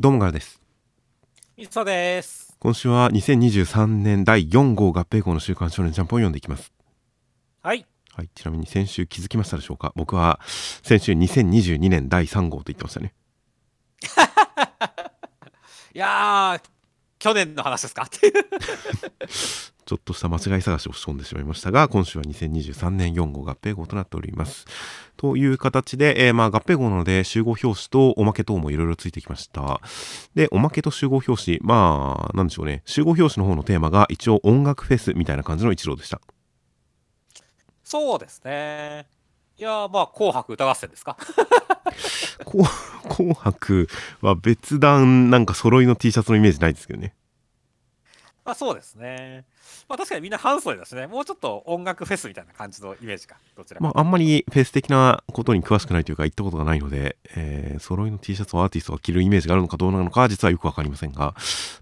[0.00, 0.62] どうもがらです。
[1.56, 2.56] みそです。
[2.60, 6.72] 今週は2023年第4号合併号の週刊少年ジャンプを読んでいきます。
[7.62, 7.84] はい。
[8.14, 9.92] はい、ちなみに先週気づきましたでしょうか？
[9.96, 10.38] 僕は
[10.84, 13.12] 先週2022年第3号と言ってましたね。
[15.92, 16.62] いやー、
[17.18, 18.08] 去年の話ですか？
[18.08, 24.66] ちょっとした間違い探しを仕込んでしまいましたが、今週は2023年4号合併号となっております。
[25.16, 29.80] という形で、えーまあ合併号なので集合表紙とおまけ等もいろいろついてきました。
[30.34, 32.82] で、おまけと集合表紙、まあ、なんでしょうね。
[32.84, 36.20] 集合表紙の方のテーマが一応音楽フェスみたいな感じの一郎でした。
[37.82, 39.06] そうですね。
[39.58, 41.16] いやー、まあ、紅白歌合戦ですか？
[42.46, 42.68] 紅
[43.08, 43.88] 紅白
[44.20, 47.14] は別段なんか揃いの T シャツのイメージないですけどね。
[48.44, 49.44] まあ、そうですね。
[49.88, 53.36] まあ、確かにみんな半袖だしね、もうちょっと音楽フェスみたいな感じのイメージか。
[53.56, 53.84] どちらか。
[53.84, 61.34] まあ、あんまりフェス的なことに詳しくないというか行ったことがないので、えー、揃いの T シャツをアーティストが着るイメージがあるのかどうなのかは実はよくわかりませんが、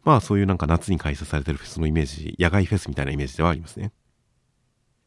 [0.03, 3.93] まあそういうなんか夏に開催されてるフェスのイメージ、野外フェスみたいなイメージではありますね。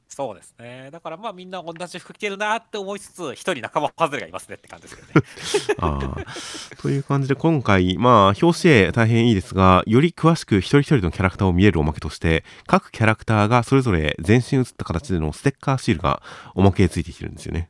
[0.10, 0.90] そうですね。
[0.92, 5.26] だからまあみんな同じ服着てるなって思いつつ、一人仲間外れがいますねって感じですけどね。
[5.78, 6.26] あ
[6.82, 16.24] という感じで今回、まあ表紙絵大変いいですが、より詳しく一人一人のキャラクターを見えるおまけとして、各キャラクターがそれぞれ全身写った形でのステッカーシールが
[16.56, 17.70] おまけについてきてるんですよね。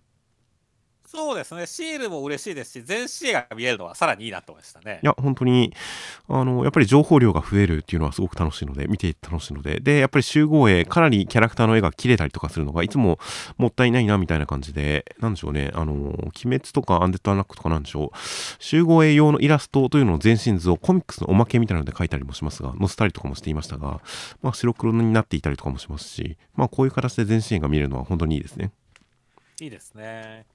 [1.11, 1.65] そうですね。
[1.65, 5.05] シールも嬉しいですし、全身が見えるのはさらにいいなと思いましたねい。
[5.07, 5.73] や、本当に、
[6.27, 13.17] あの、やっぱり情報量が増えるっていうのはすごく楽しいので、見ていて楽しいので、で、やっぱり集合絵、かなりキャラクターの絵が切れたりとかするのが、いつも
[13.57, 18.17] もったいないな、みたいな感じで、なんでしょうね、あの、鬼滅とかアンデッドアンラックとかなんでしょう、
[18.59, 23.99] 集合絵用のイラストというのを全身図をコミックスのおまけみたいなので描いたりもしますが、載せたりとかもしていましたが、
[24.43, 28.69] まあ、白黒になっていたりとかもしますし、まあ、こういう形で全身絵が見えるのは本当にいいですね。
[29.59, 30.45] いいですね。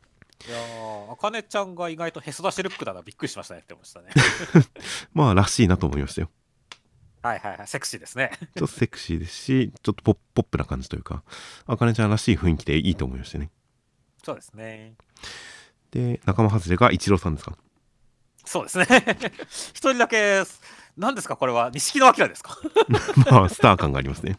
[0.47, 4.11] いやー、あかねちゃんが意外とへそ出しルックだな、びっくりしましたねって思いましたね。
[5.15, 6.31] まあ、らしいなと思いましたよ。
[7.23, 8.31] はいはいはい、セクシーですね。
[8.39, 11.23] ちょっとセクシーですし、ちょっとポッポップな感じというか、
[11.67, 13.51] あかねちゃんらしい雰囲気でいいと思いましたね。
[14.23, 14.95] そうですね。
[15.91, 17.57] で、仲間外れが一郎さんですか？
[18.45, 18.87] そうですね。
[19.49, 20.43] 一人だけ、
[20.99, 22.59] 何ですか、これは、錦野明ですか？
[23.31, 24.37] まあ、スター感がありますね。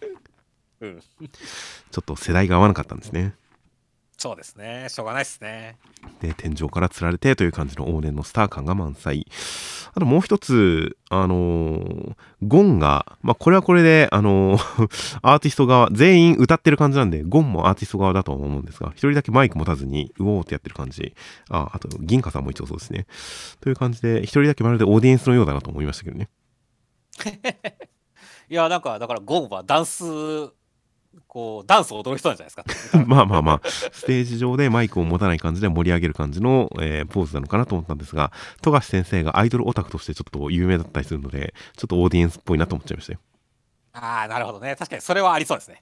[0.82, 1.00] うん。
[1.00, 3.34] ちょっと世代が合わなかったんですね。
[4.18, 4.88] そうですね。
[4.90, 5.78] しょうがないですね。
[6.22, 9.28] で、天井から吊られてという感じの往年のスター感が満載。
[9.94, 21.14] あともう一つ、あのーゴンが、まあ、これはこれで、あのー アーティスト側、全員歌ってる感じなんで、ゴンもアーティスト側だとは思うんですが、一人だけマイク持たずに、うおーってやってる感じ。
[21.50, 23.08] あ、あと、銀貨さんも一応そうですね。
[23.60, 26.30] という感じで、一人だけまるでオーディエンスのようだなと思いましたけどね。
[28.50, 30.04] いや、なんか、だから、ゴンはダンス、
[31.28, 33.04] こう、ダンスを踊る人なんじゃないですか。
[33.06, 38.32] まあまあまあ、ステージ上でマイクを持たない感じで盛り上げる感じの、えーポーズなのかなと思ったんですが、
[38.62, 43.20] 富樫先生がアイドルオタクとしてちょっと有名だったりするので、ちょっとオーディエンスっぽいなと思っちゃいましたよ。
[43.94, 44.76] ああ、なるほどね。
[44.76, 45.82] 確かにそれはありそうですね。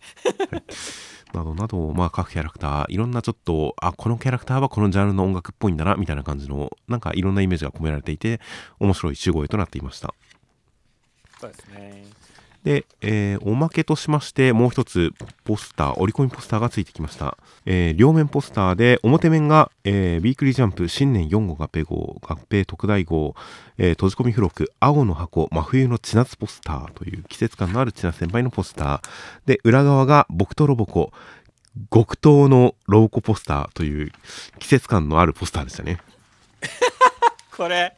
[1.33, 8.39] などなど、まあ各キャラクター、いろんなちょっと、あ、このキャラクターはこのジャンルの音楽っぽいんだな、みたいな感じの、なんかいろんなイメージが込められていて、
[8.79, 10.13] 面白い集合絵となっていました。
[11.39, 12.05] そうですね。
[12.63, 15.12] で、えーおまけとしまして、もう一つ、
[15.44, 17.38] ポスター、折り込みポスターがついてきました。
[17.66, 23.35] えー両面ポスターで、表面が、えー、ビークリージャンプ新年4号合併号、合併特大号、
[23.78, 29.01] えー閉じ込み付録、青の箱、真冬の千夏ポスターという季節感のある千夏先輩のポスター。
[29.45, 31.12] で、裏側が僕とロボコ、
[31.91, 34.12] 極東のロボコポスターという
[34.59, 35.97] 季節感のあるポスターでしたね。
[37.56, 37.94] これ、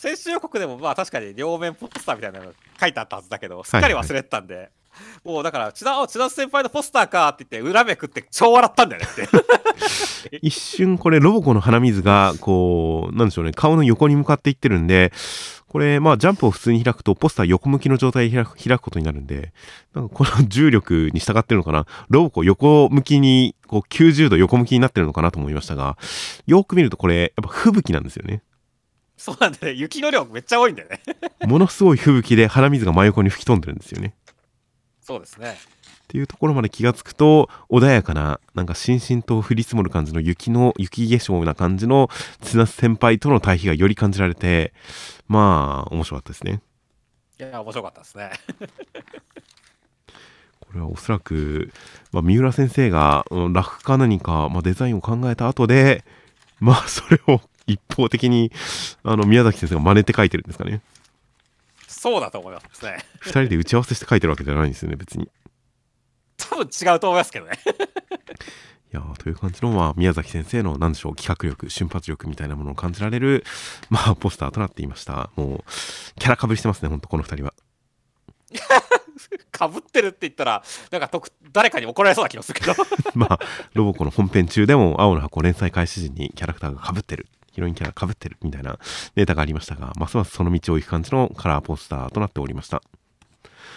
[0.00, 4.70] 先週予告でもまあ確かに両面ポスターみたいなの書いてあったはずだけど、すっかり忘れてたんで、
[5.24, 9.28] もうだから、千田、千田先輩のポスターかって言って、裏目くって超笑ったんだよねって。
[10.40, 15.12] 一瞬これロボコの鼻水がこうなんでしょうね顔の横に向かっていってるんで
[15.66, 19.52] これまあジャンプを普通に開くとポスター横向きの状態で開く開くことになるんで
[19.94, 21.86] なんかこの重力に従ってるのかな？
[22.10, 25.96] ロボコ横向きにこう90度横向きになってるのかなと思いましたが
[26.46, 28.42] よく見るとこれやっぱ吹雪なんですよね
[29.20, 29.78] そうなんだよね。
[29.78, 31.00] 雪の量めっちゃ多いんだよね。
[31.46, 34.14] ものすごい吹雪で鼻水が真横に吹き飛んでるんですよね
[35.02, 35.50] そうですね。
[35.50, 35.56] っ
[36.08, 42.08] ていうところまで気がつくと穏やかななんかしんしんと降り積もる感じの雪の雪化粧な感じの
[42.40, 44.72] 津夏先輩との対比がより感じられて
[45.28, 46.62] まあ面白かったですね
[47.38, 48.30] いや、面白かったですね。
[50.60, 51.70] これはおそらく、
[52.12, 56.04] まあ、三浦先生がうんラフか何か、まあ、デザインを考えた後で
[56.58, 57.40] まあそれを
[57.72, 58.52] 一方的に
[59.02, 60.80] あの宮崎先生が真似て書いてるんですかね
[61.86, 62.98] そうだと思いますね。
[63.20, 65.28] 二人で打ち合わせして書いてるわけじゃないんですよね別に
[66.48, 67.52] 多分違うと思いますけどね。
[68.92, 73.44] いやーという感じの、まあ、宮崎先生の、なんでしょう、企画力、瞬発力みたいなものを感じられる、
[73.88, 75.30] まあ、ポスターとなっていました。
[75.36, 75.64] もう、
[76.18, 77.54] キャラかぶりしてますね、ほんと、この二人は。
[79.52, 82.74] かぶってるって言ったら、なんか特誰かに怒られそうな気がするけど。
[83.14, 83.38] まあ、
[83.74, 87.28] ロボコの本編中でも、青の箱連載開始時にキャラクターがかぶってる。
[87.50, 88.78] ヒロインキャラかぶってるみたいな
[89.14, 92.82] データがありましたが、ますますその道を行く感じのカラーポスターとなっておりました。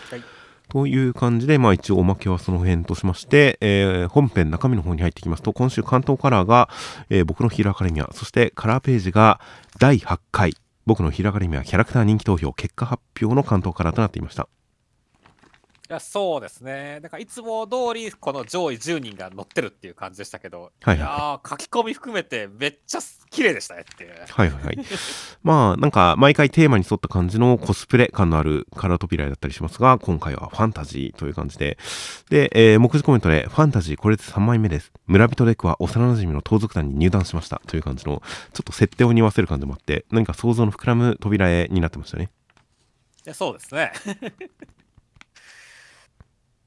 [0.10, 0.24] はい
[0.70, 6.70] という感じで、まあ一応おまけはその辺としまして、えー本編中身の方に入ってきますと、今週関東カラーが、
[7.10, 9.40] えー僕のヒーローアカデミア、そしてカラーページが
[9.78, 10.56] 第8回、
[10.86, 14.48] 僕のヒーローアカデミアキャラクター人気投票結果発表の関東カラーとなっていました。
[15.94, 17.02] いやそうですね。
[17.04, 23.00] だからいつも通りこの上位10人が乗ってるっていう感じでしたけど、はいはいやー書き込み含めてめっちゃ
[23.30, 24.12] 綺麗でしたねっていう。
[24.28, 24.80] はいはいはい。
[25.44, 31.78] まあ、なんか、毎回テーマに沿った感じのコスプレ感のあるカラー扉絵だったりしますが、今回はファンタジーという感じで。
[32.30, 34.92] で、えー目次コメントで、ファンタジーこれで3枚目です。
[35.06, 37.62] 村人デクは幼馴染の盗賊団に入団しました。
[37.68, 38.24] という感じの、
[38.54, 42.32] ちょっと設定を匂わせる感じもあって、何か想像の膨らむ扉絵になってましたね。
[43.26, 43.94] いやそうですね。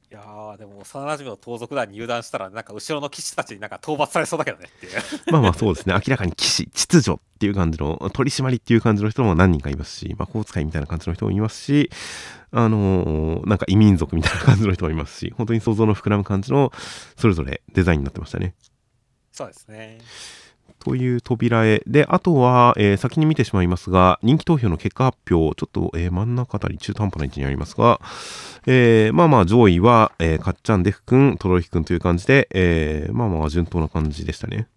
[0.08, 4.93] いやーでも幼馴染の盗賊団に入団したらなんか後ろの騎士たちになんか討伐されそうだけどねっていう。
[5.32, 5.94] まあまあそうですね。
[5.94, 11.91] 明らかに騎士、秩序っていう感じの、取り締まりっていう感じの人も何人かいますし、魔法使いみたいな感じの人もいますし、
[12.53, 16.73] あのーなんか異民族みたいな感じの人もいますし、本当に想像の膨らむ感じの、
[17.17, 18.55] それぞれデザインになってましたね。
[19.32, 19.99] そうですね。
[20.79, 28.00] という扉絵で、あとは、えー先に見てしまいますが、人気投票の結果発表、ちょっと、えー真ん中あたり中途半端な位置にありますが、
[28.67, 34.69] えーまあまあ上位は、えーかっちゃん、デフくん、とろひくんという感じで、えーまあまあ順当な感じでしたね。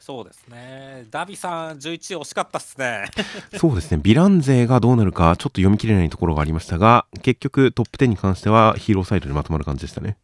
[0.00, 1.06] そうですね。
[1.12, 3.04] ダビさん11惜しかったっすね。
[3.56, 10.16] そうですね、ヴィラン勢がどうなるか、ちょっと読み切れないところがありましたが、結局トップ10に関してはヒーローサイドでまとまる感じでしたね。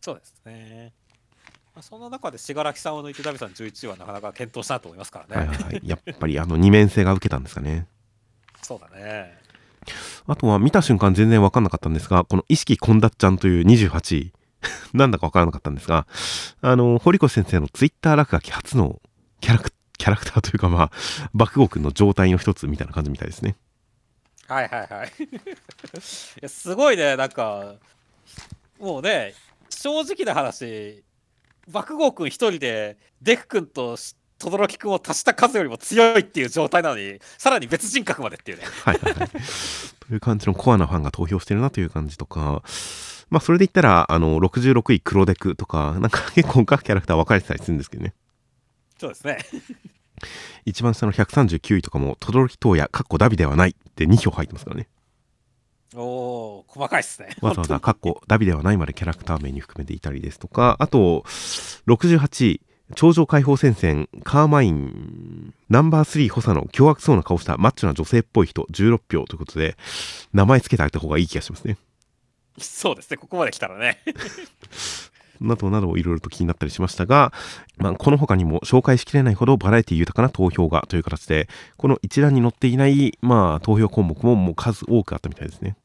[0.00, 0.92] そうですね。
[1.74, 5.46] まあそんな中で信楽さんを抜いてダビさん11はなかなか検討したなと思いますからね。
[5.48, 5.80] はいはいはい。
[5.82, 7.88] やっぱりあの二面性が受けたんですかね。
[8.62, 9.36] そうだね。
[10.26, 14.32] あとは見た瞬間全然わかんなかったんですが、この意識こんだっちゃんという28位、
[14.94, 16.06] なんだかわからなかったんですが、
[16.60, 19.00] あの、堀越先生のツイッター落書き初の
[19.40, 20.90] キャラクキャラクターというかまあ、
[21.34, 23.56] 爆豪くんの状態の一つみたいな感じみたいですね。
[24.48, 25.12] はいはいはい。
[25.24, 25.38] い
[26.42, 27.74] やすごいね、なんか、
[28.78, 29.34] もうね、
[29.70, 31.04] 正直な話、
[31.70, 33.96] 爆豪くん一人で、デフ君と
[34.50, 38.64] 轟くんを足した数よりも強いっていう状態なのに、さらに別人格までっていうね。
[38.84, 39.28] はいはいはい。
[40.08, 42.62] という感じのコアなファンが投票してるなという感じとか、
[43.30, 48.14] まあそれで言ったら、あの、66位黒デクとか、なんか結構各キャラクター分かれてたりするんですけどね。
[48.98, 49.38] そうですね。
[50.64, 54.88] 一番下の139位とかも、轟東也、かっこダビではないって2票入ってますからね。
[55.96, 57.36] おお細かいっすね。
[57.40, 61.24] わざわざ、かっこ、ダビではないまでキャラクター名に含めていたりですとか、あと、
[61.86, 62.60] 68位、
[62.94, 69.76] 頂上解放戦線、カーマイン、ナンバー3補佐の凶悪そうな顔したマッチョな女性っぽい人、16票ということで、
[70.34, 71.78] 名前つけてあげた方がいい気がしますね。
[72.58, 73.98] そうですね、ここまで来たらね。
[75.40, 77.32] などなどいろいろと気になったりしましたが、
[77.78, 85.76] まあ、この他にも紹介しきれないほどバラエティ豊かな投票がという形で、この一覧に載っていない、まあ、投票項目ももう数多くあったみたいですね。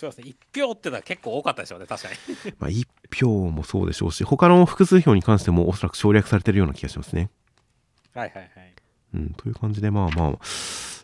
[0.00, 2.14] そうですね、1票ってのは結構多かったでしょうね、確かに。
[2.58, 7.28] まあ、1票もそうでしょうし、他の複数票に関してもおそらく省略されてるような気がしますね。
[8.14, 8.74] はいはいはい。
[9.12, 10.38] うん、という感じで、まあまあ、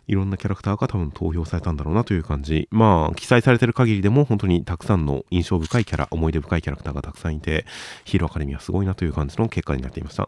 [0.07, 2.67] いろんなキャラクターが多分投票されたんだろうなという感じ。
[2.71, 7.67] まあ、記載されてる限りでも本当にたくさんの印象深いキャラ、思い出深いキャラクターがたくさんいて、
[8.03, 10.27] ヒーローアカデミーはすごいなという感じの結果になっていました。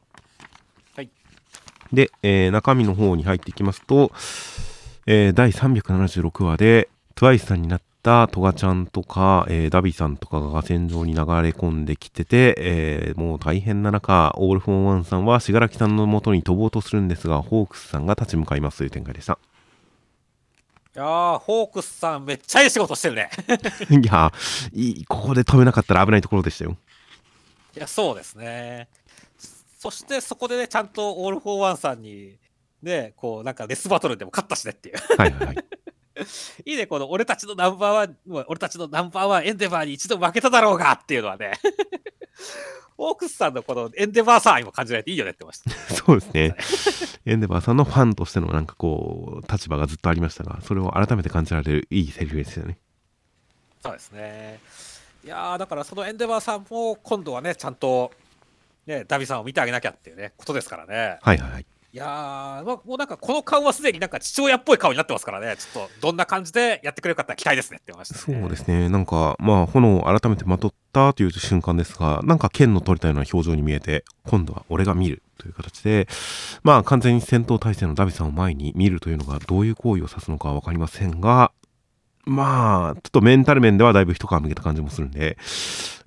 [0.96, 1.10] はい。
[1.92, 4.12] で、えー中身の方に入っていきますと、
[5.08, 19.38] えー第376話で TWICE さんになったトガちゃんとか、えーダビさんとかが戦場に流れ込んできてて、えーもう大変な中、オールフォンワンさんは信楽さんの元に飛ぼうとするんですが、ホークスさんが立ち向かいますという展開でした。
[20.96, 23.30] いやー、ホークスさんめっちゃいい仕事してるね。
[23.92, 24.32] いや、
[24.74, 26.78] いい、ここで止めなかったら危ないところでしたよ。
[27.76, 28.88] いや、そうですね。
[29.78, 32.38] そしてそこでね、ちゃんとオール・フォー・ワンさんに、
[32.82, 34.96] ね、こう、なんかデスバトルでも勝ったしねっていう。
[35.18, 35.58] はいはいはい。
[36.66, 41.54] いいね、この俺たちのナンバーワン、もう俺たちのナンバーワンエンデバーに一度負けただろうがっていうのはね、
[42.98, 45.96] ホークスさんのこのエンデバーさんにも感じられていいよねって言ってました。
[45.96, 46.56] そうですね。
[47.26, 52.78] エンデバーさんのファンとしてのなんかこう、立場がずっとありましたが、それを改めて感じられるいいセリフですよね。
[53.82, 54.60] そうですね。
[55.24, 58.12] いやー、だからそのエンデバーさんも今度はね、ちゃんと、
[58.86, 61.20] ね、ダビさんを見てあげなきゃっていうね、ことですからね。
[61.22, 61.66] はいはいはい。
[61.92, 68.40] いやー、まあもうなんかこの顔はすでになんか父親っぽい顔になってますからね、ちょっとどんな感じでやってくれるかって期待ですねって言いました、ね。
[68.40, 68.90] そうですね。
[68.90, 76.08] なんか、まあ、炎を改めてまとったという瞬間ですが、なんか剣の取れたような表情に見えて、今度は俺が見るという形で、
[76.62, 81.52] まあ完全に戦闘態勢のダビさんを前に見るというのがどういう行為を指すのかはわかりませんが、
[82.26, 85.40] まあ、ちょっとメンタル面ではだいぶ一皮向けた感じもするんで、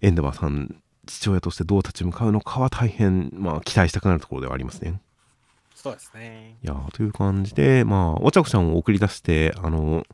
[0.01, 5.01] エンデバーさん、父親としてどう立ち向かうのかは大変、まあ期待したくなるところではありますね。
[5.83, 6.59] そうですね。
[6.62, 10.07] いやという感じで、まあ、おちゃこちゃんを送り出して、あの、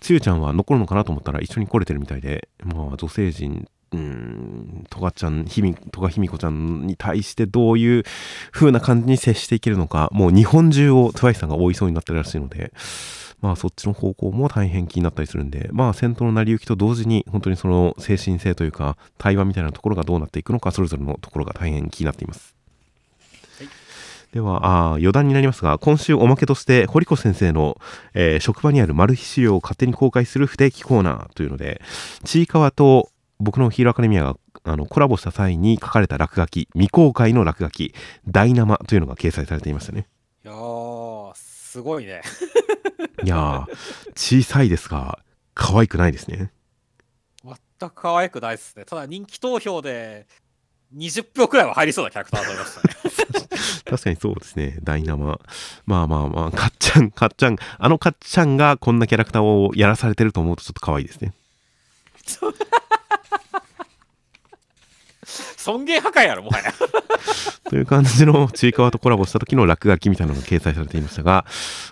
[0.00, 8.02] つゆちゃんは残るのかなと思ったら一緒に来れてるみたいで、まあ、女性陣、うん、とがちゃん、ひみ、とがひみこちゃんに対してどういう
[8.52, 12.74] 風な感じに接していけるのか、もう日本中を TWICE さんが追いそうになってるらしいので、
[13.40, 22.55] まあそっちの方向も大変気になったりするんで、まあ戦闘の成り行きと同時に本当にその精神性というか対話みたいなところがどうなっていくのか、それぞれのところが大変気になっています。
[24.36, 27.80] では、あ余談になりますが、今週おまけとして、堀越先生の、
[28.12, 31.80] えー、職場にあるマル秘資料を勝手に公開する不定期コーナーというので、
[32.22, 33.08] ちいかわと
[33.40, 37.94] 僕のヒーローアカデミアがあのコラボした際に書かれた落書き、未公開の落書き、
[38.28, 40.06] ダイナマというのが掲載されていましたね。
[40.44, 42.20] いやー、すごいね。
[43.24, 43.70] いやー、
[44.14, 45.18] 小さいですが、
[45.54, 46.52] 可愛くないですね。
[47.42, 47.56] 全
[47.88, 48.84] く可愛くないですね。
[48.84, 50.26] ただ人気投票で
[50.94, 52.94] 20票くらいは入りそうなキャラクターだと思いましたね。
[53.84, 54.78] 確かにそうですね。
[54.82, 55.38] ダイナマ。
[55.84, 61.32] まあまあまあ、かっちゃん、かっちゃん、あのかっちゃんがこんなキャラクターをやらされてると思うとちょっと可愛いですね。
[65.66, 66.72] 尊厳破壊やろ、もはや。
[67.68, 71.44] という感じのちいかわとコラボした時の落書きみたいなのが掲載されていましたが、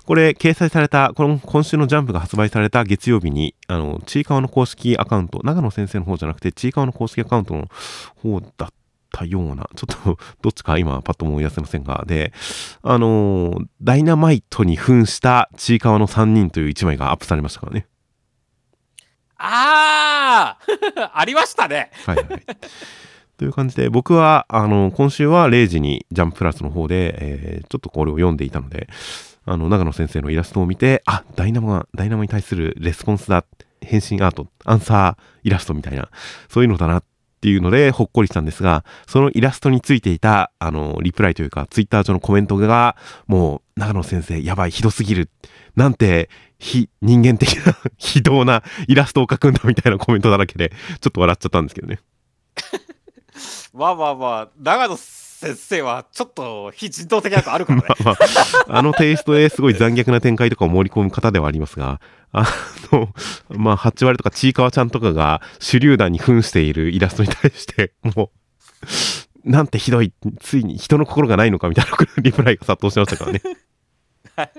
[0.06, 7.68] これ掲載された、この今週のジャンプが発売された月曜日に、あの、ちいかわの公式アカウント、長野先生の方じゃなくて、ちいかわの公式アカウントの
[8.22, 8.72] 方だった
[9.24, 12.32] ような、ちょっとどっちか今パッと思い出せませんが、で、
[12.82, 17.86] あのー、ダイナマイトに扮したちいかわの3人という1枚がアップされましたからね。
[19.36, 21.90] あー ありましたね。
[22.06, 22.26] はいはい。
[23.36, 28.88] という感じで、僕は、あの、今週は0時にジャンププラスの方で、えー、ちょっとこれを読んでいたので、
[29.44, 33.44] あの、長野先生のイラストを見て、あ、ダイナモが、ダイナモに対するレスポンスだ、
[33.82, 36.08] 変身アート、アンサーイラストみたいな、
[36.48, 37.04] そういうのだなっ
[37.44, 42.96] っていうので、ほっこりしたんですが、そのイラストについていた、あの、リプライというか、ツイッター上のコメントが、
[43.26, 45.28] もう、長野先生、やばい、ひどすぎる。
[45.76, 50.72] なんて、非人間的な、 非道なイラストを描くんだみたいなコメントだらけで、
[51.02, 51.98] ちょっと笑っちゃったんですけどね。
[53.74, 62.00] まあまあまあ、長野先生はちょっと非人道的なとあるからね まあ、まあ、あのテイストですごい残虐な展開とかを盛り込む方ではありますが、
[62.34, 62.46] あ
[62.92, 63.08] の、
[63.48, 68.30] まあ、8割とかちいかわちゃんとかが手榴弾に扮しているイラストに対して、も
[69.44, 73.42] う、なんてひどい、ついに人の心がないのかみたいなリプライが殺到しましたからね。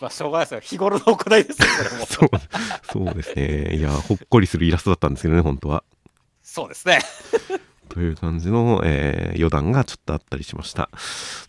[0.00, 0.60] まあ、しょうがないですよ。
[0.60, 2.06] 日頃の行いですよ、これも。
[2.06, 2.30] そう、
[2.92, 3.76] そうですね。
[3.76, 5.82] いや、ほっこりするイラストだったんですけどね、本当は。
[6.42, 7.00] そうですね。
[7.88, 10.88] という感じの、えー、余談がちょっとあったりしました。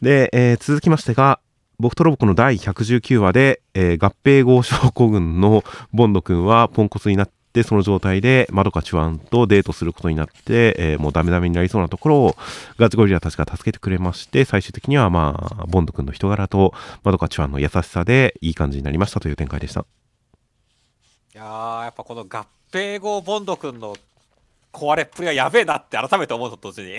[0.01, 1.39] で、えー、続きましてが、
[1.79, 12.35] 僕とロボコの第119話で、えー、合併号症候群のボンド君はポンコツになって、その状態でマドカチュワンとデートすることになって、えー、もうダメダメになりそうなところを
[12.77, 19.85] ガチゴリラたちが助けてくれまして、最終的にはまあ、ボンド君の人柄とマドカチュワンの優しさでいい感じになりましたという展開でした。
[21.35, 21.43] いや、
[21.83, 23.95] やっぱこの合併後ボンド君の
[24.73, 26.97] 壊れっぷりはやべえなって改めて思うと同時に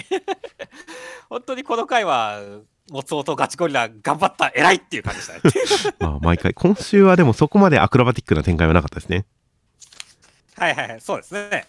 [1.28, 2.40] 本当にこの回は
[2.90, 5.94] もつおとガチゴリラ頑張った偉いっていう感じでしたね。
[6.00, 6.52] まあ毎回。
[6.52, 9.24] 今週はでもそこまでアクロバティックな展開はなかったですね。
[10.56, 11.66] はいはいそうですね。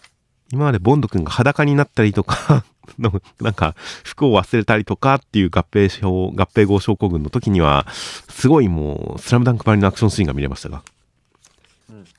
[0.52, 2.64] 今までボンド君が裸になったりとか
[3.40, 10.82] なんか服を忘れたりとかっていう合併症合併号症候群の時にはすごいもうスラムダンクばりのアクションシーンが見れましたが。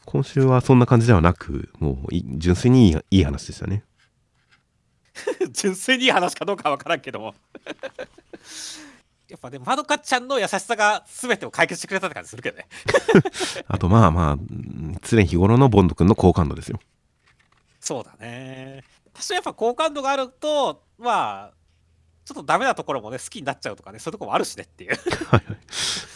[0.05, 3.83] 今週はそんな感じではなく、もう純粋にいいいい話でしたね。
[5.51, 7.35] 純粋にいい話かどうかわからんけども
[9.29, 12.67] やっぱね、まどかちゃんの優しさが全てを解決してくれたって感じするけどね
[13.67, 14.37] あとまあまあ、
[15.01, 16.79] 常日頃のボンド君の好感度ですよ。
[17.79, 18.83] そうだね。
[19.13, 21.53] 多少やっぱ好感度があると、まあ、
[22.25, 25.57] ちょっとダメなところもね、好きになっちゃうとかね、そういうところもあるしねっていうはい、はい。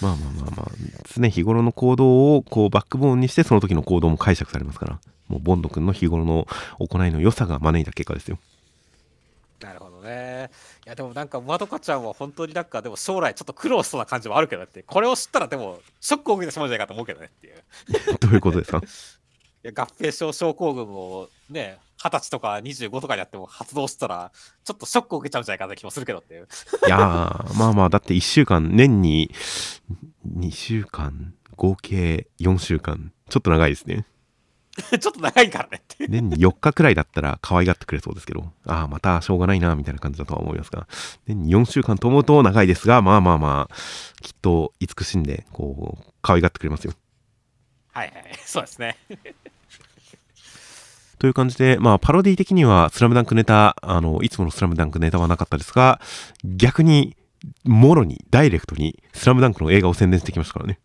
[0.02, 0.72] まあまあまあまあ、
[1.06, 6.48] 常日頃の行動をこうバックボーンにしてその時の行動も解釈されますからもうボンド君の日頃の
[6.80, 8.40] 行いの良さが招いた結果ですよ
[9.62, 18.78] なるほどねいやでもなんかまどかちゃんは本当になんかでも将来ちょっと苦労しそうな感じもあるけどってこれを知ったらでもショックを受けてしまうんじゃないかと思うけどねっていうどういうことですか？
[18.80, 18.82] い
[19.68, 24.32] や合併症症候群をね二十歳とか25とかにやっても発動したら、
[24.64, 26.48] ちょっとショックを受けちゃうんじゃないかな気もするけどっていう。
[26.88, 27.00] いやー、
[27.60, 29.30] まあまあ、だって1週間、年に
[30.36, 34.08] 2週間、合計4週間、ちょっと長いですね。
[35.00, 36.08] ちょっと長いからねって。
[36.08, 40.88] 年に4日くらいだったら可愛がってくれそうですけど、ああ、またしょうがないな、みたいな感じだとは思いますが、
[41.28, 43.76] 年に4週間と思うと長いですが、まあまあまあ、
[44.22, 46.94] きっと慈しんで、こう、可愛がってくれますよ。
[47.94, 48.40] はいはい。
[48.46, 48.98] そうですね。
[51.20, 56.02] という感じで、まあ、パロディ的には、スラムダンクネタ、あの、いつものスラムダンクネタはなかったですが、
[56.44, 57.16] 逆に、
[57.64, 60.80] もろに、ダイレクトに、スラムダンクの映画を宣伝してきましたからね。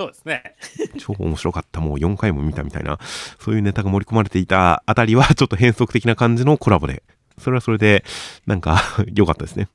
[0.00, 0.56] そうですね。
[0.98, 2.98] 超面白かった、もう4回も見たみたいな、
[3.38, 7.02] そういうネタが盛り込まれていたあたりは、 ちょっと変則的な感じのコラボで、
[7.38, 8.02] それはそれで、
[8.46, 8.80] なんか、
[9.12, 9.68] 良かったですね。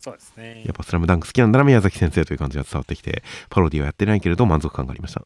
[0.00, 0.74] そうですねやっ。
[0.74, 5.22] ぱスラムダンク好きなんだな、宮崎先生という感じが伝わってきて、パロディはやってないけれど満足感がありました。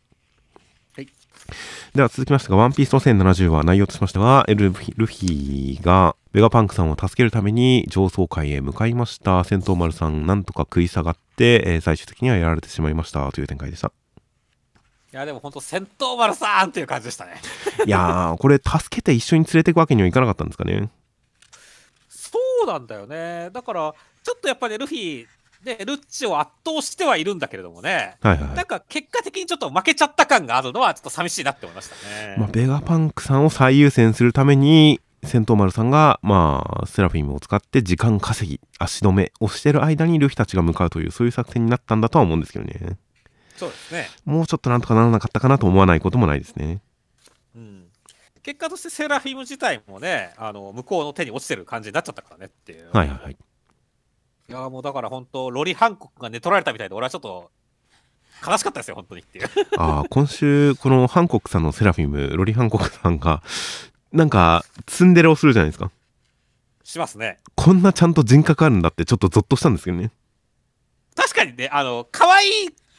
[1.97, 1.99] はい。
[1.99, 9.43] では続きましてが、ワンピースの1070は内容としましては、ルフィルフィがベガパンクさんを助けるために上層階へ向かいました。
[9.45, 13.93] 戦闘丸さん、なんとか食い下がって、えー最終的にはやられてしまいましたという展開でした。
[15.13, 17.41] いや、でも本当、戦闘丸さんっていう感じでしたね。
[17.87, 20.91] いやー、これ助けて一緒に連れていくわけにはいかなかったんですかね。
[22.11, 23.49] そうなんだよね。
[23.53, 25.27] だから、ちょっとやっぱりルフィ、
[25.67, 28.17] で、ルッチを圧倒してはいるんだけれどもね。
[28.23, 28.65] はいはいはいなん。
[28.65, 32.37] か結果的にちょっと負けちゃった感があるのはちょっと寂しいなって思いましたね。
[32.39, 42.97] まあ、ベガパンクさんを最優先するために、戦闘丸さんが、まあ、セラフィムを使って時間稼ぎ、足止めをしてる間にルフィたちが向かうという、そういう作戦になったんだとは思うんですけどね。
[43.57, 44.09] そうですね。
[44.25, 46.81] もうちょっとなんとかならなかったかなと思わないこともないですね。
[47.57, 47.87] うん。
[48.43, 52.91] 結果としてセラフィム自体もね、あの向こうの手に落ちてる感じになっちゃったからねっていう。
[52.93, 53.31] はいはいは
[54.49, 54.53] い。
[54.53, 57.51] いやもうだから本当、ロリ・ハンコックが寝取られたみたいで、俺はちょっと
[58.47, 59.49] 悲しかったですよ、本当にっていう。
[59.79, 63.43] ああ、今週、このハンコックさんのセラフィム、ロリハンコックさんが、
[64.13, 65.91] なんか、ツンデレをするじゃないですか。
[66.85, 67.39] しますね。
[67.55, 70.11] こんなちゃんと人格あるんだって、ちょっとゾッとしたんですけどね。
[71.15, 72.51] 確かにね、あの、可愛い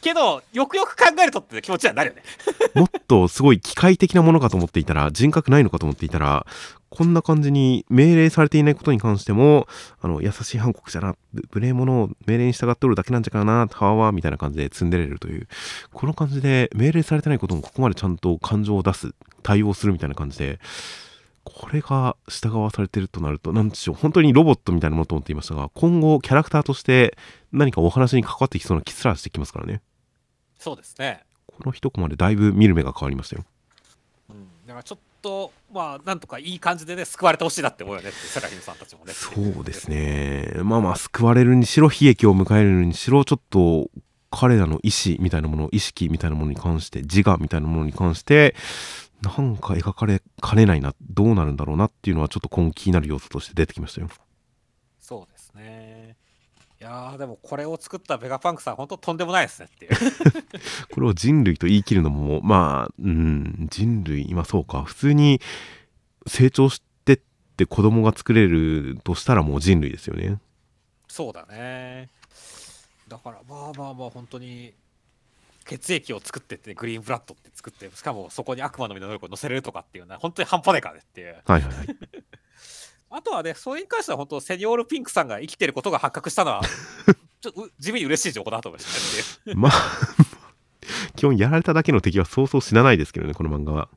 [0.01, 2.23] けど、よくよく考えるとって気持ちにはなるよね。
[2.75, 6.45] もっとすごい機械的なものかと思っていたら、人格ないのかと思っていたら、
[6.89, 9.67] こんな感じに命令されていないことに関しても、
[10.01, 11.15] あの、優しい反国じゃな、
[11.51, 15.47] 無礼者を命令に従っておるだけなんじゃからな、はわわ、みたいな感じで積んでれるという、
[15.91, 20.59] この感じで命令されてないこともここまでちゃんと感情を出す、対応するみたいな感じで、
[21.43, 27.17] これが従わされてるとなると、なんでしょう、本当にロボットみたいなものと思っていましたが、今後キャラクターとして
[27.51, 29.81] 何かお話に関わってきそうな気すらしてきますからね。
[30.59, 31.23] そうですね。
[31.45, 33.45] この一コマでだいぶ見る目が変わりましたよ。
[34.29, 34.47] うん。
[34.67, 39.11] だからちょっと、まあ、なんとかいい感じでね、救われてほしいなって思うよねって、セラフィムさんたちもね。
[39.11, 40.53] そうですね。
[40.63, 43.89] まあまあ、救われるにしろ、悲劇を迎えるにしろ、ちょっと、
[44.29, 48.55] 彼らの意志みたいなもの、意識みたいなものに関して、自我みたいなものに関して、
[49.21, 54.09] なんか描かれかねないな、どうなるんだろうなっていうのは、ちょっと今後気になる要素として出てきましたよ。
[54.99, 55.96] そうですね。
[56.87, 59.91] いやー、でもこれを作ったベガパンクさん、本当とんでもないですねっていう。
[60.89, 65.41] これを人類と言い切るのも、まあ、うん、人類、今そうか、普通に
[66.27, 67.19] 成長してっ
[67.57, 70.39] て子供が作れるとしたらもう人類ですよね。
[71.09, 72.09] そうだね。
[73.09, 74.73] だから、まあまあまあ、本当に、
[75.65, 81.35] 血液を作ってって、グリーンブラッドって作って、しかもそこに悪魔の実の能力を乗せれるとかっていうのは、本当に半端ないからねっていう。
[81.45, 81.87] はいはいはい。
[83.09, 86.61] あとはね、それに関しては本当、セニョールピンクさんが生きてることが発覚したのは、
[87.39, 89.55] ちょっとう地味に嬉しい情報だと思いましたね。
[89.55, 89.71] まあ、
[91.15, 93.89] 基本やられただけの敵はそうそう死なないですけどね、この漫画は。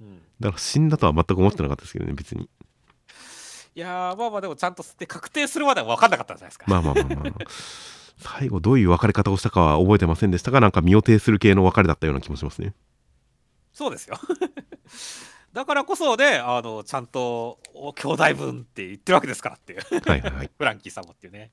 [0.00, 2.48] うんだから死んだとは全く思ってなかったですけどね、別に。
[3.74, 6.66] いやー、まあまあ、でもちゃんとで確定するまでは分かんなかったんじゃないですか。
[6.68, 7.32] まあまあまあまあ。
[8.18, 12.74] 最後どういう別れ方をしたかは覚えてませんでしたが、なんか身を挺する系の別れだったような気もしますね。
[13.72, 14.18] そうですよ。
[15.52, 20.50] だからこそね、あのちゃんとお兄弟分って言ってるわけですからっていう、はいはいはい。
[20.56, 21.50] フランキーさんもっていうね。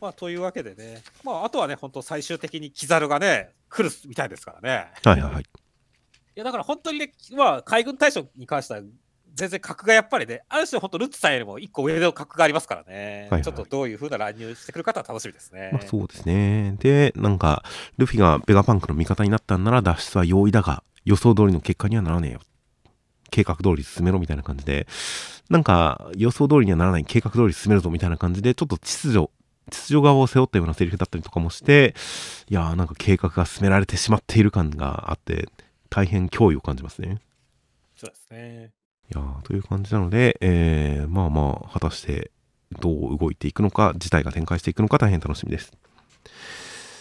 [0.00, 4.92] まあ、というわけでね、まあ、あとはね、本当、最終的にキザルがね、来るみたいですからね。
[5.02, 5.42] はいはいはい。
[5.42, 5.46] い
[6.34, 8.82] や、だから本当にね、まあ、海軍大将に関しては、
[9.34, 15.70] 全然格がやっぱりね、ある種、本当、ルッツさんよりも一個上の格がありますからね、はいはいちょっとどういう風な乱入してくるかは楽しみですね。
[15.72, 16.76] まあそうですね。
[16.78, 17.64] で、なんか、
[17.96, 22.40] ルフィがベガパンクの味方になったんなら脱出は容易だが、予想通りの結果にはならねえよ。
[23.30, 24.86] 計画通り進めろみたいな感じで、
[25.50, 29.30] なんか予想通りにはならない計画通り進めるぞみたいな感じで、ちょっと秩序、
[29.70, 31.94] 秩序側を背負ったようなセリフだったりとかもして、
[32.48, 35.48] いやーなんか計画が進められてしまっている感があって、
[35.90, 37.20] 大変脅威を感じますね。
[37.96, 38.72] そうですね。
[39.12, 42.30] いやーという感じなので、えー、まあまあ、果たして
[42.80, 45.72] どう動いていくのか、事態が展開していくのか大変楽しみです。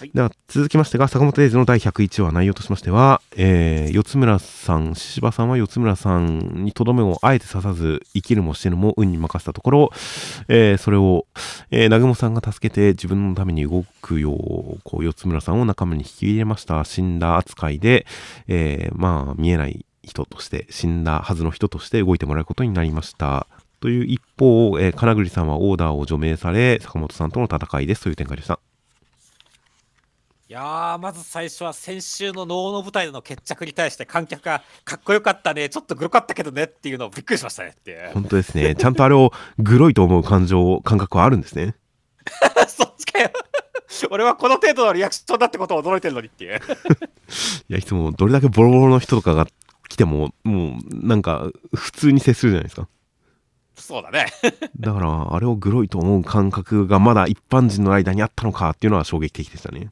[0.03, 0.11] はい。
[0.13, 9.91] では続きましてが、坂本デイズの第101話内容としましては、えー、四つ村さん、獅子場さんは四つ村さんにとどめをあえて刺さず、生きるも死ぬも運に任せたところ、
[10.49, 11.25] えー、それを、
[11.71, 16.83] えー、南雲さんが助けて自分のために動くよう、こう、四つ村さんを仲間に引き入れました。
[16.83, 18.05] 死んだ扱いで、
[18.49, 23.47] えー、まあ、見えない人として死んだはずの人として動いてもらうことになりました。
[23.79, 28.03] という一方、えー、金栗さんはオーダーを除名され坂本さんとの戦いです。
[28.03, 28.59] という展開でした。
[30.53, 35.67] いやまず最初は先週の能の舞台での決着に対して観客がかっこよかったね。
[35.67, 37.69] ちょっとグロかったけどねっていうのをびっくりしましたね。
[37.69, 38.75] って本当ですね。
[38.75, 41.73] ちゃんとあれをグロいと思う感情感覚はあるんですね。
[42.69, 43.31] そっちかよ。
[44.11, 46.61] 俺はこの程度のリアクションだってことを驚いてるのにっていう。
[47.69, 49.47] いやいつもどれだけボロボロの人とかが
[49.89, 52.87] 来てももうなんか普通に接するじゃないですか。
[53.73, 54.27] そうだね。
[54.79, 59.89] だからあれをグロいと思う感覚がまだ一般人の間にあったのかっていうのは衝撃的でしたね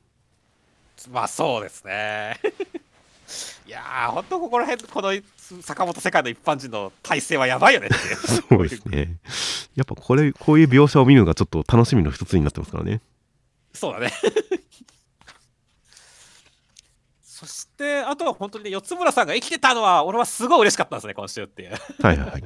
[1.10, 2.40] まあそうですね。
[3.66, 5.14] いやー、本当ここら辺、この
[5.62, 9.18] 坂本世界の一般人の体制はやばいよねって そうですね。
[9.76, 13.02] やっぱこれ、こういう描写を見るのがちょっと楽しみの一つになってますからね。
[13.74, 14.12] そうだね。
[17.24, 21.72] そして、あとは本当にね、四村さんが生きてたのは、俺はすごい嬉しかったんですね、今週っていう。
[22.02, 22.44] はいはいはい。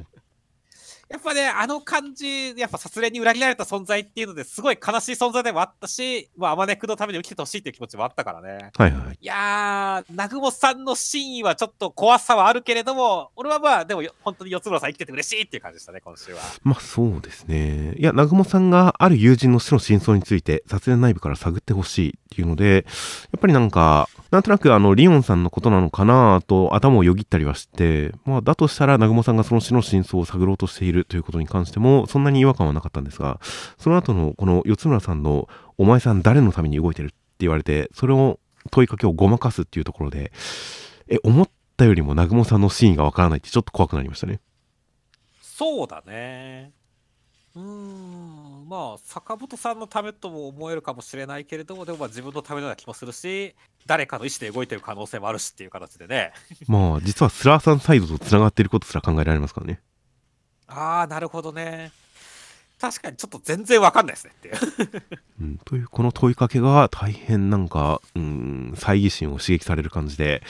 [1.08, 8.70] やっぱね、あの感じ、やっぱ殺恋に裏切られた存在っていうのですごい悲しい存在でもあったし、まあ、あまねくのために生きててほしいっていう気持ちもあったからね。
[8.76, 9.18] はいはい。
[9.20, 16.40] いやー、南雲さんの真意はちょっと怖さはあるけれども、俺はまあ、でも本当に四つ村さん生きてて嬉しいっていう感じでしたね、今週は。
[16.62, 17.94] まあそうですね。
[17.98, 22.84] いや、南雲さんがある友人の死の真相について、殺恋内部から探ってほしいっていうので、
[23.32, 33.40] やっぱりなんか、なんとなくあの、リオンさんのことなのかなと頭をよぎったりはして、まあだとしたら南雲さんがその死の真相を探ろうとしているということに関しても、そんなに違和感はなかったんですが、
[33.78, 40.32] その後のこの四村さんの、お前さん誰のために動いてるって言われて、それを問いかけをごまかすっていうところで、
[41.08, 44.40] え、思ったよりも南雲さんの真意がわからないってちょっと怖くなりましたね。
[45.40, 46.72] そうだね。
[47.54, 53.54] うーん、まあ、坂本さんのためとも思えるかもしれないけれども、でもまあ自分のためのような気もするし、
[53.86, 56.32] 誰かの意思で動いてる可能性もあるしっていう形でね。
[56.68, 59.80] まあ、実はスラーさんサイドとつながっていることすら考えられますからね。
[60.68, 61.92] ああ、なるほどね。
[62.78, 65.02] 確かにちょっと全然わかんないですねっていう
[65.40, 65.58] うん。
[65.64, 70.42] という、この問いかけが大変なんか、うん、猜疑心を刺激される感じで、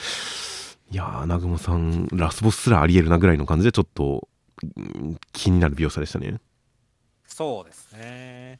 [0.91, 4.27] いやー、南雲さん、ラスボスすらありえるなぐらいの感じで、ちょっと、
[4.61, 6.39] うん、気になる描写でしたね。
[7.25, 8.59] そうですね。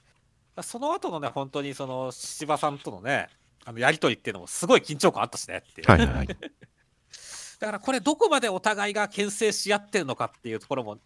[0.61, 3.29] その後のね、本当にその、獅子さんとのね、
[3.65, 5.91] あのやりとりっていうのもすごい緊張感あったしねっていう。
[5.91, 6.27] はいはいはい。
[7.59, 10.99] だからこれどこまでお互いが牽制し合ってるのかっていうところも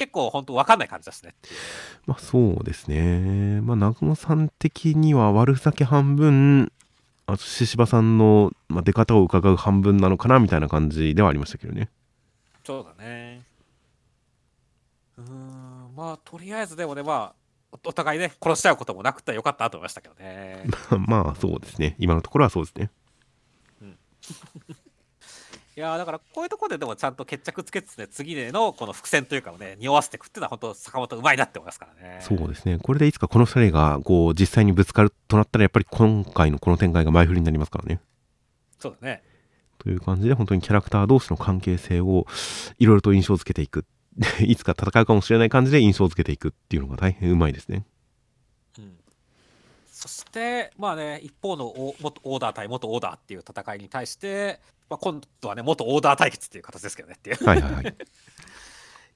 [0.00, 1.34] 結構本当分かんない感じですね。
[2.06, 3.60] まあそうですね。
[3.60, 6.72] まあ南雲さん的には悪ふざけ半分、
[7.26, 11.90] あと獅子さんの、まあ、出方を伺う半分なのかなみたいな感じではありましたけどね。
[12.64, 13.42] そうだね。
[15.18, 17.34] うん、まあとりあえずでもね、ま
[17.70, 20.64] あお互いね、殺しちゃうこともなくてよかったと思いましたけどね。
[21.06, 21.94] まあそうですね。
[21.98, 22.90] 今のところはそうですね。
[23.82, 23.98] うん
[25.76, 32.18] いやだからこういうところででもちゃんと決着つけつつね次でのこの伏線というかをね匂わせていくっていうのは本当坂本うまいなって思いますからね。
[32.20, 32.78] そうですね。
[32.82, 38.00] これでいつかこの2人がこう実際にぶつかるとなったらやっぱり今回のこの展開が前振りになりますからね。
[38.78, 39.22] そうだね。
[39.78, 42.26] という感じで本当にキャラクター同士の関係性を
[42.78, 43.84] いろいろと印象づけていく。
[44.40, 47.86] いつか戦うかもしれない感じで印象づけていくっていうのが大変うまいですね
[50.00, 54.58] そして、まあね、一方の元オーダー対元オーダーっていう戦いに対して、
[54.88, 57.44] まあ、今度はね、元オーダー対決っていう形ですけどねっていう。
[57.44, 57.94] はいはいはい。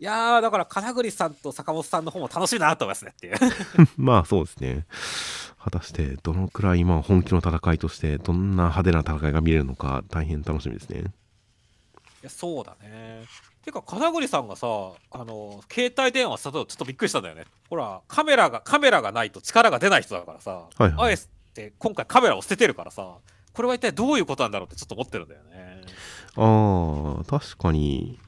[0.00, 3.36] いやだから金栗さんと坂本さんの方も楽しいなと思いますねっていう
[3.96, 4.86] まあそうですね
[5.56, 11.04] 果たしてどのくらいまあ本気の戦いとしてどんな派手な戦いが見れるのか大変楽しみですねい
[12.24, 13.24] やそうだね。
[13.64, 17.44] てか金栗さんがさあの携帯電話したとちょっとびっくりしたんだよね。
[17.70, 21.16] ほらカメラがカメラがないと力が出ない人だからさ、はいはい、あえ
[21.54, 23.16] て今回カメラを捨ててるからさ
[23.52, 25.82] これは一体どういうことなんだろうってちょっと思ってるんだよね。
[26.36, 28.18] ああ確かに。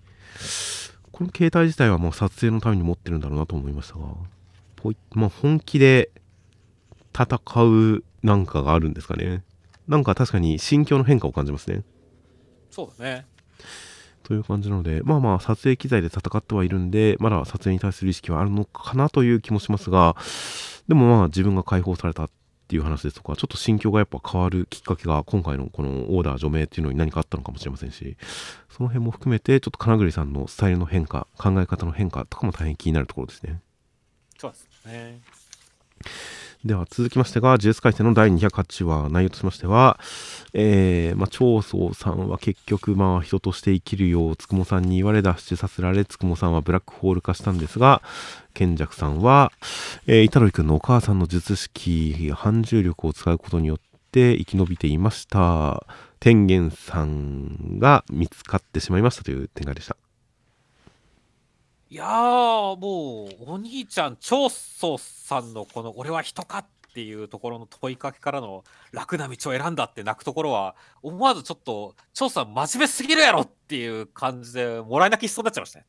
[1.13, 4.05] この携帯自体はもう撮影のために持ってるんだろうなと思いましたが
[4.77, 6.11] ポイ、まあ、本気で
[7.19, 9.43] 戦うなんかがあるんですかね。
[9.89, 11.85] なんか確かに心境の変化を感じますね。
[12.71, 13.27] そうだね
[14.23, 20.17] という感じなので、まあまあ、撮影機材で戦ってはいるんで、まだ撮影に対する意識はあるのかなという気もしますが、
[20.89, 22.31] でもまあ、自分が解放されたっ
[22.69, 28.17] ていう話ですとか、ちょっと心境がやっぱ変わるきっかけが、今回のこのオーダー除名っていうのに何かあったのかもしれませんし、
[28.69, 33.61] その辺も含めて、ちょっと金栗さんのスタイルの変化、考え方の変化とかも大変気になるところですね。
[34.39, 35.21] そうですね。
[36.65, 40.01] では続きましてが、呪術廻戦の第208話、内容としましては、
[40.53, 48.03] えー、まあ、長宗さんは結局、まあ、人として生きるよう、つくもさんに言われ脱出させられ、つくもさんはブラックホール化したんですが、
[48.55, 49.53] 賢弱さんは、
[50.07, 53.79] えー、板取君のお母さんの術式、反重力を使うことによっ、
[54.17, 55.87] て生き延びていました。
[56.21, 60.06] 天元さんが見つかってしまいましたという展開でした。
[61.89, 75.85] いやーもうお兄ちゃん長宗さんのこの「俺は人かっ?」っていうところの問いかけからの楽な道を選んだって泣くところは思わずちょっと長さん真面目すぎるやろっていう感じでもらい泣きしそうになっちゃいましたね。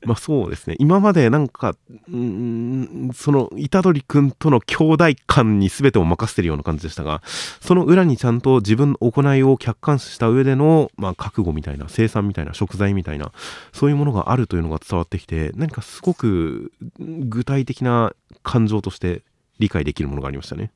[0.06, 1.76] まあそうですね今までなんか
[2.10, 7.20] うんその虎杖君との兄弟感に全てを任せてるような感じでしたが
[7.60, 13.32] その裏にちゃんと自分の行いを客観視した上での、まあ、覚悟みたいな生産みたいな食材みたいな
[13.72, 19.22] そういうものがあるというのが伝わってきて何かすごく具体的な感情として
[19.58, 20.72] 理解できるものがありましたね。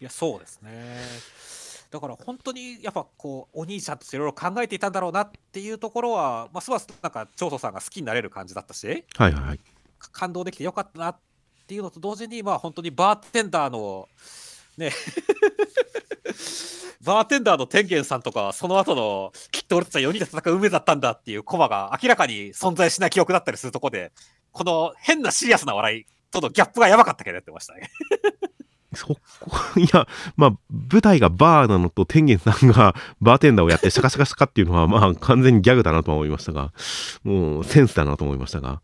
[0.00, 0.70] いやそうですね
[1.92, 9.60] だから本当にやっぱこうお兄ちゃんとしていろいろ考えていたんだろうなっていうところはますますなんか長宗さんが好きになれる感じだったし、はいはいはい、
[10.10, 11.16] 感動できてよかったなっ
[11.68, 14.08] ていうのと同時にまあ本当にバーテンダーの
[14.76, 14.90] ね
[17.04, 24.12] バーテンダーの天元さんとかその後のきっと俺たちは4人で戦う運命だったんだっていうコマが明らかに存在しない記憶だったりするとこで
[24.50, 27.90] この変なシリアスな笑いとのギャップがやばかったけどやってましたね。
[28.94, 29.16] そこ、
[29.76, 36.72] いや、まあ、舞台がバーなのと天元さんがバーテンダーをやってシャカシャカシャカっていうのは、まあ、完全にギャグだなとは思いましたが、
[37.24, 38.82] もう、センスだなと思いましたが、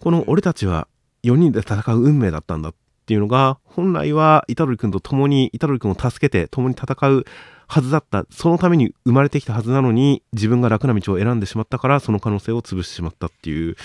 [0.00, 0.88] この俺たちは
[1.22, 2.74] 4人で戦う運命だったんだっ
[3.06, 7.24] ていうのが、本来は、イタロリ君と共に、イタロリ君を助けて共に戦う
[7.66, 13.76] はずだった、そのために生まれてきたはずなのに、自分が楽な道を選んでしまったから、その可能性を潰してしまったっていう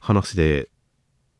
[0.00, 0.68] 話で、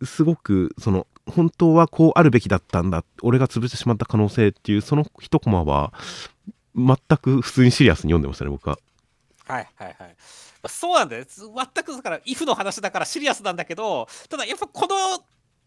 [0.02, 5.92] すごく、その、本当はこうあるべきだったんだ俺が潰してしまった可能性っていうその一コマは
[6.76, 8.78] 全く普通にシリアスに読んでましたね僕は。
[9.46, 10.16] はいはいはい。
[10.68, 11.24] そうなんだよ。
[11.24, 15.22] 全くだから、if の話だからシリアスなんだけど、ただやっぱこの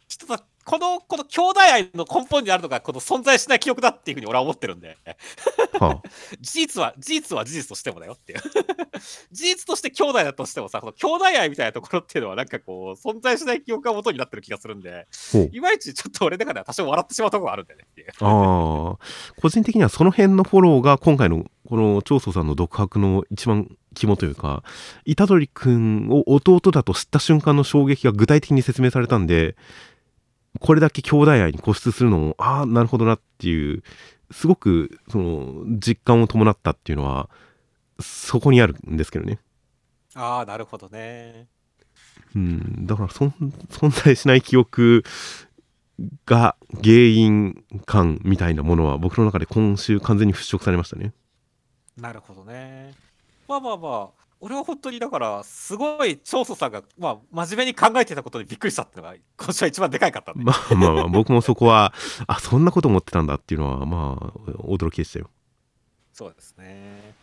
[0.08, 4.98] 人たこの、この兄弟愛の根本にあるのが、この存在しない記憶だっていうふうに俺は思ってるんで。
[5.80, 6.10] はあ、
[6.42, 8.40] 事実は、事実は事実としてもだよっていう。
[9.32, 15.08] 事実として兄弟だとしてもさ、この兄弟愛みたいなところっていうのは、なんかこう、存在しない記憶が元になってる気がするんで、
[15.54, 18.10] いまいちちょっと俺の中では多少笑ってしまうところがあるんだよねっていう。
[18.20, 19.42] ああ。
[19.42, 24.64] 個人的にはその辺のフォローが今回のこの長宗さんの独白の一番肝というか、
[25.06, 29.56] 虎杖君を弟だと知った瞬間の衝撃が具体的に説明されたんで、
[30.60, 33.84] これだけ兄弟愛に固執するのもああなるほどなっていう
[34.32, 37.30] すごくその実感を伴ったっていうのは
[38.00, 39.40] そこにあるんですけどね。
[40.16, 41.48] ああなるほどね。
[42.36, 42.86] うん。
[42.86, 43.32] だから存
[43.90, 45.04] 在しない記憶
[46.26, 51.14] が原因感みたいなものは僕の中で今週完全に払拭されましたね。
[51.98, 52.94] なるほどね。
[53.48, 60.44] まあまあまあ俺は本当にだからすごい長宗さんが、まあ、真面目に考えてたことにびっくりしたっていうのが今週は一番でかいかったんで。
[60.44, 61.94] まあまあまあ僕もそこは
[62.28, 65.30] あそんなこと思ってたんだっていうのはまあ驚きでしたよ。
[66.14, 67.14] そうですね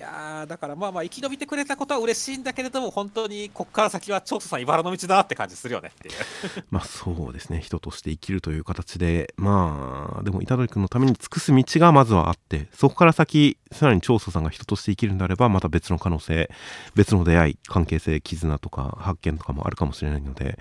[0.00, 6.14] いやだからまあまあ生き延びてくれたことは嬉しいんだけれども本当にこっから先は長宗さん茨の道だなって感じするよねっていう。
[6.72, 9.34] まあそうですね人として生きるという形で。
[9.36, 16.50] まあでも虎杖君のために尽くす道がまずはあってそこから先さらに長宗さんが人として生きるんであればまた別の可能性
[16.94, 20.58] 別の出会い関係性絆とか発見とかもあるかもしれないので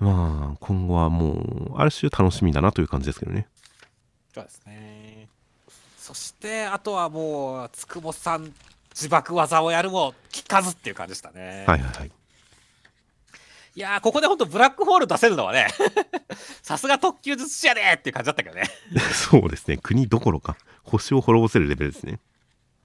[0.00, 3.48] まあ今後はもうある種楽しみだなという感じですけどね。
[4.34, 4.99] そうですね
[6.10, 8.52] そしてあとはもうつくもさん
[8.90, 11.64] 自爆技をやるも聞かずっていう感じでしたね。
[11.68, 12.10] はいはいはい。
[13.76, 15.68] いやここで本当ブラックホール出せるのはね
[16.62, 18.64] さすが特級術師やでっていう感じだったけどね。
[19.30, 19.76] そうですね。
[19.76, 22.18] 国どころか星を滅ぼせるレベルですね。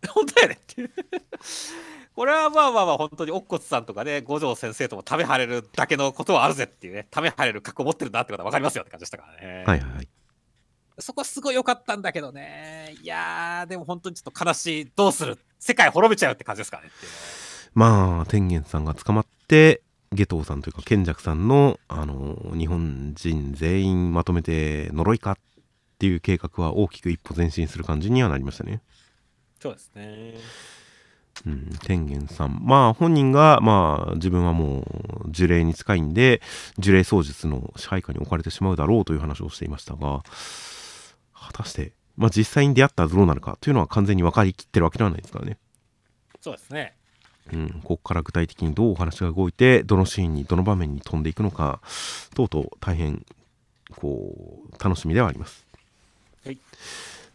[0.07, 0.91] 本当やねっていう。
[2.15, 9.63] これはまあまあまあ本当に乙骨さんとかね五条先生ともためはれるだけのことはあるぜっていうねためはれる覚悟持ってるんだってことは分かりますよって感じでしたからね。
[9.65, 10.07] はいはい
[10.99, 12.95] そこはすごい良かったんだけどね。
[13.01, 14.91] いやー、でも本当にちょっと悲しい。
[14.95, 16.89] どうする世界滅びちゃうって感じですかね
[17.73, 19.81] まあ、天元さんが捕まって、
[20.13, 25.37] 下藤さんというか賢弱さんの、あの、日本人全員まとめて呪いかっ
[25.99, 28.81] ていう計画は大きく一歩前進する感じにはなりましたね。
[29.59, 30.35] そうですね。
[31.45, 32.59] うん、天元さん。
[32.63, 34.81] まあ本人が、まあ自分はも
[35.25, 36.41] う呪霊に近いんで、
[36.79, 40.23] 呪霊操術の支配下に置かれてしまうだろうという話をしていましたが、
[41.45, 45.57] 果たして、まあ、実際に出会ったらどうなるかというのは完全に分かりきってるわけではないですからね。
[46.41, 46.95] そうですね。
[47.53, 51.79] うん、ここから具体的にどうお話が動いてどのシーンにどの場面に飛んでいくのか
[52.33, 53.23] 等々大変
[53.95, 55.65] こう楽しみではあります。
[56.43, 56.57] はい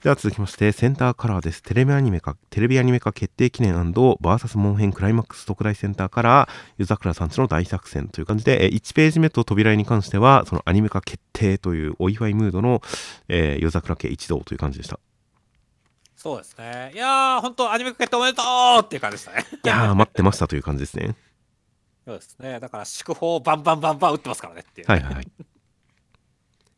[0.02, 1.62] では続きまして、センターカラーです。
[1.62, 12.80] テレビアニメ化、テレビアニメ化決定記念バーサスモン編クライマックス特大センターから、湯桜さんちの大作戦という感じで、1ページ目と扉に関しては、そのアニメ化決定というお祝いムードの、
[13.28, 14.98] えー、夜桜家一同という感じでした。
[16.16, 16.92] そうですね。
[16.94, 18.42] いやー、本当アニメ化決定おめでと
[18.78, 19.44] うっていう感じでしたね。
[19.62, 21.14] いやー、待ってましたという感じですね。
[22.08, 22.58] そうですね。
[22.58, 24.86] だから、祝砲をバンバンバンバン打ってますからねっていう。
[24.86, 25.20] はいはいは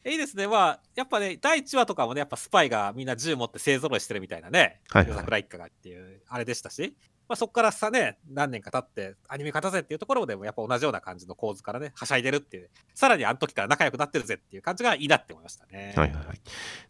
[0.05, 0.11] い。
[0.11, 0.47] いいですね。
[0.47, 6.95] まあ、やっぱね、第1話とかもね、やっぱスパイがみんな銃持って勢ぞろいしてるみたいなね、はいはい夜桜一家がっていう、あれでしたし、
[7.29, 15.95] まあ、そこからさね、何年か経って、アニメ化だぜっていうところでも、やっぱ同じような感じの構図からね、はしゃいでるっていう、さらにあの時から仲良くなってるぜっていう感じがいいなって思いましたね。
[15.97, 16.41] はいはいはい。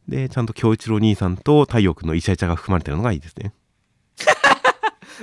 [0.09, 3.55] で、ちゃんと京一郎兄さんと太陽君のイチャイチャが含まれてるのがいいですね。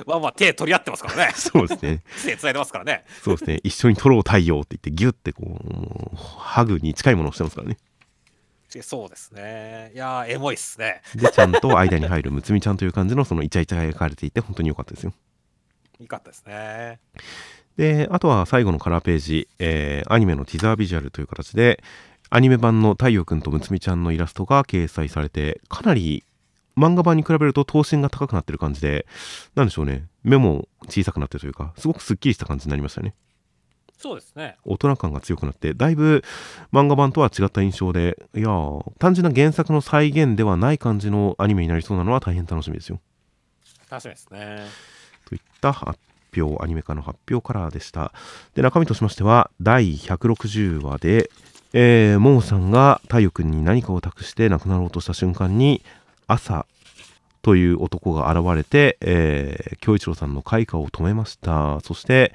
[0.06, 1.32] まあまあ、手取り合ってますからね。
[1.36, 2.02] そうですね。
[2.24, 3.04] 手繋いでますからね。
[3.22, 3.60] そうですね。
[3.62, 5.42] 一緒に撮ろう太陽って言って、ギュッてこ
[6.12, 7.76] う、ハグに近いものをしてますからね。
[8.82, 9.90] そうですね。
[9.94, 11.02] いやー、エモいっすね。
[11.16, 15.12] で、ちゃんと間に入るむつみちゃんという感じのそのイチャイチャが描かれていて、本当に良かったですよ。
[15.98, 17.00] いいかったですね。
[17.76, 21.82] で、あとは最後のカラーページ、えーアニメのティザービジュアルという形で、
[22.30, 26.22] アニメ版の太陽くんとむつみちゃんのイラストが掲載されて、かなり
[26.80, 29.06] 漫画版に比べると頭身が高くなってる感じで、
[29.54, 33.14] なんでしょうね、目も小さくなってるというか、すごくスッキリした感じになりましたね。
[33.98, 34.56] そうですね。
[34.64, 36.24] 大人感が強くなって、だいぶ
[36.72, 42.98] 漫画版とは違った印象で、いやー、単純な原作の再現ではない感じのアニメになりそうなのは大変楽しみですよ。
[43.90, 44.64] 楽しみですね。
[45.26, 45.98] といった発
[46.34, 48.14] 表、アニメ化の発表からでした。
[48.54, 51.30] で、中身としましては、第160話で、
[51.74, 55.82] えー、モモさんが太陽くんに何かを託して亡くなろうとした瞬間に、
[56.26, 56.64] 朝
[57.42, 61.80] という男が現れて、えー、京一郎さんの開花を止めました。
[61.80, 62.32] そして、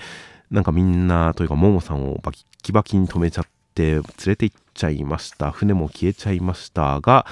[0.51, 5.51] なんかみんなというか、モモさんをバキバキに止めちゃって、連れて行っちゃいました。
[5.51, 7.25] 船も消えちゃいましたが、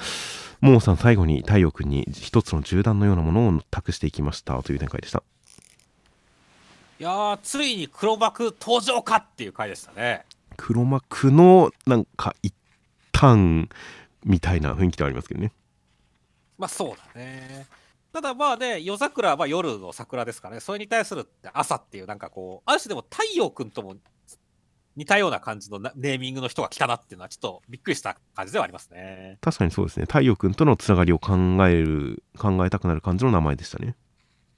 [0.60, 5.22] モモさん最後に太陽くんに一つの銃弾のようなものを託していきましたという展開でした。
[7.00, 10.24] いやー、ついに黒幕登場かっていう回でしたね。
[10.56, 12.54] 黒幕のなんか一
[13.12, 13.68] 旦
[14.24, 15.52] みたいな雰囲気ではありますけどね。
[16.64, 17.66] まあそうだね。
[18.10, 23.96] ただまあね、夜桜はまあ夜の桜ですからね、それに対する朝っていう、なんかこう、ある種でも太陽くんとも
[24.96, 29.36] 似たような感じのなネーミングの人が来たなっていうのは、ちょっとびっくりした感じではありますね。
[29.42, 30.06] 確かにそうですね。
[30.06, 31.34] 太陽くんとのつながりを考
[31.68, 33.94] える、考えたくなる感じの名前でしたね。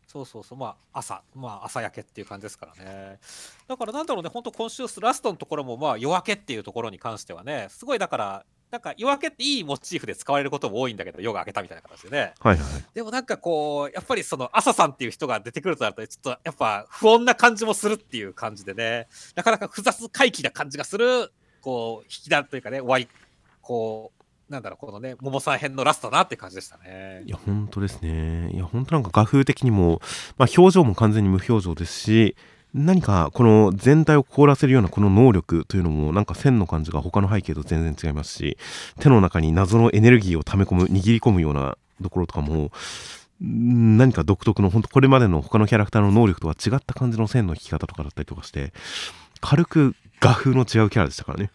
[0.07, 3.19] そうそうそう、まあ朝、まあ朝焼けっていう感じですからね。
[3.66, 12.35] だからなんだろうね、本当今週ラストのところもまあ夜明けっていうところに関してはね、すごいだから、なんか夜明けっていいモチーフで使われることも多いんだけど、夜が明けたみたいな形でね。
[12.40, 12.85] はいはいはい。
[12.94, 23.09] でもなんかこう、やっぱりその朝さんっていう人が出てくるとなると、ちょっとやっぱ不穏な感じもするっていう感じでね、なかなか複雑回帰な感じがする、こう、引きだというかね、終わり、
[23.61, 27.31] こう、なんだろう、このね、桃さん編のラストだなって感じでしたねい。
[27.31, 28.50] や、本当ですね。
[28.52, 30.00] いや、本当なんか画風的にも、
[30.38, 32.37] まあ、表情も完全に無表情ですし、
[32.76, 38.58] 何かこの全体を凍らせるようなこの能力というのもなんか線の感じが他の背景と全然違いますし
[39.00, 42.70] 手の中に謎のエネルギーを溜め込む握り込むようなところとかも
[43.42, 48.74] ん何か独特の本当これまでの他のキャラクターの能力とは違った感じの線の引き方とかだったりとかして
[49.40, 51.50] 軽く画風の違うキャラでしたからね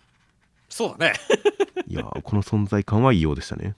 [0.70, 1.14] そうだね。
[1.88, 3.76] いやーこの存在感は異様でしたね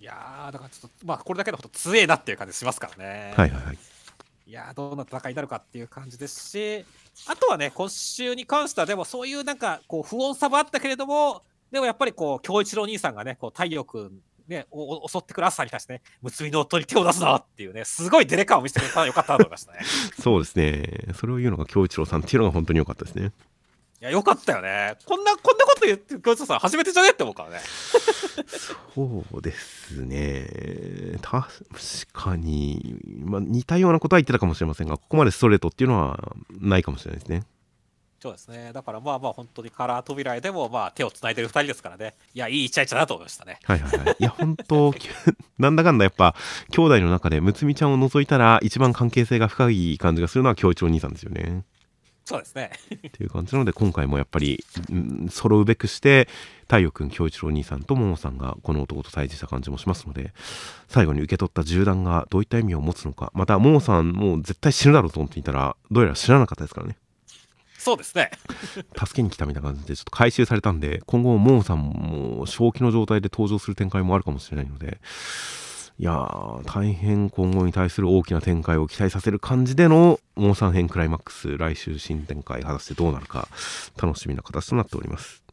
[0.00, 3.32] いやー、だからちょっと、まあこれだけでほんと強えなっていう感じしますからね。
[3.36, 3.78] はいはいはい
[4.46, 6.84] いやどんな戦いになるかっていう感じですし、
[7.26, 14.12] あとはね、今週に関しては、でもそういうなんか、こう、不穏さもあったけれども、でもやっぱりこう、京一郎兄さんがね、こう、太陽君、
[14.46, 19.78] ね、お襲ってくる朝に対してね、むつみの夫に手を出すなっていうね、すごいデレ感を見せてくれたらよかったと思いましたね。
[20.20, 23.32] そうですねそれを言うのが京一郎さんっていうのが本当によかったですね
[24.04, 24.96] いや、よかったよね。
[25.06, 27.60] こんな、こんなこと言ってる京一郎さん初めてじゃねって思うからね。
[28.94, 31.16] そうですね。
[31.22, 31.48] 確
[32.12, 37.44] かに、まあ、似たようなことは言ってたかもしれませんが、ここまでストレートっていうのはないかもしれないですね。
[38.20, 38.72] そうですね。
[38.74, 42.14] だからまあまあ本当にカラー扉絵でもまあ手を繋いでる二人ですからね。
[42.34, 43.58] いや、いいイチャイチャだと思いましたね。
[43.64, 44.16] はいはいはい。
[44.18, 44.94] いや、本当
[45.58, 46.34] なんだかんだやっぱ、
[46.70, 51.64] 兄弟の中で、むつみちゃんを除いたら、一番関係性が深い感じがするのは、京一郎兄さんですよね。
[52.24, 52.70] そうですね。
[52.94, 56.28] っていう感じなので、今回もやっぱり、うん揃うべくして、
[56.62, 60.32] 太陽くん、京一郎兄さんと桃さんがこの男と対峙した感じもしますので、
[60.88, 66.96] 最後に受け取った銃弾がどういった意味を持つのか、また、桃さんもう絶対死ぬだろうと思っていたら、どうやら知らなかったですからね。
[67.84, 68.30] そうですね。
[68.98, 74.98] 助けに来たみたいな感じでちょっと回収されたんで今後モンさんも正気の状態で登場する展開もあるかもしれないので
[75.96, 83.46] いやー大変今後に対する大きな展開を期待させる感じでのモンさん編クライマックス来週新展開果たしてどうなるか
[84.02, 85.43] 楽しみな形となっております。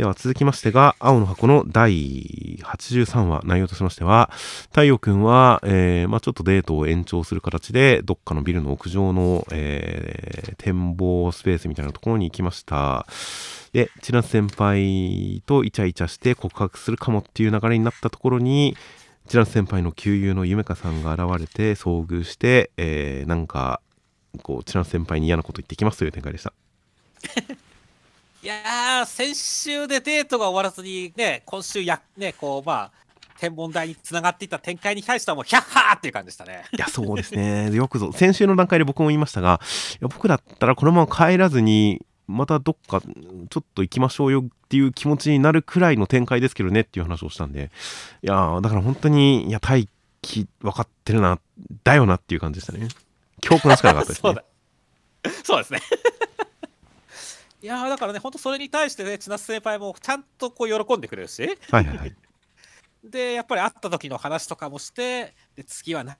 [0.00, 4.30] では続きましてが青の箱の第83話内容としましては
[4.70, 13.06] 太陽くんは、えーまあ、ちょっとデートを延長する形でどっかのビルの屋上の、えー展望スペースみたいなところに行きました。
[13.72, 18.76] で千夏先輩とイチャイチャして告白するかもっていう流れになったところに
[19.26, 23.80] 千夏先輩の旧友の夢香さんが現れて遭遇して、えーなんか
[24.42, 26.52] こう千夏先輩に嫌なこと言ってきますという展開でした。
[28.42, 32.90] いやー、先週でデートが終わらずにね、今週や、ね、こう、まあ、
[33.38, 36.64] 天文台につながっていった展開に対してはもう、ヒャッハーっていう感じでしたね。
[36.72, 39.60] いやそうですねよくぞ先週の段階で僕も言いましたが
[39.92, 47.70] いや僕だったらこのまま帰らずにまたどっかちょっと行きましょうよっていう気持ちになるくらいの展開ですけどねっていう話をしたんで
[48.22, 49.88] いやーだから本当にいや大
[50.22, 51.38] 気分かってるな
[51.84, 52.88] だよなっていう感じでしたね
[53.40, 54.44] 教訓しかなかったです そうねだ。
[55.44, 55.80] そうですね。
[57.62, 62.14] いやーだからね、本当それに対してね、千夏先輩もちゃんとこう喜んでくれるし、はいはいはい。
[63.04, 66.16] で、やっぱり会った時の話とかもして、で次はな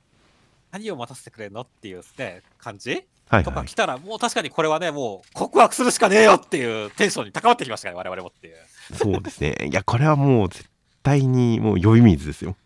[0.70, 2.90] 何を待たせてくれるのっていう、ね、感じ？
[2.90, 3.44] はいはい。
[3.44, 8.56] とか来たら、もう確かにこれはね、もう告白するしかねえよっていうテンションに高まってきましたね、我々もっていう。
[8.94, 9.56] そうですね。
[9.70, 10.68] いやこれはもう絶
[11.02, 12.56] 対にもう酔い水ですよ。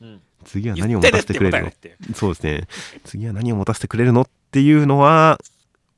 [0.00, 1.70] うん、次は何を持たせてくれるの？
[2.14, 2.68] そうですね。
[3.04, 4.22] 次は何を持たせてくれるの？
[4.22, 5.38] っていうのは、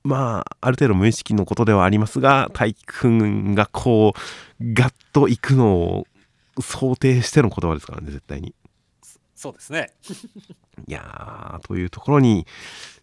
[0.08, 6.06] まあ、ある程度無意識のことではありますが、大輝くんがこう、ガッと行くのを
[6.58, 8.54] 想定しての言葉ですからね、絶対に。
[9.34, 9.92] そうですね。
[10.88, 12.46] いやー、というところに、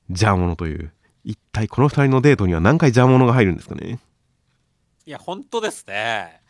[0.10, 0.92] ジャーモノという、
[1.24, 4.00] 一体この二人のデートには何回ジャーモノが入るんですかね。
[5.06, 6.42] いや、本当ですね。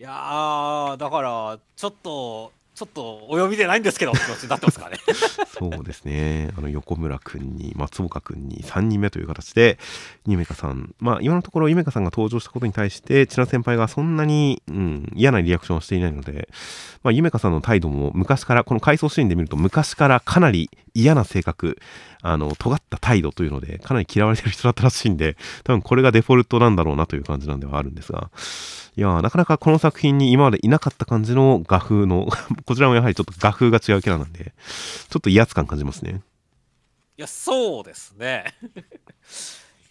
[0.00, 4.98] いやー、だから、ちょっと、ちょっとお呼びでないんですけど気持ちになってますかね。
[5.58, 6.50] そうですね。
[6.56, 9.80] あの、横村君に、松岡君に3人目という形で、
[10.28, 16.48] ゆめかさん、まあ、今のところゆめかさんが登場したことに対して、千奈先輩がそんなに、うん、嫌なリアクションをしていないので、
[17.02, 21.78] まあ、ゆめかさんの態度も昔から、この回想シーンで見ると、昔からかなり嫌な性格、
[22.20, 28.30] あの、尖った態度というので、かなり嫌われてる人だったらしいんで、多分これがデフォルトなんだろうなという感じなんではあるんですが、
[28.96, 32.26] いやーなかなかこの作品に今までいなかった感じの画風の、
[32.66, 34.52] こちらもやはりちょっと画風が違うキャラなんで、
[35.08, 36.22] ちょっと威圧感感じますね。
[37.16, 38.54] いや、そうですね。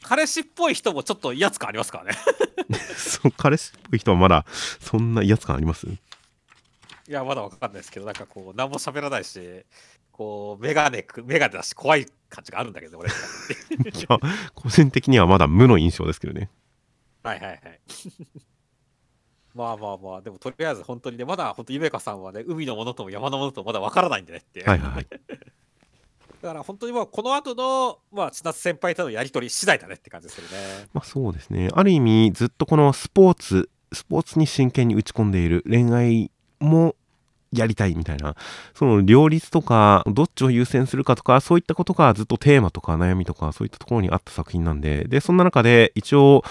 [0.03, 2.17] 彼氏っぽい人もちょっと威圧感ありますからね。
[2.95, 4.45] そう、彼氏っぽい人はまだ
[4.79, 5.85] そんな威圧感あります？
[5.87, 5.97] い
[7.07, 9.39] や、まだわかんないですけど、なんかこう、何も喋らないし、
[10.11, 13.09] こう、メガネく、メガネだし、怖い感じがあるんだけど、俺。
[13.11, 13.13] い
[14.09, 14.19] や、
[14.53, 16.49] 個人的にはまだ無の印象ですけどね。
[17.23, 17.79] はいはいはい。
[19.55, 24.63] まあまあまあ、でもとりあえず本当にね、まだ本当、ゆめかさんはね、海のものとも山のものともまだわからないんでねって。
[24.63, 25.07] はいはいはい。
[26.41, 30.87] だから本当にもう、この後の、まあ、千夏先輩とのやりとり次第だねって感じでするね。
[30.93, 31.69] まあそうですね。
[31.73, 36.95] ある意味、ずっとこのスポーツ、スポーツに真剣に打ち込んでいる恋愛も
[37.53, 38.35] やりたいみたいな、
[38.73, 46.43] その両立とか、どっちを優先するかとか、そういったことがずっとテーマとか悩みとか、そういったところにあった作品なんで、で、そんな中で一応、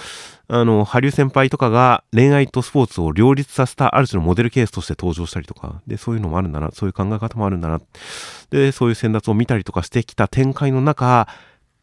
[0.48, 7.80] あの、羽生先輩とかが恋愛とスポーツを両立させたある種のモデルケースとして登場したりとか、で、そういうのもあるんだな、そういう考え方もあるんだな、
[8.50, 11.28] で、そういう選奪を見たりとかしてきた展開の中、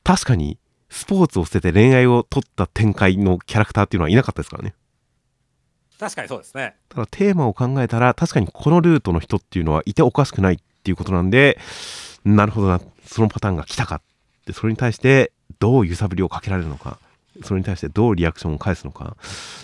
[0.03, 0.57] 確かに
[0.89, 4.75] スポーツを捨てて恋愛を取った展開のキャラクターっていうのはいなかったですからね。
[5.99, 6.75] 確かにそうですね。
[6.89, 11.59] ただテーマを考えたら確かにこのルートの人っていうのはいておかしくないっていうことなんで
[12.25, 14.01] なるほどなそのパターンが来たか
[14.45, 16.97] でそれに対してどう揺さぶりをかけられるのか
[17.43, 19.15] それに対してどうリアクションを返すのか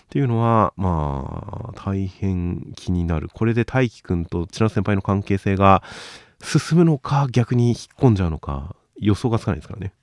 [0.02, 5.84] っていうのはまあ大変気になるこれで大輝くんと千奈先輩の関係性が
[6.42, 9.94] 進むのか逆に引っ込んじゃうのか予想がつかないですからね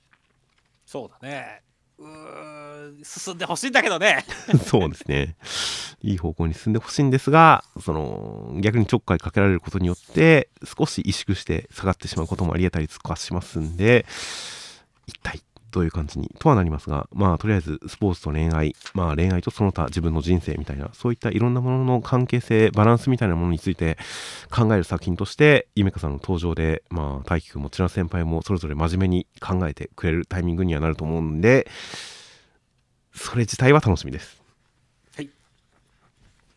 [0.87, 1.63] そうだね。
[1.99, 4.25] うーん、進んでほしいんだけどね。
[4.67, 5.37] そうですね。
[6.03, 14.07] いい方向に進んでほしいんですが、その逆にちょっかいかけられることによって、少し萎縮して下がってしまうこともありえたりとかしますんで、
[15.07, 15.41] 一体
[15.73, 23.99] どういう感じにとはなりますが、まあとりあえずスポーツと恋愛、まあ恋愛とその他自分の人生みたいな、そういったいろんなものの関係性、バランスみたいなものについて
[24.51, 31.69] 考える作品として、ゆめかさんの登場で、まあ大輝くんも千奈先輩もそれぞれ真面目に考えてくれるタイミングにはなると思うんで、
[33.15, 34.36] それ自体は楽しみです。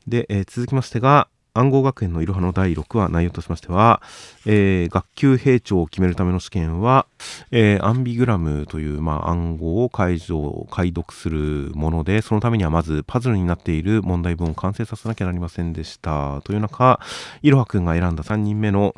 [0.09, 4.01] で、えー続きましてが、暗号学園のいろはの第6話内容としましては、
[4.45, 7.05] えー学級兵長を決めるための試験は、
[7.51, 16.41] えーアンビグラムという、まあ、暗号を解除解読するものでそのためにはまずパズルになっている問題文を完成させなきゃなりませんでした。
[16.43, 16.99] という中
[17.41, 18.95] いろはくんが選んだ3人目の、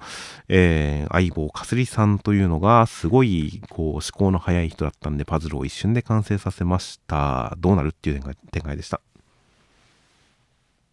[0.49, 7.55] えー相棒かすりさんというのがすごいこう思考の早い人だったんでパズルを一瞬で完成させました。
[7.57, 9.01] どうなるっていう展開でした。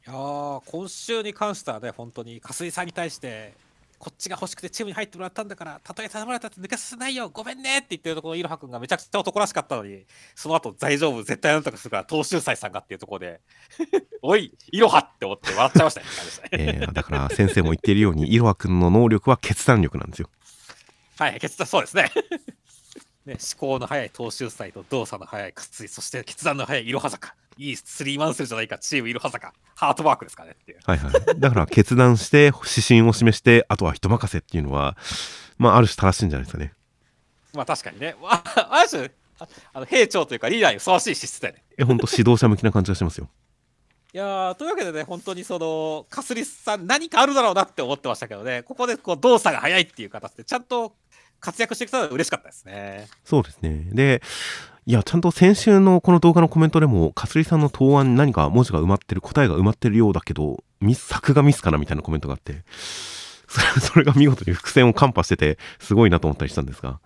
[0.08, 3.52] いやー今週に関してはね、本当に、かすいさんに対して、
[3.98, 10.04] こっちが欲しくてチームに入ってもらったんだからたとえ頼まれたって抜けさせないよごめんねって言ってるところいろはくんがめちゃくちゃ男らしかったのに
[10.36, 13.40] その後大丈夫絶対なんとかするから東秀斎さんがっていうところで
[14.22, 16.00] おいいろはって思って笑っちゃいました。
[16.02, 20.30] ね えー、だから先生も言っているようにいろはくんの能力は決断力なんですよ。
[21.18, 22.12] はい決断そうですね。
[23.26, 30.78] ね、思考の速い東秀斎と動作の速い勝井そして決断の速いいろは坂いいスリーマンセルじゃないかチームいろは坂ハートワークですかねっていう。
[30.84, 31.40] はいはい。
[31.40, 34.96] だから決断して指針を示してあとは人任せっていうのは
[35.58, 36.72] まあある種正しいんじゃないですかね。
[37.54, 38.14] まあ確かにね。
[38.22, 39.10] あある種
[39.72, 41.64] あの兵長というかリーダーにふさわしい資質だよね。
[41.76, 43.28] え本当指導者向きな感じがしますよ。
[44.14, 50.94] いやというわけでね、本当にその、かすりさん、何かあるだろうなって思ってましたけどね、ここでこう動作が速いっていう形で、ちゃんと
[51.40, 53.06] 活躍してきたのは嬉しかったですね。
[53.24, 53.86] そうですね。
[53.92, 54.22] で、
[54.88, 62.62] いや、ちゃんと先週のこの動画のコメントでも、かすりさんの答案に何か文字が埋まってる、答えが埋まってるようだけど、ミス、作がミスかなみたいなコメントがあって、
[63.46, 67.00] それそれが見事に伏線をカンパしてて、すごいなと思ったりしたんですが。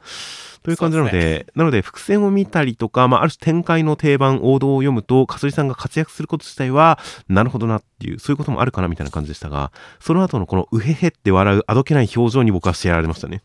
[0.62, 13.42] という感じなので、でね、なので伏線を見たりとか、まあ、ある種展開の定番、王道を読むと、かすりさんが活躍すること自体は、なるほどなっていう、そういうこともあるかなみたいな感じでしたが、その後のこのうへへって笑う、あどけない表情に僕はしてやられましたね。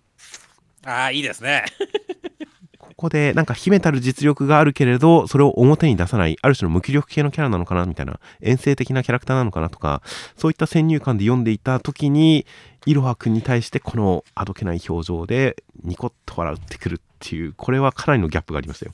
[0.85, 1.65] ああ、いいですね。
[2.97, 10.01] ここでなんか秘めたる実力があるけれど、それを表に出さない、ある種の無気力系のキャラなのかなみたいな、遠征的なキャラクターなのかなとか、
[10.35, 12.47] そういった先入観で読んでいた時に、
[12.87, 18.93] いろはくんに対してこのあどけない表情でニコッと笑ってくるっていう、これはかなりのギャップがありましたよ。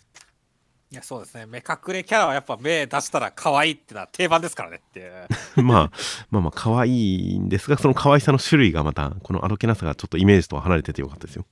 [0.91, 1.45] いやそうですね。
[1.45, 5.27] 目隠れキャラはやっぱ目出したら可愛いってのは定番ですからねっていう。
[5.63, 5.91] まあ
[6.29, 11.45] まあまあ可愛いんですがその可愛さの種類がまたこのあどけなさがちょっとイメージとは離れててよかったですよ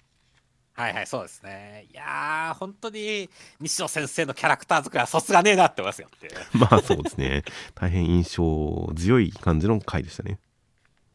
[0.82, 1.86] はいはい、そうですね。
[1.92, 3.30] いやー、本当に
[3.60, 6.30] 西野先生のキャラクター作りはさすがねえなって思いますよって。
[6.58, 7.44] まあそうですね。
[7.76, 10.40] 大変印象強い感じの回でしたね。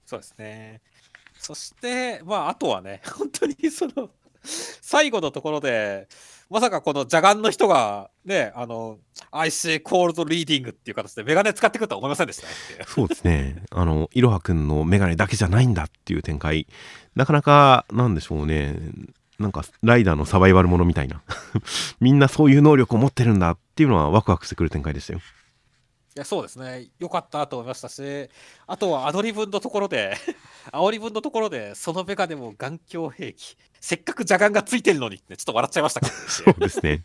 [0.05, 0.83] そうですね。
[1.37, 4.09] そして、まああとはね、本当にその、
[4.45, 6.07] 最後のところで、
[6.49, 8.99] まさかこの邪眼の人がね、あの、
[9.33, 12.53] IC コールドリーディングっていう形でメガネ使ってくるとは思いませんでしたね。
[12.87, 13.65] そうですね。
[13.73, 16.69] あの、いろはくんのメガネだけじゃないんだっていう展開。
[17.17, 18.77] なかなか、なんでしょうね。
[19.39, 21.23] なんかライダーのサバイバルものみたいな
[22.01, 25.21] みんなそういう能力を持ってるんだっていうのはワクワクしてくる展開でしたよ。
[26.17, 28.31] いやそうですね、よかったと思いましたし、
[28.67, 30.17] あとはアドリブのところで、
[30.73, 37.05] 煽り分のところで、そのメガネも眼鏡兵器、せっかく邪眼がついてるのにって、ちょっと笑っちゃいましたけど、 そうですね、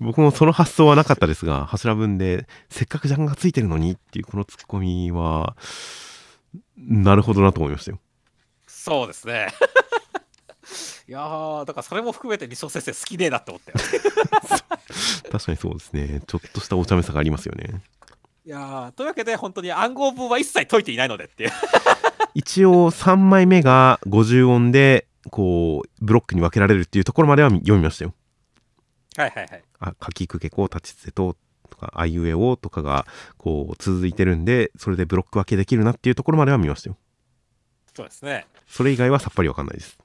[0.00, 5.56] 僕もその発想はなかったですが、柱分で、せっかく邪眼がついてるのにっていうこのツッコミは、
[6.76, 8.00] なるほどなと思いましたよ。
[8.66, 9.46] そうですね。
[11.08, 13.78] いやー、だからそれも含めて二松先生好きねえなって思ったよ。
[15.30, 16.22] 確かにそうですね。
[16.26, 17.82] ちょっとしたお茶目さがありますよね。
[18.46, 21.50] いやというわけで本当に暗号文は一切解いていないのでっていう。
[22.34, 28.14] 一応3枚目が50音でこうブロックに分けられるっていうところまでは読みましたよ。
[29.16, 29.64] はいはいはい。
[29.80, 31.36] あ、かきくけこ、立ちつてと、
[31.68, 33.06] とか、あいうえおとかが
[33.36, 36.96] こう続いてるんで、それでブロック分けできるなっていうところまでは見ましたよ。
[37.94, 38.46] そうですね。
[38.66, 39.98] それ以外はさっぱりわかんないです。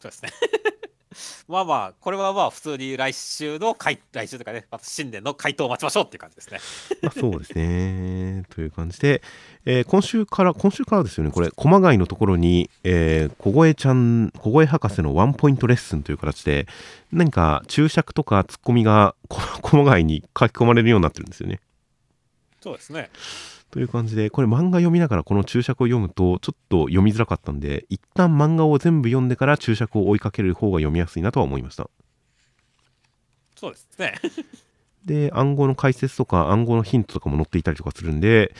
[0.00, 0.30] そうですね
[1.48, 6.60] まあまあ、これはまあ普通に来週の回、来週とかね、また新年の回答を待ちましょうっていう感じですね。
[7.02, 8.44] まあそうですね。
[8.50, 9.20] という感じで、
[9.64, 16.68] えー、今週から、今週からですよね、これ、駒貝のところに、えー、小声ちゃん、小声博士のワンポイントレッスンという形で、
[17.10, 19.16] 何か注釈とかツッコミが
[19.62, 21.60] 駒貝に書き込まれるようになってるんですよね。
[22.60, 23.10] そうですね。
[23.70, 31.88] という感じで、これ漫画読みながらこの注釈を読むと、ちょっと読みづらかったんで、一旦漫画を全部読んでから注釈を追いかける方が読みやすいなとは思いました。
[33.54, 34.14] そうですね。
[35.04, 38.54] で、暗号の解説とか暗号のヒントとかも載っていたりとかするんで、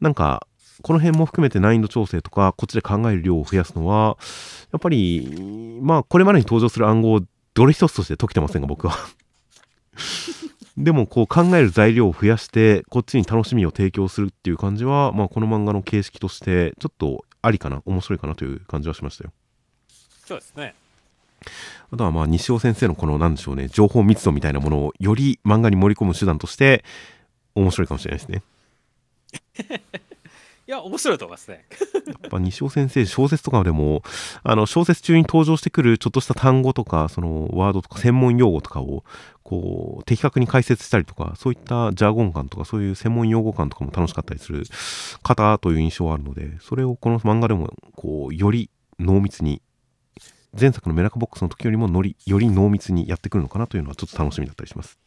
[0.00, 0.46] なんか、
[0.82, 4.18] この辺も含めて難易度調整とか、こっちで考える量を増やすのは、
[4.72, 7.20] やっぱり、まあ、これまでに登場する暗号を
[7.54, 8.96] どれ一つとして解けてませんが、僕は
[10.76, 19.32] でもこう考える材料を増やしてこっちに楽しみを提供するっていう感じは、まあ、この漫画の形式としてちょっとありかな面白いかなという感じはしましたよ。
[20.24, 20.74] そうですね。
[21.90, 26.84] あとはまあ西尾先生のこの何でしょうね情報密度みたいなものをより漫画に盛り込む手段として
[27.54, 28.42] 面白いかもしれないですね。
[30.64, 31.66] いや面白いと思いますね。
[32.06, 34.02] やっぱ西尾先生小説とかでも
[34.44, 39.04] あの小説中に登場してくるちょっとした単語とかそのワードとか専門用語とかを
[39.42, 44.64] こう的確に解説したりとかそういったジャーゴン感とかそういう専門用語感とかも楽しかったりする
[45.22, 49.60] 方という印象はあるのでそれをこの漫画でもこうより濃密に
[50.58, 54.98] 前作のメラカボックスの時よりものりより濃密にやってくるのかなというのはちょっと楽しみだったりします。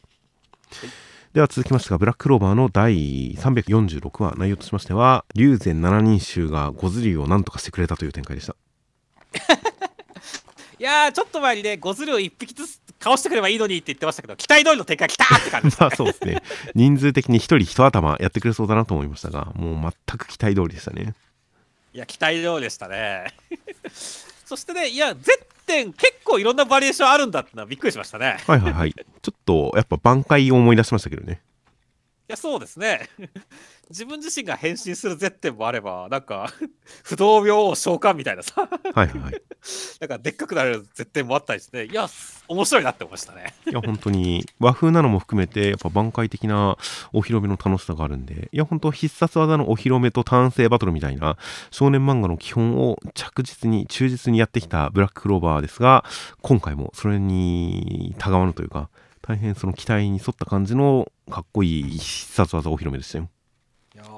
[1.36, 8.56] では続きましてが、ブラッククローバーの第346話、内容としましては、龍禅7人衆がゴズリを何とかしてくれたという展開でした。
[10.80, 16.41] いや、ちょっと前にね、ゴズルを1匹ずつ倒してくればいいのにって言ってましたけど、期待通りの展開来たーって感じまあ そうですね。
[16.74, 21.14] 人数的に一人一頭やってくれそうだなと思いましたが、もう全く期待通りでしたね。
[21.93, 23.28] いや、期待通りでしたね。
[24.43, 28.39] そしてね、いや、ゼッテン結構いろんなバリエーションあるんだってのはびっくりしましたね。
[28.47, 28.93] はいはいはい。
[28.93, 31.41] ちょっとやっぱ挽回を思い出しましたけどね。
[32.28, 33.07] いや、そうですね。
[33.89, 36.51] 自分自身が変身するゼッテンもあれば、なんか、
[37.03, 39.41] 不動明王召喚みたいなさ、はいはいはい。
[40.01, 42.07] なんかでっかくなれるゼッテンもあったりして、いや、
[42.47, 43.53] 面白いなって思いましたね。
[43.67, 46.78] いや本当に和風なのも含めてやっぱ挽回的な
[47.13, 51.38] お披露目の楽しさがあるんでいや本当必殺技のお披露目と単性バトルみたいな
[51.71, 56.05] 少年漫画の基本を着実に忠実にやってきたブラッククローバーですが
[56.41, 58.89] 今回もそれにたがわぬというか
[59.28, 63.30] 大変その期待に沿った感じのかっこいい必殺技お披露目でしたよ。
[63.95, 64.11] いやーと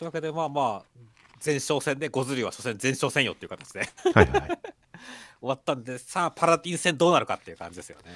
[0.00, 1.00] いうわけで、まあまあ、
[1.44, 4.58] 前哨戦でゴズリは初戦前哨戦よっていう形ではいはいはい。
[5.40, 8.10] 終わったんで、さあ、パラディン戦どうなるかっていう感じですよね。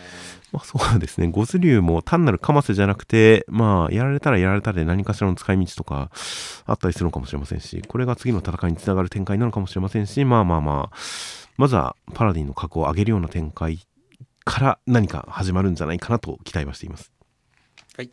[0.51, 1.29] まあそうですね。
[1.29, 6.11] ゴズリも単なるカマセじゃなくて、まあやられたらやられたで何かしらの使い道とか
[6.67, 10.97] あったりするのかもしれませんし、これが次の戦いにつながる展開なのかもしれませんし、まあまあまあ、
[11.57, 13.79] まずはパラディンの格を上げるような展開
[14.45, 17.13] から何か始まるんじゃないかなと期待はしています。
[17.97, 18.11] はい。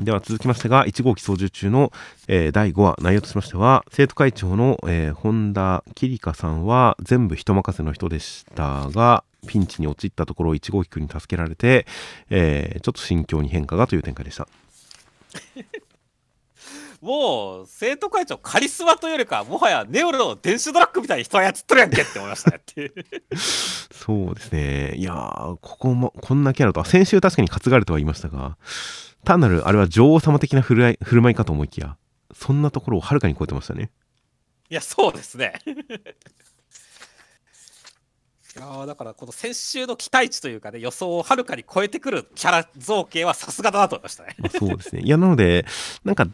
[0.00, 1.90] では続きましてが、1号機操縦中の、
[2.28, 11.86] えー第5話、内容としましては、生徒会長の、えー本田桐香さんは全部人任せの人でしたが、ピンチに陥ったところを1号機くんに助けられて、
[12.30, 14.48] えーちょっと心境に変化がという展開でした。
[17.06, 22.92] もう、生徒会長、カリスマというよりか、もはやネオの電子ドラッグみたいに人操っとるやんけって思いましたねっていう。
[23.36, 24.94] そうですね。
[24.96, 28.58] いやー、ここも、こんなキャラとは、先週確かに担がれてはいましたが、
[29.22, 31.96] 単なるあれは女王様的な振る舞い振る舞いかと思いきや、
[32.34, 33.92] そんなところをはるかに超えてましたね。
[34.68, 35.52] いや、そうですね。
[38.56, 44.34] いやーだから、この先週の期待値というかね、予想をはるかに超えてくるキャラ造形はさすがだなと思いましたね。
[44.38, 45.02] まあそうですね。
[45.02, 45.64] いや、なので、
[46.04, 46.26] なんか、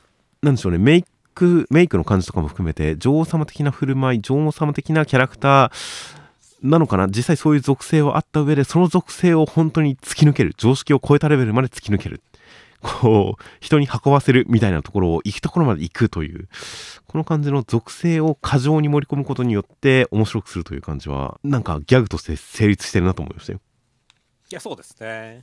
[0.42, 5.72] なんでしょうね、メイク、メイクの感じとかも含めて、女王様的な振る舞い、女王様的なキャラクター
[6.62, 12.22] なのかな、実際そういう属性はあった上で、その属性を本当に突き抜ける、常識を超えたレベルまで突き抜ける。
[12.80, 16.48] こう、人に運ばせるみたいなところを行くところまで行くという、
[17.06, 23.60] この感じの属性を過剰に盛り込むことによって面白くするという感じは、なんかギャグとして成立してるなと思いましたよ。
[24.50, 25.42] いや、そうですね。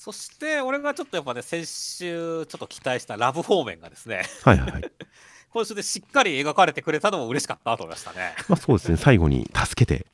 [0.00, 4.90] そして、俺がちょっとやっぱね、先週ちょっと期待したラブ方面がですね、はいはいはい。
[5.52, 8.34] 今週でしっかり描かれてくれたのも嬉しかったなと思いましたね。
[8.48, 10.06] まあそうですね、最後に助けて、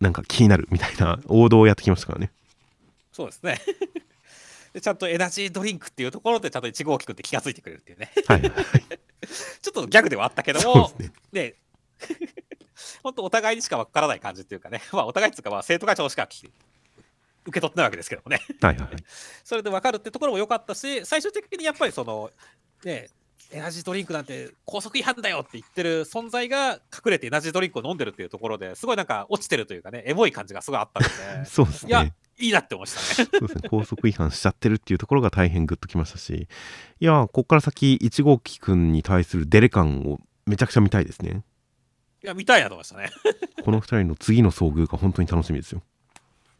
[0.00, 2.32] なんか気になるみたいな王道をやってきましたからね。
[3.12, 3.60] そうですね。
[4.72, 8.10] でちゃんとエナジードリンクっていうところでちゃんと1号機くんって気がついてくれるっていうね。
[8.26, 8.64] はいはいはい。
[9.60, 11.42] ちょっとギャグではあったけどそうもで、すね。
[11.50, 11.54] ね、
[13.02, 16.50] 本当お互いにしかわからない感じっていうかね、まあお互いっていうかまあ生徒会長しか聞
[17.46, 18.40] 受け取ってないわけですけどもね。
[18.60, 18.96] はいはいはい。
[19.44, 22.30] それで分かるってところも良かったし、最終的にやっぱりその、
[22.84, 23.08] ね、
[23.52, 33.28] エナジードリンクなんて高速違反だよって言ってる存在が隠れてエナジードリンクを飲んでるっていうところですごいなんか落ちてるというかね、エモい感じがすごいあったので、そうですいやね。、いいなって思いましたね。
[33.32, 33.68] そうですね。
[33.68, 36.48] 高速違反しちゃってるっていうところが大変グッときましたし、
[37.00, 41.44] いや、こっから先、1号機くんに対するデレ感をめちゃくちゃ見たいですね。
[42.22, 43.10] いや、見たいなと思いましたね。
[43.64, 45.82] この2人の次の遭遇が本当に楽しみですよ。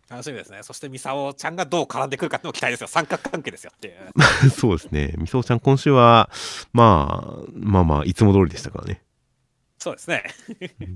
[0.08, 0.62] 楽しみですね。
[0.62, 2.88] そしてミサオちゃんがどう絡んでくるかっていうのも期待ですよ。
[2.88, 3.94] 三角関係ですよっていう。
[4.50, 5.14] そうですね。
[5.16, 6.30] みそちゃん今週は、
[6.72, 9.02] まあ、まあまあ、いつも通りでしたからね。
[9.84, 10.24] そうですね。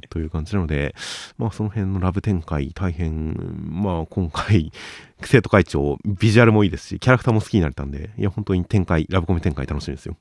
[0.09, 0.95] という感じなので、
[1.37, 3.35] まあその辺のラブ展開大変、
[3.71, 4.73] まあ今回、
[5.21, 10.17] 生徒会長、ビジュアルもいいですし、キャラクターも好きになれたんで、いや本当に展開、ラブコメ展開楽しみですよ。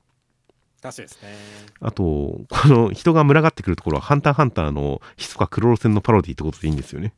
[0.82, 1.28] 楽しみですね。
[1.80, 7.14] あと、この人が群がってくるところは、ハンターハンターのひそかクロロ戦のパロディってことでいいんですよね。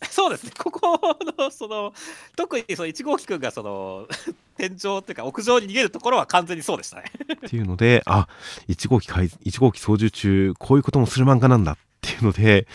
[0.10, 0.52] そうですね。
[0.56, 0.98] ここ
[1.38, 1.92] の、その、
[2.36, 4.08] 特にその1号機くんがその、
[4.56, 7.04] 天井っていうか屋上に逃げるところは完全にそうでしたね。
[7.34, 8.28] っていうので、あ、
[8.68, 12.66] 1号機開、1号機操縦中、こういうこともする漫画なんだっていうので、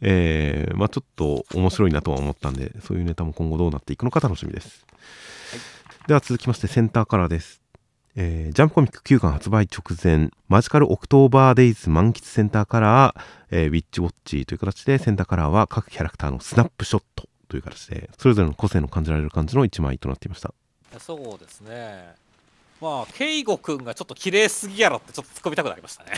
[0.00, 4.84] えー、まあちょっと面白いなとは思ったんで、そういうネタも今後どうなっていくのか楽しみです。
[6.08, 7.61] では続きましてセンターカラーです。
[8.14, 20.52] えージャンプコミック9巻発売直前、マジカルオクトーバーデイズ満喫センターカラー、えーウィッチウォッチという形で、センターカラーは各キャラクターのスナップショットという形で、それぞれの個性の感じられる感じの1枚となっていました。
[20.98, 22.14] そうですね。
[22.82, 26.10] まあ、ケイゴくんがちょっと綺麗すぎやろってちょっと突っ込みたくなりましたね。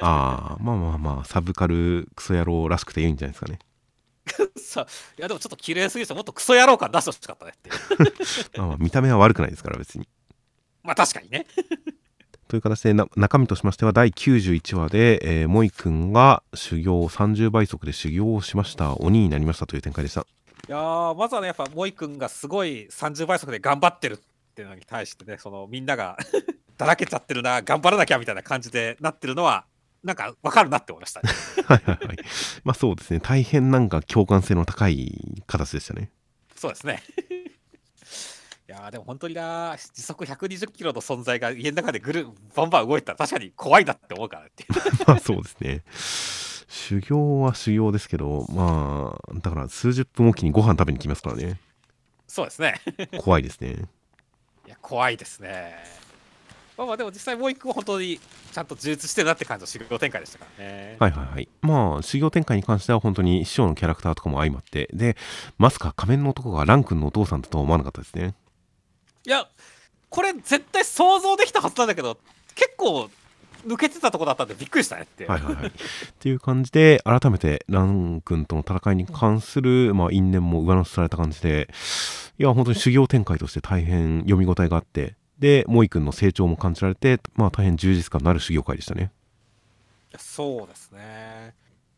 [0.00, 3.58] ああ、まあまあまあ、サブカルクソ野郎らしくていいんじゃないですかね。
[4.58, 4.86] さ
[5.16, 7.70] いやでもちょっと綺麗すぎてもっとクソ野郎感出してほしかったねって。
[8.58, 10.08] まあまあ、見た目は悪くないですから、別に。
[10.82, 11.46] まあ確かにね。
[12.48, 18.94] という形でな中身としましては第91話で、えー、モイ君が修行30倍速で修行をしました。
[18.96, 20.22] 鬼になりましたという展開でした。
[20.22, 24.18] いやーまずはねやっぱモイ君がすごい30倍速で頑張ってるっ
[24.54, 26.16] ていうのに対してねそのみんなが
[26.76, 29.66] だらけちゃってるな頑張らなきゃみたいな感じでなってるのは
[30.02, 31.30] なんかわかるなって思いましたね。
[31.66, 32.18] はいはいはい。
[32.64, 33.20] まあそうですね。
[33.20, 36.10] 大変なんか共感性の高い形でしたね。
[36.54, 37.02] そうですね
[38.68, 44.66] いやでも本当にな時速120キロの存在が家の中でぐるバンバン動いたら確かに怖いなって思うからって
[45.06, 45.82] まあ そうですね。
[46.68, 51.58] 修行は修行ですけどまあだから数十分おきにご飯食べに来ますからね。
[52.26, 52.78] そうですね。
[53.16, 53.88] 怖いですね。
[54.66, 55.74] いや怖いですね。
[56.76, 58.20] まあまあでも実際もう一個本当に
[58.52, 60.96] ちゃんと充実してるなって感じの修行展開でしたからね。
[60.98, 61.48] はいはいはい。
[61.62, 65.16] まあ修行展開に関しては本当に師匠のキャラクターとかも相まってで
[65.56, 68.34] まさか仮面の男がラン君のお父さんだとは思わなかったですね
[69.28, 69.46] いや
[70.08, 72.16] これ絶対想像できたはずなんだけど
[72.54, 73.10] 結構
[73.66, 75.26] 抜けてたとこだったんでびっくりしたねって。
[75.26, 75.66] はいはいはい。
[75.66, 75.70] っ
[76.18, 81.68] ていう感じで改めてラン君との戦いに関する、まあ、因縁も上乗せされた感じで
[82.38, 89.12] いや本当に修行展開として大変読み応えがあってでモイ君の成長も感じられてまあ大変充実感のある修行会でしたね。
[90.16, 91.54] そうですね。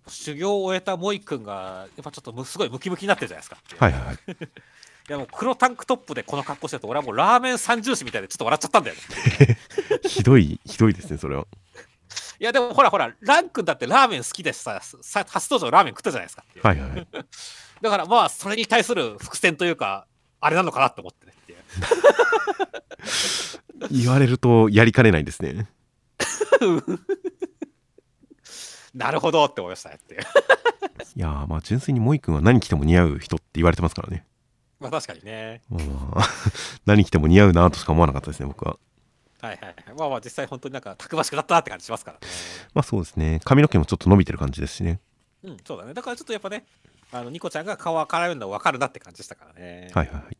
[0.09, 4.17] 修行を終えたモイ君がやっぱちょっとむすごいムキムキになってるじゃないですかはいはいはいい
[5.11, 9.59] やもう黒タンクトップでこの格好してると俺はもうラーメン三重視みたいでちょっと笑っちゃったんだよね。
[10.09, 11.47] ひどいひどいですねそれは。
[12.39, 17.09] いやでもほらほらラン君だってラーメン好きでささ初登場ラーメン食ったじゃないですかはいはいはい。
[17.83, 20.07] だからまあそれに対する伏線というか
[20.41, 21.59] あれなのかなって思ってねっていう。
[23.91, 25.69] 言われるとやりかねないですね。
[28.95, 30.21] なるほどって思いましたねっていう。
[30.21, 30.25] い
[31.21, 34.25] やーまあ純粋にモイ君は何着ても似合う人って言われてますからね
[34.81, 35.63] まあ確かにね。
[35.71, 36.25] まあまあ
[36.87, 38.79] 何着ても似合うなとしか思わなかったですね僕は。
[39.41, 39.75] はいはいはい。
[39.97, 42.27] まあまあ実際本当になんかたくましくなったなって感じしますからね。
[42.75, 43.41] まあそうですね。
[43.45, 45.01] 髪の毛もちょっと伸びてる感じですしね。
[45.45, 45.95] うんそうだね。
[45.95, 46.65] だからちょっとやっぱね
[47.13, 49.91] あのニコちゃんが顔は絡めるの分かるなって感じでしたからね。
[49.93, 50.37] はいはいはい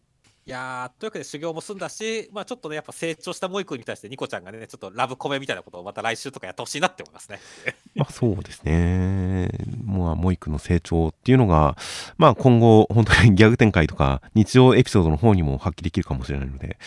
[0.47, 7.41] やーというわけで修行も済んだし、まあ、ちょっとねやっぱ成長したモイ君に対してニコちゃんがねちょっとラブコメみたいなことをまた来週とかやってほしいなって思いますね
[7.95, 9.51] まあそうですね。
[9.85, 11.77] まあ、モイ君の成長っていうのが、
[12.17, 16.79] まあ今後、本当にギャグ展開とか、日常エピソードの方にも発揮できるかもしれないので、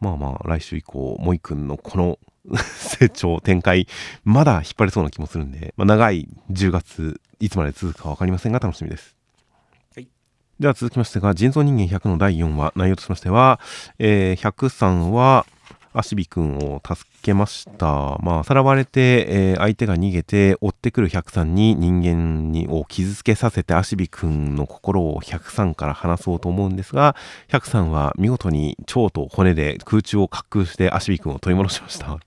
[0.00, 2.18] まあまあ、来週以降、モイ君のこの
[2.56, 3.86] 成長、展開、
[4.24, 9.17] まだ引っ張れそうな気もするんで、まあ、長い10月、いつまで続くかわかりませんが、楽しみです。
[10.60, 13.60] では続きましてが、人造人間100の第4話、内容としましては、
[14.00, 15.46] えー、103は、
[15.92, 18.18] アシビ君を助けました。
[18.22, 27.16] まあ、さらわれて、えー相手が逃げて、追ってくる103に人間にを傷つけさせて、アシビ君の心を103から離そうと思うんですが、
[27.48, 32.18] 103は見事に腸と骨で空中を滑空して、アシビ君を取り戻しました。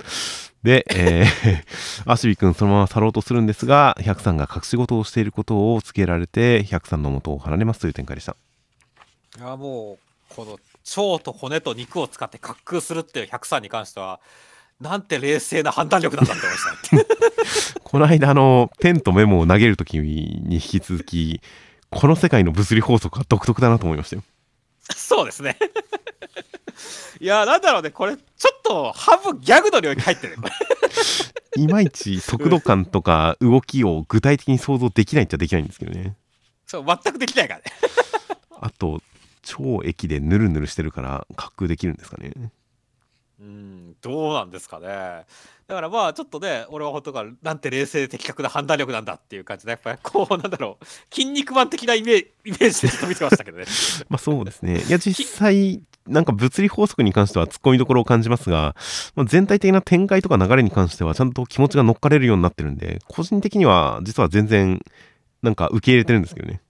[0.63, 1.63] で、えー
[2.11, 8.35] アシビ君そのまま去ろうとするんですが、103が隠し事をしていることを告げられて、103の元を離れますという展開でした。
[9.37, 10.59] いやもうこの
[10.97, 14.19] 腸と骨と肉を使って滑空するっていう103に関しては
[14.79, 17.05] なんて冷静な判断力なんだって思いましたね。
[17.83, 21.41] この間あのペンとメモを投げるときに引き続き
[21.91, 24.23] この世界の物理法則は独特だなと思いましたよ。
[24.95, 25.57] そうですね。
[27.19, 27.91] いやなんだろうね。
[27.91, 30.37] これちょっと半分ギャグの領域入ってる
[31.57, 36.15] いまいち速度感とか動きを具体的に想像できないっちゃできないんですけどね。
[36.65, 37.65] そう全くできないからね。
[38.61, 39.01] あと
[39.41, 42.51] 超液でヌルヌルしてるから滑空できるんですかね。
[43.39, 45.25] うんどうなんですかね。
[45.67, 53.65] だからまあちょっとね俺は本当からなんて冷静で的確な判断力なんだっていう感じでやっぱりこうなんだろう筋肉マン的なイメーイメージでちょっと見てましたけどね。
[54.09, 54.81] まあそうですね。
[54.81, 58.75] いや実際なんか物理法則に関しては突っ込みどころを感じますが、
[59.15, 64.83] まあ、全体的な展開とか流れに関してはちゃんと気持ちが乗っかれるようになってるんで個人的には実は全然
[65.41, 66.61] なんか受け入れてるんですけどね。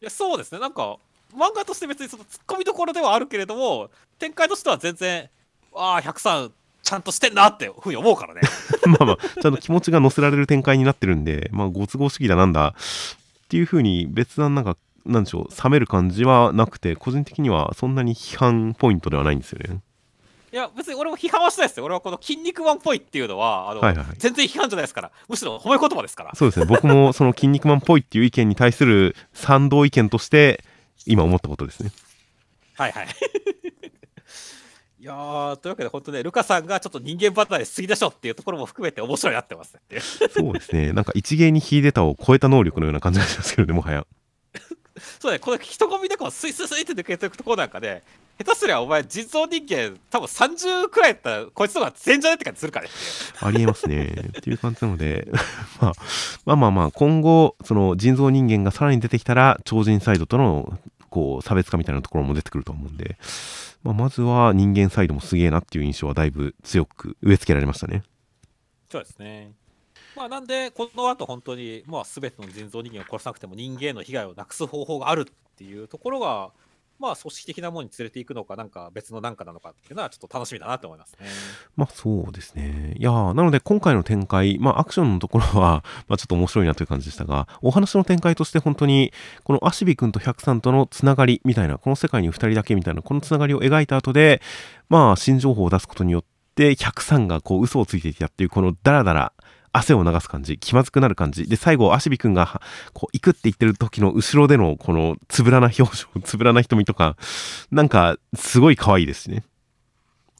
[0.00, 0.60] いやそうですね。
[0.60, 0.98] なんか
[1.34, 5.28] 漫画として別にその突っ込みどころではあるけれども展開としては全然
[5.74, 6.52] ああ103
[6.82, 8.40] ちゃんとしてんなってふうに思うからね。
[8.86, 12.74] まあまあ、ちゃんと気持ちが乗せられる展開になってるんで、まあ、ご都合主義だなんだ
[13.44, 14.76] っていう風に別段なんか、
[15.06, 19.80] なんでしょう、冷める感じはなくて、個人的にはそんなに批判ポイントではないんですよね。
[20.52, 21.84] いや別に俺も批判はしないですよ。
[21.84, 24.06] 俺はこの「筋肉マン」っぽいっていうのははいはい。
[24.18, 25.12] 全然批判じゃないですから。
[25.28, 26.34] むしろ褒め言葉ですから。
[26.34, 30.64] そうですね、僕もその筋肉マンっぽいっていう意見に対する賛同意見として、
[31.06, 31.92] 今思ったことですね。
[32.74, 33.06] はいはい
[35.00, 39.80] いやーというわけで本当ねルカさんがちょっと人間離れしすぎでしょっていうところも含めて面白いなってますね
[40.30, 44.06] そうですね、なんか一芸に秀でたを超えた能力のような感じがしますけどね、もはや。
[45.18, 48.02] そうねこの人混みでこうスイスイスイって抜けていくところなんかね
[48.42, 52.90] 下手すりゃお前人造人間多分30くらいやったらこいつとか全じゃねって感じするからね
[53.42, 54.06] ありえますね。
[54.06, 55.28] っていう感じなので、
[55.78, 55.92] まあ、
[56.46, 60.78] まあまあまあ、今後、その人造人間がさらに出てきたら、超人サイドとの、
[61.10, 63.18] こう、差別化みたいなところも出てくると思うんで、
[63.82, 68.02] まあ、まずは人間サイドもすげえなっていう印象はだいぶ強く植え付けられましたね。
[68.90, 69.52] そうですね
[70.16, 76.50] まあなんでこの後本当にまあ全ての人造人間を殺さなくても人間への被害をなくす方法があるっていうところが
[77.00, 81.26] まあ組織的なものに連れていくのかなんか別のなんかなのかっていうのはちょっと楽しみだなと思いますね。
[81.74, 82.94] まあそうですね。
[82.98, 89.12] いやなので今回の展開、まあアクションのところは、 まあちょっと面白いなという感じでしたが、お話の展開として本当に、
[89.44, 94.42] このアシビ君と百さんとのつながりみたいな、この世界に2人だけみたいな、このつながりを描いた後で、
[94.88, 96.24] まあ新情報を出すことによっ
[96.54, 99.32] て、百さんがこう嘘をついていたっていう、このダラダラ、
[99.72, 101.48] 汗を流す感じ、気まずくなる感じ。
[101.48, 102.60] で、最後、アシビ君が、は
[102.92, 107.16] こう、行くって言ってる時の後ろでの、この、つぶらな表情、 つぶらな瞳とか、
[107.70, 109.44] なんか、すごい可愛いですしね。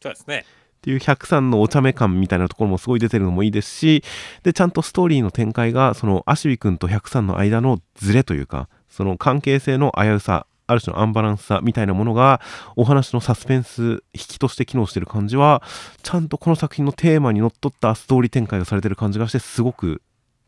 [0.02, 0.44] そうですね。
[0.78, 4.02] っていう103のお茶目感みたいなところもすごい出てるのもいいですし、
[4.42, 12.40] で、ちゃんとストーリーの展開が、その、アシビ君と103の間のズレというか、その関係性の危うさ、ある種のアンバランスさみたいなものが、
[12.76, 15.62] お話のサスペンス、引きとして機能してる感じは、
[16.02, 20.02] ちゃんとこの作品のテーマにのっとったストーリー展開がされてる感じがして、すごく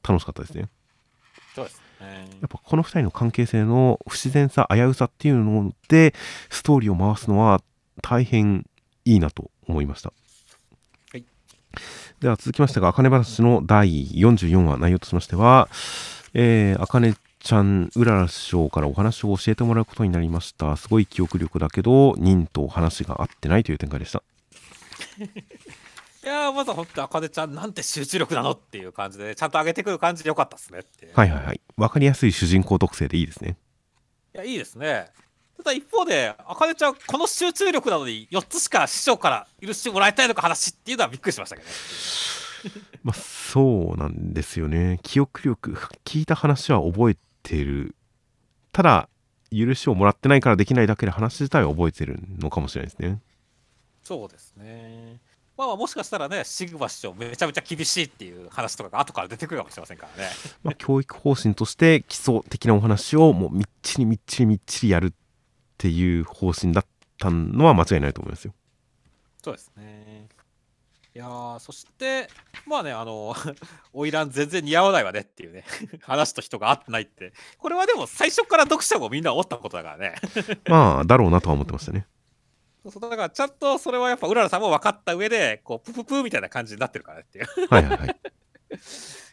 [0.07, 0.69] 楽しかったですね。
[1.55, 2.29] そうですね。
[2.41, 6.15] やっぱこの2人の関係性の不自然さ危うさっていうので
[6.51, 7.63] ストーリーを回すのは
[8.03, 8.67] 大変
[9.05, 10.13] いいなと思いました、
[11.13, 11.25] はい、
[12.21, 15.69] では続きましてが「あかね話」の第44話内容としましては
[16.35, 20.77] えー、あかねちゃんうらら師匠からお話を教えてもらうことになりました。
[20.77, 24.23] すごい記憶力だけど忍と話が合ってないという展開でした。
[26.25, 31.61] いやーまずは本当あかねちゃんなんて集中力なのっていう感じでちゃんと上げてくる感じでよかったですねってはいはいはい。
[31.77, 33.57] 分かりやすい主人公特性でいいですね。
[34.37, 35.11] いやいいですね。
[35.57, 41.75] ただ一方であかねちゃんこの集中力なのに4つしか師匠から許してもらいたいのか話っていうのはびっくりしましたけどね。
[43.03, 45.01] まあそうなんですよね。
[45.03, 45.73] 記憶力
[46.05, 47.95] 聞いた話は覚えてる。
[48.73, 49.09] ただ
[49.51, 53.21] 許しをもらってないからできないだけで話自体は覚えてるのかもしれないですね。
[54.03, 55.21] そうですね。
[55.57, 60.31] まあまあもしかしたらねシグマ師匠めちゃめちゃ厳しいっていう話とかが後から出てくるかもしれませんからね。
[60.65, 65.13] まあ教育方針として基礎的なお話をもうみっちりみっちりみっちりやるっ
[65.77, 66.87] ていう方針だっ
[67.19, 68.55] たのは間違いないと思いますよ。
[69.43, 70.12] そうですね
[71.15, 72.29] いやーそして
[72.67, 73.55] まあねあの花
[73.93, 75.65] 魁 全然似合わないわねっていうね
[76.01, 77.35] 話と人が合ってないって。
[77.59, 80.15] これはでも最初から読者もみんな思ったことだからね。
[80.67, 82.07] まあだろうなとは思ってましたね。
[82.91, 87.47] そうだからちゃんとそれはやっぱうららさんも分かった上でこうプププーみたいな感じになってるからねっていう。
[87.69, 88.17] はいはいはい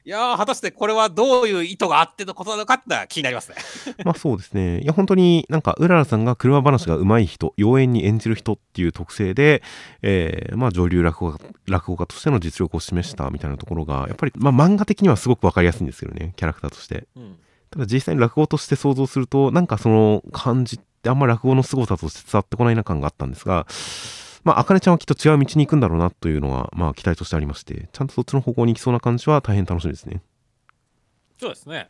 [0.05, 3.57] いやー果たしてこれはどういう意図があってのことなのかってのは気になりますね
[4.05, 4.81] まあそうですね。
[4.81, 9.61] いや本当になんかうららさんが車話が上手い人、妖艶に演じる人っていう特性で、
[10.01, 17.07] えーまあ女流落語家落語家としての実力を示したみたいなところが、やっぱりまあ漫画的にはすごくわかりやすいんですけどね、キャラクターとして。
[17.15, 17.37] うん
[17.71, 23.67] ただ実際に落語として想像すると、なんかその感じってあんま落語の凄さとして伝わってこないな感があったんですが、
[24.49, 30.23] まあ、あかねちゃんはきっと違う道に行くんだろうなというのは、まあ、期待としてありまして、ちゃんとそっちの方向に行きそうな感じは大変楽しみですね。
[31.39, 31.87] そうですね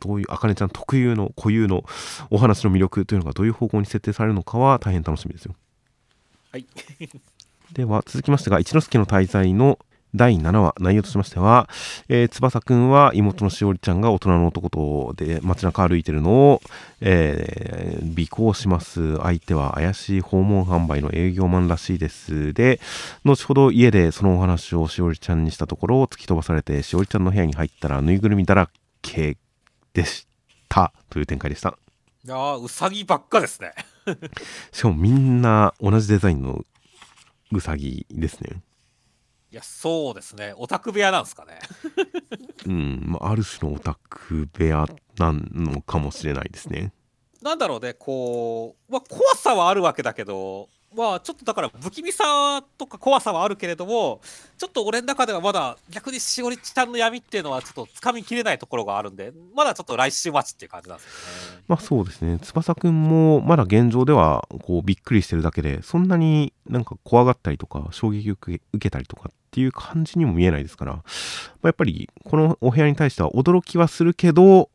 [0.00, 1.82] どういう、あかねちゃん特有の固有の
[2.30, 5.56] お話の魅力というのがどういう方向に設定されるのかは大変楽しみですよ。
[6.52, 6.66] はい
[7.74, 9.80] では、続きましてが、一之輔の滞在の
[10.14, 11.68] 第7話、内容としましては、
[12.08, 16.62] えー翼くんは妹のしおりちゃんが大人の男とで街中歩いてるのを、
[17.00, 19.16] えー尾行します。
[19.18, 22.52] 相手は怪しい訪問販売の営業マンらしいです。
[22.52, 22.80] で、
[23.24, 28.68] 後ほど家でそのお話をしおりちゃんにしたところ、突き飛ばされて、しおりちゃんの部屋に入ったらぬいぐるみだら
[29.00, 29.36] け
[29.94, 30.26] でし
[30.68, 30.92] た。
[31.10, 31.76] という展開でした。
[32.24, 33.72] いやーうさぎばっかですね
[34.70, 36.64] しかもみんな同じデザインの
[37.50, 38.62] うさぎですね。
[39.52, 40.54] いやそうですね。
[40.56, 41.58] オタク部屋なんですかね。
[42.64, 44.86] うん、まあ、ある種のオタク部屋
[45.18, 46.94] なのかもしれないですね。
[47.42, 54.20] なんだろうねこう、まあ、怖さはあるわけだけどまあちょっとだから不気味さとか怖さはあるけれども
[54.58, 61.62] ちょっと俺の中ではまだ逆にしおりちゃんの闇っていうのはちょっとつかみきれないところがあるんでまだちょっと来週待ちっていう感じなんですよね。
[61.68, 62.38] まあそうですね。
[62.40, 74.70] 翼くんもまだ現状ではこうびっくりしてるだけで、そんなになんか怖がったりとか衝撃を受けたりとかっていう感じにも見えないですから、まあやっぱりこのお部屋に対しては驚きはするけど、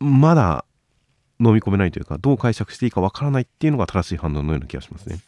[0.00, 0.64] まだ
[1.40, 5.20] 飲み込めないというか、どう解釈していいかわからないっていうのが正しい判断のような気がしますね。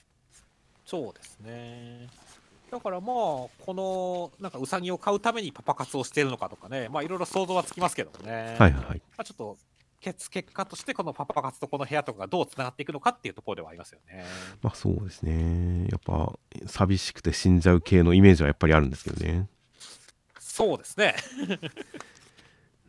[0.91, 2.09] そうですね
[2.69, 8.57] だからまあこのなんかウサギを買うためにパパ活をしているのかとかねまあいろいろ想像はつきますけどもね。
[8.59, 9.03] はいはいはい。
[9.17, 9.57] まあ、ちょっと
[10.01, 14.25] 結結果としてこのパパ活とこの部屋とかがどうつながっていくのかっていうところではありますよね。
[14.63, 15.87] まあそうですね。
[15.91, 16.33] やっぱ
[16.67, 19.49] 寂しくて死んじゃう系のイメージはやっぱりあるんですけどね。
[20.39, 21.15] そうですね。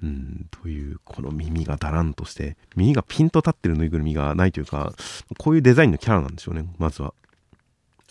[0.04, 4.94] うん、というこの耳がだらんとして耳がピンと立ってるぬいぐるみがないというか
[5.38, 7.14] こういうデザインのキャラなんでしょうねまずは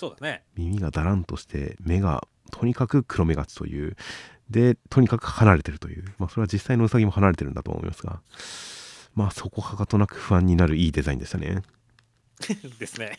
[0.01, 0.43] そうだね。
[0.57, 3.97] 耳がだらんとして目がとにかく黒目がちという
[4.49, 8.23] でとにかく離れてるというまあそれは実際のウサギも離れてるんだと思いますが
[9.15, 11.61] まあそこはかとなく不安になるいいデザインでしたね
[12.79, 13.19] ですね。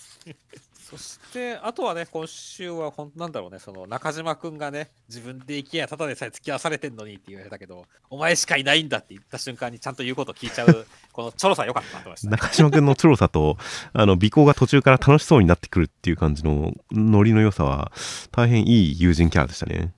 [0.92, 12.32] そして、あとはね、今週はほん、なんだろうね、その中島くんがね、自分で行きやただでさえ付き合わされてんのにって言われたけど、お前しかいないんだって言った瞬間にちゃんと言うことを聞いちゃう、 このチョロさ良かったなと思いました、ね。
[12.32, 13.58] 中島君のチョロさと
[13.94, 17.94] あの尾行が途中から楽しそうになってくるっていう感じのノリの良さは
[18.32, 19.94] 大変いい友人キャラでしたね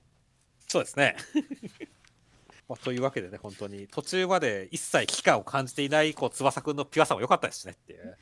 [0.68, 1.16] そうですね。
[2.68, 8.16] まあ、というわけでね、本当に途中まで一切危機感を感じていないこう翼くんのピュアさも良かったですしねっていう。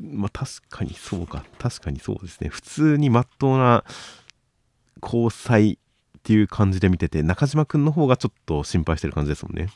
[0.00, 1.44] まあ確かにそうか。
[1.58, 2.48] 確かにそうですね。
[2.48, 3.84] 普通にまっとうな
[5.02, 5.78] 交際
[6.18, 9.68] っていう感じで見てて中島君の方がちょっと心配してる感じですもんね。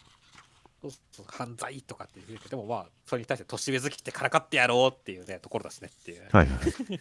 [1.28, 6.22] 犯罪とかって言うけど、でもまあ、それに対して年上好きってからかってやろうっていうね、ところだしねっていう。
[6.32, 7.00] はいはい。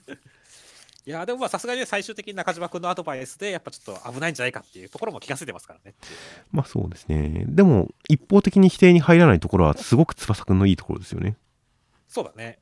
[1.03, 5.95] いやでもまあさすがにね最終的に中島君のアドバイスでやっぱちょっと危ないんじゃないかっていうところも気が付いてますからね
[6.51, 7.43] まあそうですね。
[7.47, 11.37] でも一方的に否定に入らないところはすごく翼君のいいところですよね。
[12.07, 12.59] そうだね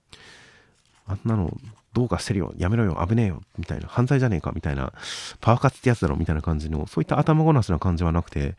[1.10, 1.57] あんなの
[1.93, 2.53] どうかしてるよ。
[2.55, 3.03] やめろよ。
[3.07, 3.41] 危ねえよ。
[3.57, 3.88] みたいな。
[3.88, 4.51] 犯罪じゃねえか。
[4.53, 4.93] みたいな。
[5.41, 6.16] パワーカツってやつだろ。
[6.16, 6.86] みたいな感じの。
[6.86, 8.55] そういった頭ごなしな感じはなくて。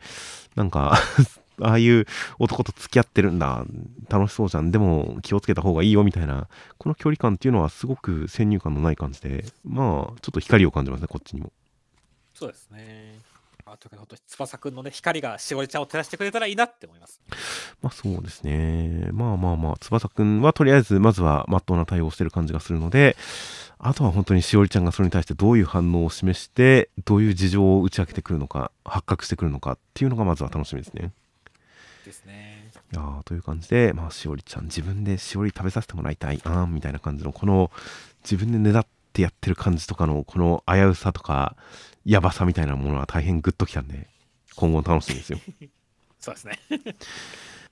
[0.55, 0.97] なんか
[1.61, 2.05] ああいう
[2.39, 3.65] 男と付き合ってるんだ。
[4.09, 4.69] 楽しそうじゃん。
[4.69, 6.03] でも気をつけた方がいいよ。
[6.03, 6.49] みたいな。
[6.77, 9.45] この距離感っていうのはすごく先入観のない感じで。
[9.63, 11.07] まあちょっと光を感じますね。
[11.07, 11.53] こっちにも。
[12.33, 13.30] そうですね。
[13.73, 17.21] あというか本当に翼くんのね光がしおりちゃんを照らしてくれたらいいなって思います。
[17.81, 19.07] まあそうですね。
[19.13, 23.15] まあまあまあ翼くんはとりあえずまずはまっとうな対応をしてる感じがするので
[23.79, 31.13] あとは本当にしおりちゃんがそれに対してどういう反応を示してどういう事情を打ち明けてくるのか発覚してくるのかっていうのがまずは楽しみですね。
[32.05, 32.71] ですね。
[32.93, 37.71] いやーという感じで、まあ、しおりちゃん、自分でしおり食べさせてもらいたい、あみたいな感じの、この、
[38.23, 41.55] 自分でねだってやってる感じとかの、この危うさとか、
[42.05, 44.07] やばさみたいなものは大変グッときたんで、
[44.55, 45.39] 今後楽しみですよ。
[46.19, 46.59] そうですね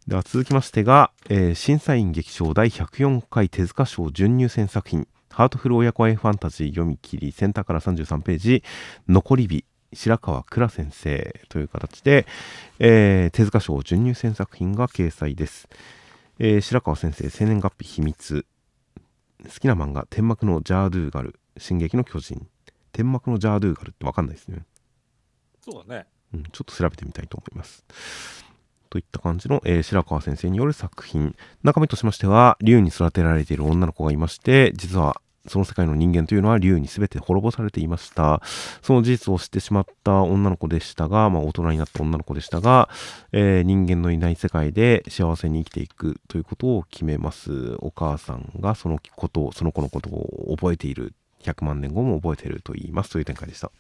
[0.08, 8.64] では続きましてが、えー審査員劇場第104回手塚賞準入選作品、ハートフル親子愛ファンタジー読み切り、センターから33ページ、
[9.08, 12.26] 残り日、白川倉先生という形で、
[12.80, 15.68] えー手塚賞準入選作品が掲載です。
[16.40, 18.46] えー白川先生、生年月日秘密。
[19.46, 22.48] 好きな漫画、天幕のジャードゥーガル、進撃の巨人。
[22.92, 24.66] 天幕のジャードゥーガルってわかんないですね。
[25.64, 27.84] そうだねうん、ちょっと調べてみたいと思います。
[28.90, 31.36] といった感じの、えー白川先生による作品。
[31.64, 38.42] 中身としましては、竜に育てられている女の子がいまして、実はその世界の人間というのは竜に全て滅ぼされていました。
[38.82, 42.90] その事実を知ってしまった女の子でしたが、まあ大人になった女の子でしたが、
[43.32, 47.76] えー人間のいない世界で幸せに生きていくということを決めます。
[47.80, 51.14] お母さんがそのことを、その子のことを覚えている。
[51.44, 53.72] 100万年後も覚えていると言いますという展開でした。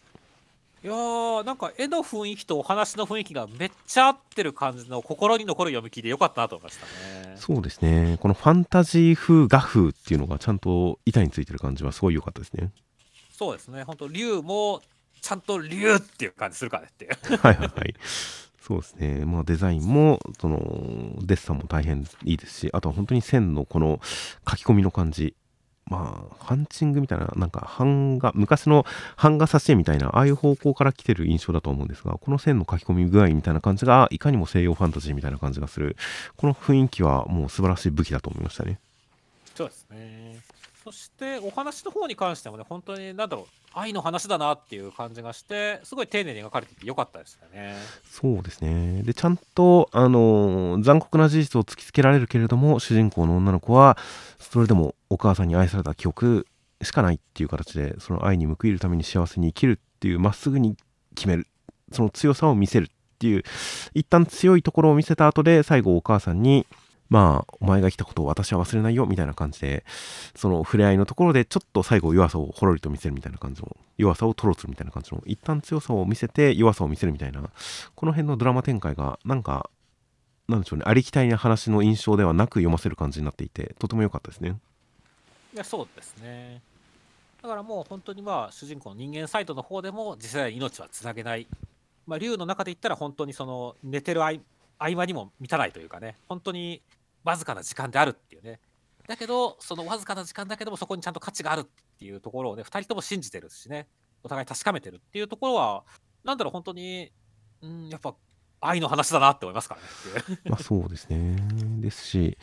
[0.81, 8.17] いやーなんか絵の雰囲気とお話の雰囲気がめっちゃ合ってる感じの心に残る読み切りでよかったなと思いましたねそうですね。
[8.21, 12.71] このファンタジー風画風っていうのがちゃんと板についてる感じはすごい良かったですね。
[13.37, 14.81] そうですね本当竜も
[15.21, 17.93] ちゃんと竜っていう感じするからねっていうはいはいはい。
[18.61, 19.25] そうですね。
[19.25, 20.59] まあデザインも、その、
[21.23, 23.99] デッサンも大変いいですし、あとは本当に線のこの
[24.47, 25.35] 書き込みの感じ。
[25.89, 28.85] まあ、ハンチングみたいな、なんか版画、昔の
[29.17, 35.97] 版画挿絵みたいな、ああいう方向から来てる印象だと思うんですが、この線の書き込み具合みたいな感じが、いかにも西洋ファンタジーみたいな感じがする、
[36.37, 38.79] この雰囲気はもう素晴らしい武器だと思いましたね。
[39.55, 40.39] そうですね。
[40.89, 47.75] そしてお話の方に関してもね、本当に何だろう、愛の話だなっていう感じがして、すごい丁寧に描かれててよかったですよね。
[48.09, 49.03] そうですね。
[49.03, 53.99] で、ちゃんと、あの残酷な事実を突きつけられるけれども、主人公の女の子は、
[54.39, 56.47] それでもお母さんに愛された記憶
[56.81, 60.75] しかないっていう形で、その愛に報いるために幸せに生きるっていう、まっすぐに
[61.13, 61.45] 決める。
[61.91, 62.87] その強さを見せるっ
[63.19, 63.43] ていう、
[63.93, 66.65] 一旦強いところを見せた後で、最後お母さんに、
[67.09, 69.83] まあ、お前が来たことを私は忘れないよ、みたいな感じで、
[70.35, 77.41] その触れ合いのところで、ちょっと最後弱さをほろりと見せるみたいな感じの、弱さを吐露するみたいな感じの、一旦強さを見せて弱さを見せるみたいな、
[77.95, 79.69] この辺のドラマ展開が、なんか、
[80.47, 84.57] なんでしょうね、ありきたりな話の印象ではなく読ませる感じになっていて、とても良かったですね。
[85.53, 86.61] いや、そうですね。
[87.41, 91.47] だからもう本当にまあ、主人公の人間サイドの方でも、次世代に命はつなげない。
[92.05, 94.33] まあ、竜の中で言ったら本当にその寝てる合
[94.79, 96.81] 合間にも満たないというかね、本当に
[97.23, 98.59] わずかな時間であるっていうね。
[99.07, 101.65] だけど、そのわずかな時間だけども、そこにちゃんと価値があるっ
[101.97, 103.87] ていうところをね、2人とも信じてるしね、
[104.23, 105.83] お互い確かめてるっていうところは、
[106.23, 107.11] なんだろう、本当に、
[107.61, 108.15] うん、やっぱ
[108.61, 110.39] 愛の話だなって思いますからね。
[110.45, 111.37] まあそうですね。
[111.81, 112.37] ですし、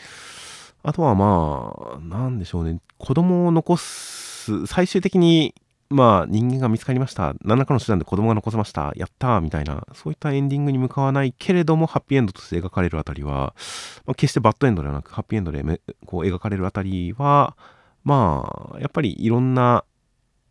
[0.83, 5.55] あとはまあ、なんでしょうね、子供を残す、最終的に
[5.89, 7.35] まあ人間が見つかりました。
[7.45, 8.93] 何らかの手段で子供が残せました。
[8.97, 13.55] やったーみたいな、そういったエンディングに向かわないけれども、ハッピーエンドとして描かれるあたりは、
[14.05, 15.63] まあ、決してバッドエンドではなく、ハッピーエンドで
[16.05, 17.57] こう描かれるあたりは、
[18.05, 19.85] まあ、やっぱりいろんな、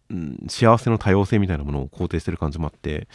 [0.09, 3.07] うん、幸せの多様性みたいなものを肯定してる感じもあって、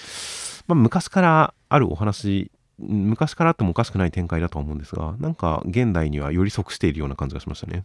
[0.67, 7.85] まあ、昔からあるお話、昔からあってもおかしくない展開だとは思うんですが、なんか現代にはより即しているような感じがしましたね。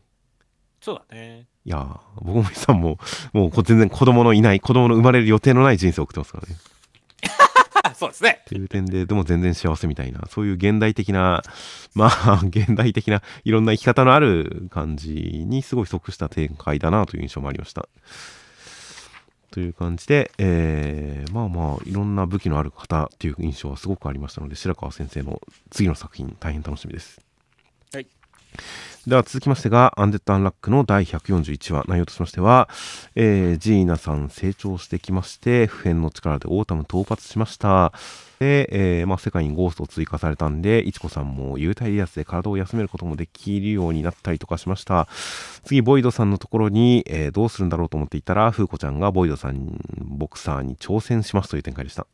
[0.86, 1.48] そうだね。
[1.66, 3.00] いや僕もさんも、
[3.34, 6.56] もう全然子供のいない、子供の生まれる予定のない人生を送ってますからね。
[7.98, 8.42] そうですね。
[8.42, 11.42] っていう点で、でも全然幸せみたいな、そういう現代的な、
[11.96, 15.12] まあ、 現代的ないろんな生き方のある感じ
[15.48, 17.90] にすごい即した展開だなという印象もありました。
[19.50, 27.25] という感じで、えー、まあまあ、いろんな武器のある方っていう印象はすごくありましたので、白川先生の次の作品、大変楽しみです。
[29.08, 32.68] では続きましてが、アンデッド・アンラックの第141話、内容としましては、
[33.14, 37.94] えー、ジーナさん成長してきまして、普遍の力でオータム討伐しました。
[38.40, 38.68] で、
[39.00, 45.08] えー、まあ、世界にゴーストを追加されたんで、いちこさんも幽体離脱で体を休めることもできるようになったりとかしました。
[45.64, 52.08] 次、ボイドさんのところに、えー、どうするんだろうと思っていたら、フーコちゃんがボイドさん、ボクサーに挑戦しますという展開でした。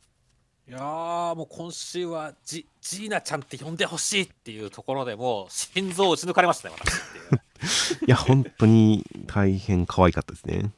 [0.72, 10.70] いやーもう今週はジジーナちゃんって呼んでほしいっていうところでもう心臓を打ち抜かれましたね私いや本当に大変可愛かったですね。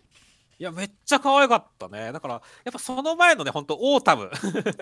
[0.58, 2.10] いやめっちゃ可愛かったね。
[2.10, 2.34] だから
[2.64, 4.32] やっぱその前のね本当オータム。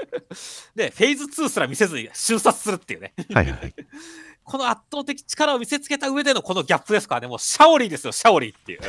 [0.74, 3.12] でフェーズ2すら見せずに瞬殺するっていうね。
[3.34, 3.74] はいはい
[4.44, 7.26] この圧倒的力を見せつけた上でのこのギャップですからね。
[7.26, 8.80] もうシャオリーですよシャオリーっていう。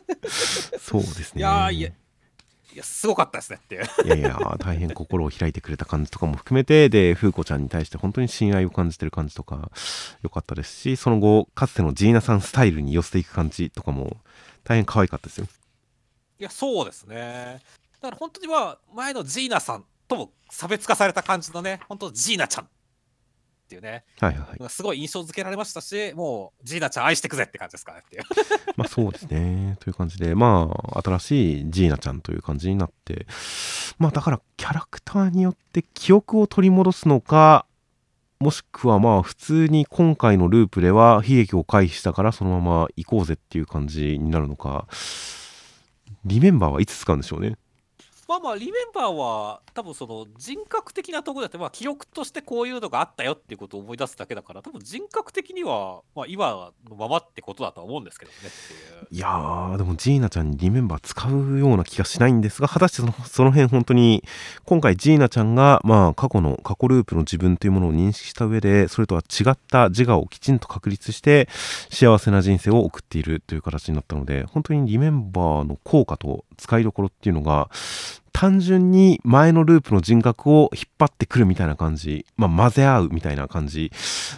[0.80, 1.40] そうですね。
[1.40, 1.94] いやいやい
[2.80, 3.84] や、すごかったですねっていう。
[4.04, 9.70] いやいや、大変心を開いてくれた感じとかも含めて、で、風子ちゃんに対して本当に信頼を感じてる感じとか、
[10.22, 14.16] 良かったですし、その後、かつてのジーナさんスタイルに寄せていく感じとかも、
[14.64, 15.46] 大変可愛かったですよ。
[16.38, 17.60] いや、そうですね。
[18.00, 22.68] だから本当には、前のジーナさんとも差別化された感じのね、本当ジーナちゃん
[23.70, 28.22] っていうね、はいはい、すごい印象付けられましたし、もう、ジーナちゃん愛してくぜって感じですかねっていう。
[28.76, 29.76] まあそうですね。
[29.78, 33.26] という感じで、まあ、新しいジーナちゃんという感じになって、
[33.98, 37.64] まあだから、キャラクターによって記憶を取り戻すのか、
[38.40, 44.88] もしくはまあ普通に今回のループでは悲劇を回避したからそのまま行こうぜっていう感じになるのか、
[46.24, 47.56] リメンバーはいつ使うんでしょうね。
[48.30, 58.36] まあまあリメンバーは多分その人格的なところだってまあ記憶としてこういうのがあったよっていうことを思い出すだけだから多分人格的にはまあ今のままってことだとは思うんですけどね。
[59.10, 64.22] いやーでもジーナちゃんにリメンバー使うような気がしないんですが果たしてそのその辺本当に
[64.64, 71.48] 今回ジーナちゃんがまあ過去の過去ループの自分というものを認識した上でそれとは違った自我をきちんと確立して
[71.90, 77.68] 幸せな人生を送っているという形になったので本当にリメンバーの効果と使いどころっていうのが
[78.32, 83.92] 単純に前のループの人格を引っ張ってくるみたいな感じ、まあ、混ぜ合うみたいな感じ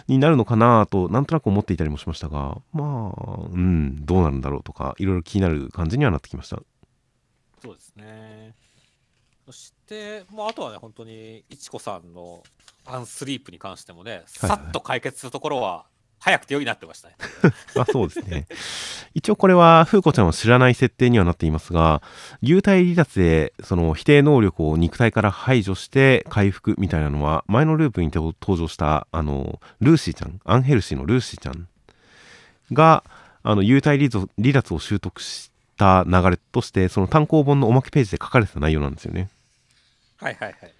[0.07, 6.59] になるのかなと、なんとなく思っていたりもしましたが、まあ、うん、どうなるんだろうとか、いろいろ気になる感じにはなってきました。
[7.61, 8.55] そうですね。
[9.45, 12.43] そして、もうあとはね、本当に、いちこさんの
[12.85, 15.85] アンスリープに関してもね、さっと解決するところは、
[16.23, 17.15] 早くてよいなってましたね。
[17.77, 18.47] あそうですね。
[19.13, 22.01] 一応これは、風子ちゃんは知らない設定にはなっていますが、
[22.41, 31.67] 流体離脱で、その否定能力を肉体から排除して回復みたいなのは、前のループに登場した、あの、ルーシーちゃん、アンヘルシーのルーシーちゃん
[32.71, 33.03] が、
[33.43, 39.27] あの、幽体離脱を習得した流れとして、その単行本のおまけページで書かれてた内容なんですよね。
[40.21, 40.73] はいはいはい。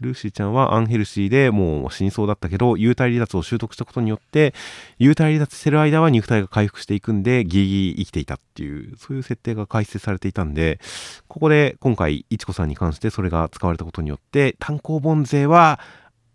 [0.00, 4.54] ルーシーちゃんはアンヘルシーでもう死にそうだったけど、幽体離脱を習得したことによって、
[4.98, 10.80] 幽体離脱してる間は肉体が回復していくんで、ギリギリ生きていたっていう、そういう設定が解説されていたんで、
[11.28, 15.80] ここで今回、いちこさんに関してそれが使われたことによって、単行本勢は、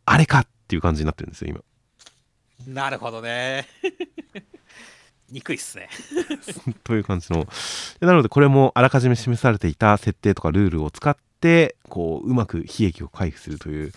[0.05, 1.61] あれかっていう感じになってるんですよ、今。
[2.73, 3.67] なるほどね。
[5.31, 5.89] 憎いっすね
[6.83, 7.47] という感じの。
[7.99, 13.91] なので、これもあらかじめ示されていた設定とかルールを使っってこううまく悲劇を回避するという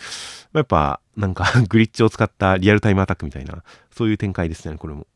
[0.52, 3.62] やっぱなんか グリッチを使ったリアルタイムアタックみたいな
[3.94, 5.06] そういう展開ですねこれも。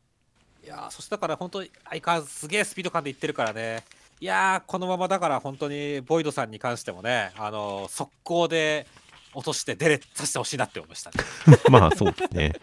[0.63, 3.83] いやそしたから本当に相変わらずすげえスピード感でいってるからね。
[4.19, 8.87] いやこのままだから本当にボイドさんに関してもねあの速攻で
[9.33, 11.17] 落としてデレさせてほしいなって思いましたね。
[11.69, 12.53] まあそうですね。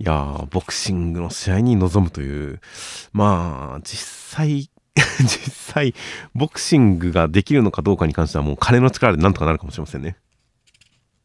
[0.00, 2.60] いやー、ボクシングの試合に臨むという、
[3.12, 3.98] まあ、実
[4.36, 4.70] 際、
[5.20, 5.94] 実際、
[6.34, 10.16] ボクシングができるのかどうかに関しては、もう金の力でなんとかなるかもしれませんね。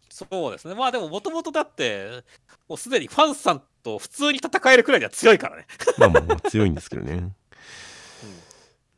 [0.10, 0.76] そうですね。
[0.76, 2.24] まあでも、もともとだって、
[2.70, 5.66] もうすでにファンさんと普通に戦えるくらいには強いからね。
[5.98, 7.32] まあまあ、強いんですけどね。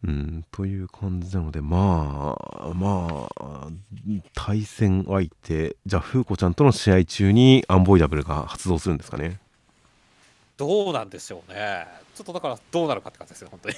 [0.04, 3.68] うん、という感じなので、まあ、まあ、
[4.36, 9.40] 対戦相手、じゃあ、風子ちゃんとの試合中にアンボイダブルが発動するんですかね。
[10.58, 11.86] どうなんでしょうね。
[12.16, 13.76] ちょっとだから、どうなるかって感じですよ、本当に。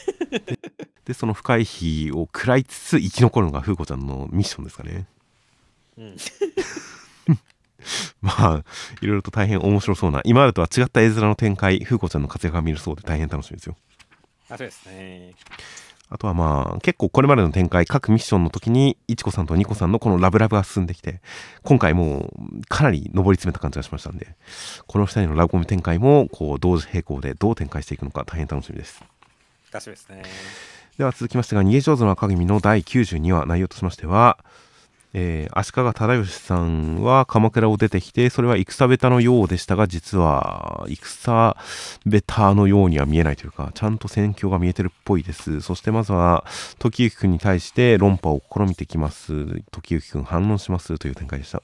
[1.05, 5.07] で、その不回避を食らいつつ生き残るのが風子ちゃんのミッションですかね。
[5.97, 6.17] うん。
[8.21, 8.63] まあ、
[9.01, 13.75] いろいろと大変面白そうな、今までとは違った絵面の展開、風子ちゃんの活躍が見るそうで大変楽しみですよ。
[14.49, 15.33] あそうですね。
[16.09, 21.21] あとはまあ、結構これまでの展開、各ミッションの時に、いちこさんとニコさんのこのラブラブが進んできて、
[21.63, 24.35] 今回もうかなり上り詰めた感じがしましたんで、
[24.87, 29.03] この2人のラブコメ展開も、こう、同時並行でどう展開していくのか大変楽しみです。
[29.71, 30.23] 楽しみですね。
[30.97, 34.37] では続きましてが、逃げ上手の赤君の第92話、内容としましては、
[35.13, 41.55] えー、足利忠義さんは鎌倉を出てきて、それは戦ベタのようでしたが、実は戦
[42.05, 45.61] ベタのようには見えないというか、ちゃんと戦況が見えてるっぽいです。
[45.61, 46.45] そしてまずは、
[46.79, 49.61] 時行くんに対して論破を試みてきます。
[49.71, 51.61] 時行くん反論しますという展開でした。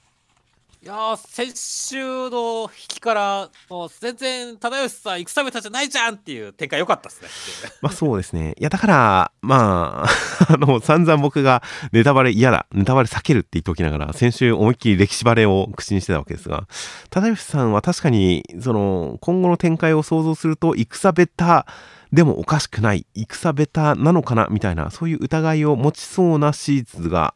[0.84, 7.70] いや先週の引きからもう全然忠義さん戦べたじゃないじゃんっていう展開良かったっすね。
[7.80, 8.54] まあそうですね。
[8.58, 11.62] いやだからまあ あの散々僕が
[11.92, 16.68] ネタバレ嫌だネタバレ避けるって言っておきながら先週思いっきり歴史バレを口にしてたわけですが
[17.08, 21.66] 忠義さんは確かにその今後の展開を想像すると戦ベタ
[22.12, 27.32] でもおかしくない戦ベタなのかなみたいなそういう疑いを持ちそうなシーズが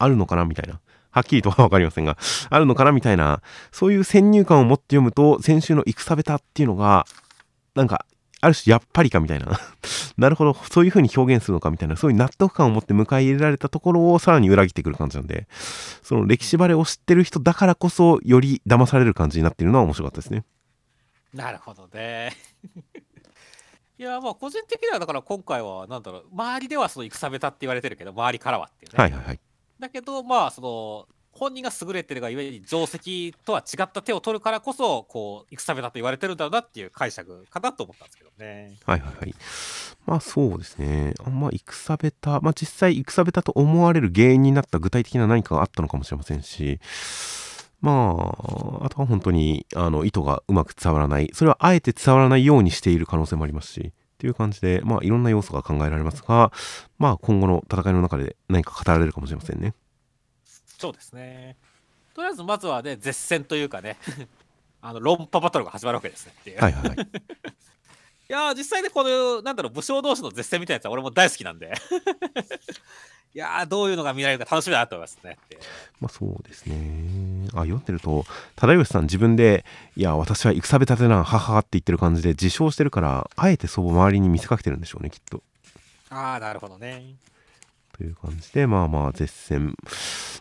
[0.00, 0.80] あるのかなみたいな。
[1.10, 2.16] はっきりとはわかりませんが、
[2.48, 3.42] あるのかなみたいな、
[3.72, 7.06] そういう先入観を持って読むと、先週の戦べたっていうのが、
[7.74, 8.06] なんか、
[8.42, 9.60] ある種やっぱりかみたいな。
[10.16, 15.46] なるほど、そういう風に表現するのかみたいな、そういう納得感を持って迎え入れられたところをさらに裏切ってくる感じなんで、
[16.02, 20.44] その歴史バレを知ってる人だからこそ、より騙される感じになっているのは面白かったですね。
[21.34, 22.32] なるほどね。
[23.98, 29.02] いや、まあ、個人的にはだから今回は、なんだろう、周りではその戦べたって言われてるけど、周りからはっていうね。
[29.02, 29.40] はいはいはい。
[29.80, 38.76] だけど、まあ、その、本人が優れてるがゆえに定石とは違った手を取るからこそこう戦べたと言われてるんだろうなっていう解釈かなと思ったんですけどね。
[38.84, 39.34] はいはいはい。
[40.06, 41.14] まあそうですね。
[41.24, 46.80] あんま戦べた、まあ実際戦べたと思われる原因になった具体的な何かがあったのかもしれませんし、
[47.80, 47.92] ま
[48.82, 56.52] あ、あとは本当にあの意図がうまく伝わらない、それはあえて伝わらないようにしている可能性もありますし、っていう感じで、まあいろんな要素が考えられますが、
[56.98, 59.72] まあ今後の戦いの中で何か語られるかもしれませんね。
[60.44, 61.56] そうですね。
[62.12, 63.96] とりあえずまずはね、絶戦というかね、
[64.82, 66.60] あの論破バトルが始まるわけですねっていう。
[66.60, 67.08] はいはい、はい。
[68.30, 71.72] いや実際ね、この、なんだろう、武将同士の絶戦みたいなやつは俺も大好きなんで
[73.34, 75.36] いやどういうのが見られるか楽しみだなと思いますね。
[76.00, 77.48] まあそうですね。
[77.54, 78.24] あ、読んでると、
[78.54, 79.64] 忠義さん自分で、
[79.96, 85.42] いや、私は戦べたてな、ははって言ってる感じで自称してるから、あえてそう周りに見せかけてるんでしょうね、きっと。
[86.10, 87.16] ああ、なるほどね。
[87.92, 89.74] という感じで、まあまあ、絶戦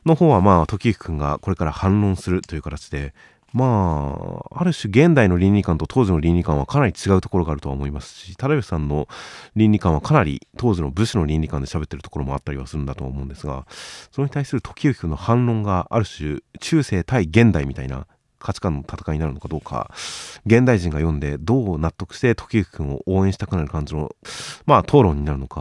[0.06, 3.16] の方は、まあ、時行くんがこれから反論するという形で、
[3.52, 4.16] ま
[4.52, 9.08] あ、ある種現代の倫理観と当時の倫理観はかなり違うところがあるとは思いますし、忠義さんの
[9.56, 13.66] 倫理観はかなり当時の武士の倫理観で喋ってるところもあったりはするんだと思うんですが、
[14.12, 18.06] それに対する時行くんの反論がある種中世対現代みたいな
[18.38, 19.92] 価値観の戦いになるのかどうか、
[20.46, 24.16] 現代人が読んでどう納得して時行くんを応援したくなる感じの、
[24.66, 25.60] まあ討論になるのか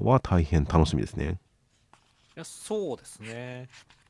[0.00, 1.38] は大変楽しみですね。
[2.34, 3.68] いや、そうですね。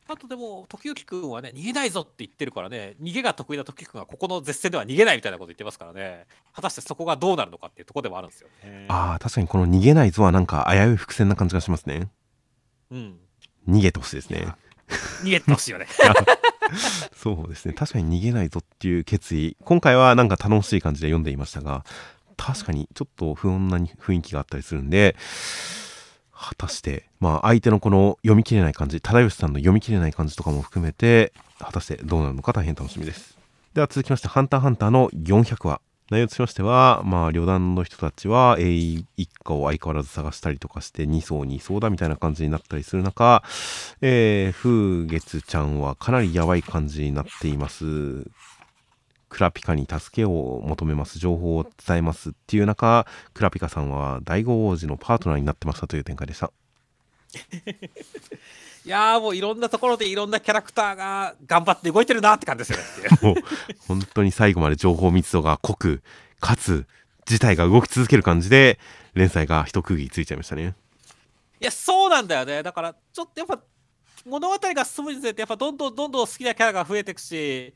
[0.09, 8.87] あとでも、時行くんはね、逃げないぞって言ってるからね、逃げが得意な時行くんはここの絶戦では逃げないみたいなこと言ってますからね、果たしてそこがどうなるのかっていうところでもあるんですよね。
[8.89, 12.09] ああ、確かにこの逃げないぞはなんか危うい伏線な感じがしますね。
[12.91, 13.19] うん。
[13.69, 14.47] 逃げてほしいですね。
[15.24, 15.87] 逃げてほしいよね。
[17.15, 21.85] そうですね確かに逃げないぞっていう決意今回はなんか楽しい感じで読んでいましたが
[22.37, 25.16] 確かにちょっと不穏な雰囲気があったりするんで
[26.39, 33.39] 果たしてまあ相手のこの読み切れない感じ忠義さんの読み切れない感じとかも含めて果たしてどうなるのか大変楽しみです
[33.75, 35.81] では続きまして「ハンターハンター」の400話
[36.11, 43.43] 内容としましては、まあ、旅団の人たちは、え一家を相変わらず探したりとかして、2層2層だみたいな感じになったりする中、
[44.03, 48.31] えー、風月ちゃんはかなりやばい感じになっています。
[49.37, 56.51] クラピカに助けを求めます、情報を伝えますっていう中、クラピカさんは第五王子のパートナーになってましたという展開でした。
[58.87, 63.19] いやーもういろんなところでいろんなキャラクターが頑張って動いてるなって感じですよね。
[63.21, 63.37] もう
[63.87, 66.03] 本当に最後まで情報密度が濃く
[66.41, 66.87] かつ
[67.27, 68.79] 事態が動き続ける感じで
[69.13, 70.75] 連載が一区切りついちゃいましたね
[71.61, 73.61] いやそうなんだよねだからちょっとやっぱ
[74.25, 77.75] 物語が進むにつれてやっぱどんどんどんどん好きなキャラが増えていくし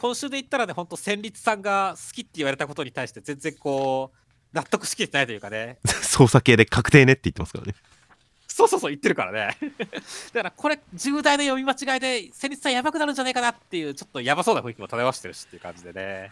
[0.00, 5.78] 今週で言ったらねほんと戦慄さんが好きって言われたことに対して全然こう納得しきれてないというかね。
[6.02, 7.74] 操作系で確定ねって言ってますからね。
[8.48, 9.58] そうそうそう言ってるからね。
[10.32, 16.30] だからこれ重大な読み間違いで戦慄さんやばくなるんじゃないかなっていうちょっとやばそうな雰囲気も漂わしてるしっていう感じでね。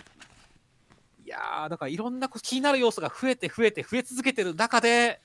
[1.26, 5.20] いやーだからいろんな気になる要素が増えて増えて増え続けてる中で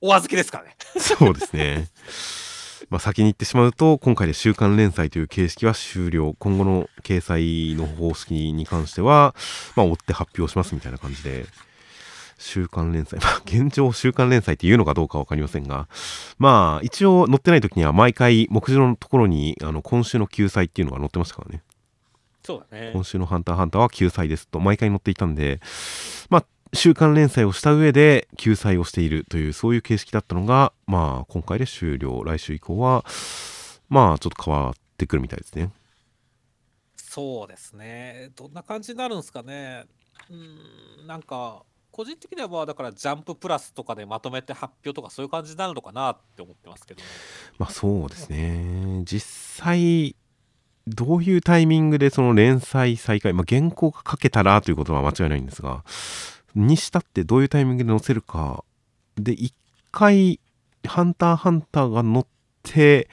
[0.00, 0.76] お預けですからね。
[0.98, 1.90] そうですね
[2.88, 6.34] まあ先に言ってしまうと今回で週刊連載という形式は終了。
[6.38, 9.34] 今後の掲載の方式に関しては
[9.76, 11.46] まあ追って発表しますみたいな感じで。
[12.42, 13.20] 週刊連載。
[13.20, 15.88] まあ現状週刊連載っていうのかどうか分かりませんが。
[16.38, 21.62] まあ一応載ってない時には毎回目次のところにあの今週の救済っていうのが載ってましたからね。
[22.42, 22.90] そうだね。
[22.94, 25.60] 今週のハンターハンターは救済ですと毎回載っていたんで、
[26.30, 32.22] まあ、週刊連載をした上で救済をしているという、そういう形式だったのが、まあ、今回で終了。
[32.24, 33.04] 来週以降は、
[33.88, 35.70] まあ、ちょっと変わってくるみたいですね。
[36.96, 38.30] そうですね。
[38.36, 39.84] どんな感じになるんですかね。
[40.30, 47.02] うん、なんか、個人的にはまあだからジャンププラスとかでまとめて発表とかそういう感じになるのかなって思ってますけど、
[47.58, 49.02] まあそうですね。
[49.04, 50.14] 実際、
[50.86, 55.84] どういうタイミングでその連載再開、まあ原稿が書けたらということは間違いないんですが、
[56.54, 58.64] にしたってどういうタイミングで載せるか。
[59.16, 59.54] で、一
[59.92, 60.40] 回、
[60.86, 62.26] ハンターハンターが載っ
[62.62, 63.08] て、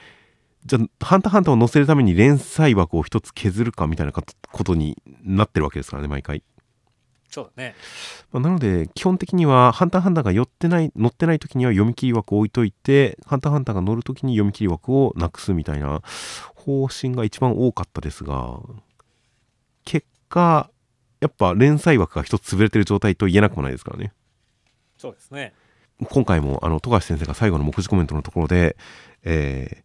[0.64, 6.42] じゃあ、ハンターハンターを載せるために連載枠を一つ削るかみたいなことになってるわけですからね、毎回。
[7.30, 7.74] そうだね。
[8.32, 16.02] まあなので、基本的には、ハンターハンターが寄ってない、乗ってない時には読み切り枠を置いといて、ハンターハンターが乗る時に読み切り枠をなくすみたいな
[16.54, 18.60] 方針が一番多かったですが、
[19.84, 20.70] 結果、
[21.20, 24.12] やっぱ連載枠が一つ潰れてる状態と言えなくもないですからね。
[24.96, 25.52] そうですね。
[26.10, 28.76] 今回も、あの、富樫先生が最後の目次コメントのところで、
[29.24, 29.82] えー、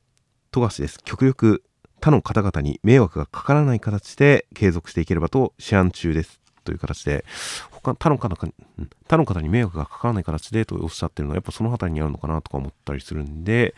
[0.52, 1.00] 富樫です。
[1.04, 1.64] 極力、
[2.02, 6.40] 他の方々に迷惑がかからない形で継続していければと思案中です。
[6.64, 7.26] という形で、
[7.72, 8.36] 他、他の方
[9.08, 13.76] 他の方に迷惑がかからない形でとおっしゃってるのは、やっぱその辺りにあるのかなとか思ったりするんで、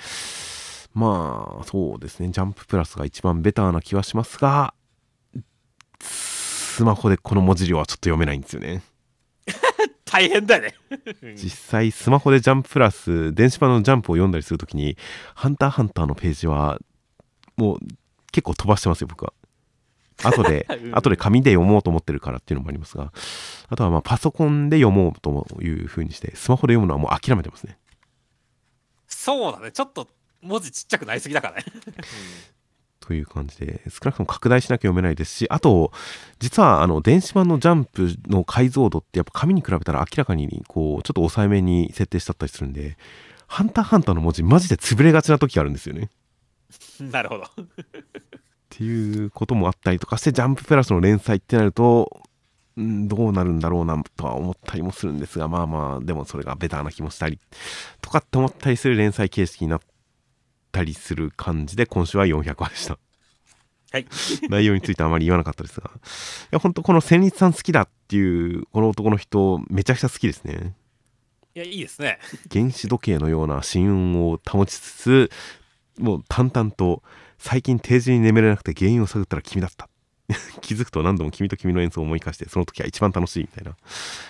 [0.93, 2.29] まあ、そうですね。
[2.29, 4.73] ジャンププラスが一番ベターな気はしますが、
[6.75, 8.83] スマホでこの文字量はちょっと読めないんですよね。
[10.05, 10.75] 大変だよね。
[11.35, 14.97] 実際スマホでジャンププラス電子版のジャンプを読んだりするときに
[15.35, 16.79] 「ハンターハンター」のページは
[17.57, 17.79] もう
[18.31, 19.33] 結構飛ばしてますよ僕は
[20.23, 23.11] 後で うん後で紙で読もうと思ってるからっていうのもありますが
[23.69, 27.77] あとはまあパソコンで読もうというふうにしてスマホで読むのはもう諦めてますね
[29.07, 29.71] そうだね。
[29.71, 30.07] ちょっと
[30.41, 31.65] 文字ちっちゃくなりすぎだからね。
[33.05, 35.91] という感じで少なくとも拡大しなきゃ読めないですしあと
[36.39, 42.97] 実はあの電子版のジャンプの解像度ってやっぱ紙に比べたら明らかにこうちょっと抑えめに設定しちゃったりするんで
[43.47, 46.09] 「ハンターハンター」の文字マジで潰れがちな時があるんですよね
[46.99, 47.43] なるほど。
[47.43, 47.47] っ
[48.69, 52.23] ていうこともあったりとかしてジャンププラスの連載ってなると、
[52.75, 57.39] うん、どうなるんだろうなとは思ったりもするんですがまあまあでもそれがベターな気もしたり
[58.01, 59.79] とかって思ったりする連載形式になっ
[60.75, 62.99] たりする感じで今週は400話でした
[63.91, 64.07] はい。
[64.49, 65.99] 内容についてあまり言わなかったですがい
[66.51, 70.75] や本当この千里さん好きだっていうこの男の人めちゃくちゃ好きですね
[71.55, 72.19] いや、いいですね。
[72.51, 75.31] 原子時計のような心運を保ちつつ
[75.97, 77.01] もう淡々と
[77.37, 79.87] 最近定時に眠れなくて原因を探ったら君だった
[80.61, 83.75] 気づくと何度も君と君の演奏を思い返してその時は一番楽しいみたいな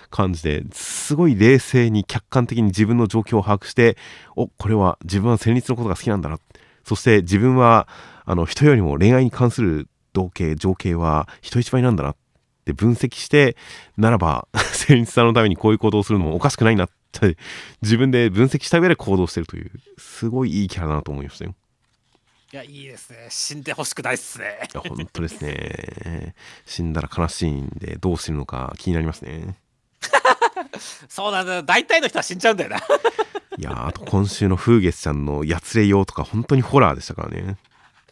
[0.10, 3.98] 感じですごい冷静に客観的に自分の状況を把握して
[4.36, 6.40] おこれは自分は旋律のことが好きなんだな。
[6.84, 7.88] そして自分は
[8.26, 12.12] あの人よりも恋愛に関する同型情景は人一倍なんだな。
[12.12, 12.16] っ
[12.66, 13.56] て分析して
[13.96, 17.38] ならば 旋律さんのためにこういう行動をするのもおかしくないなって
[17.84, 21.54] 自分で分析した上で行動してるというすごいいいキャラだなと思いましたよ。
[22.56, 23.28] いや、いいですね。
[23.30, 24.70] 死んでほしくないっすね。
[24.74, 26.34] いや本当ですね
[26.66, 29.58] 死んだら悲しいんでどう死ぬのか気になりますね
[31.10, 31.64] そうなんだよ。
[31.64, 32.78] 大体の人は死んじゃうんだよな。
[32.78, 32.82] い
[33.62, 37.58] やーあと今週の風月ちゃんのやつれようとか本当にホラーでしたからね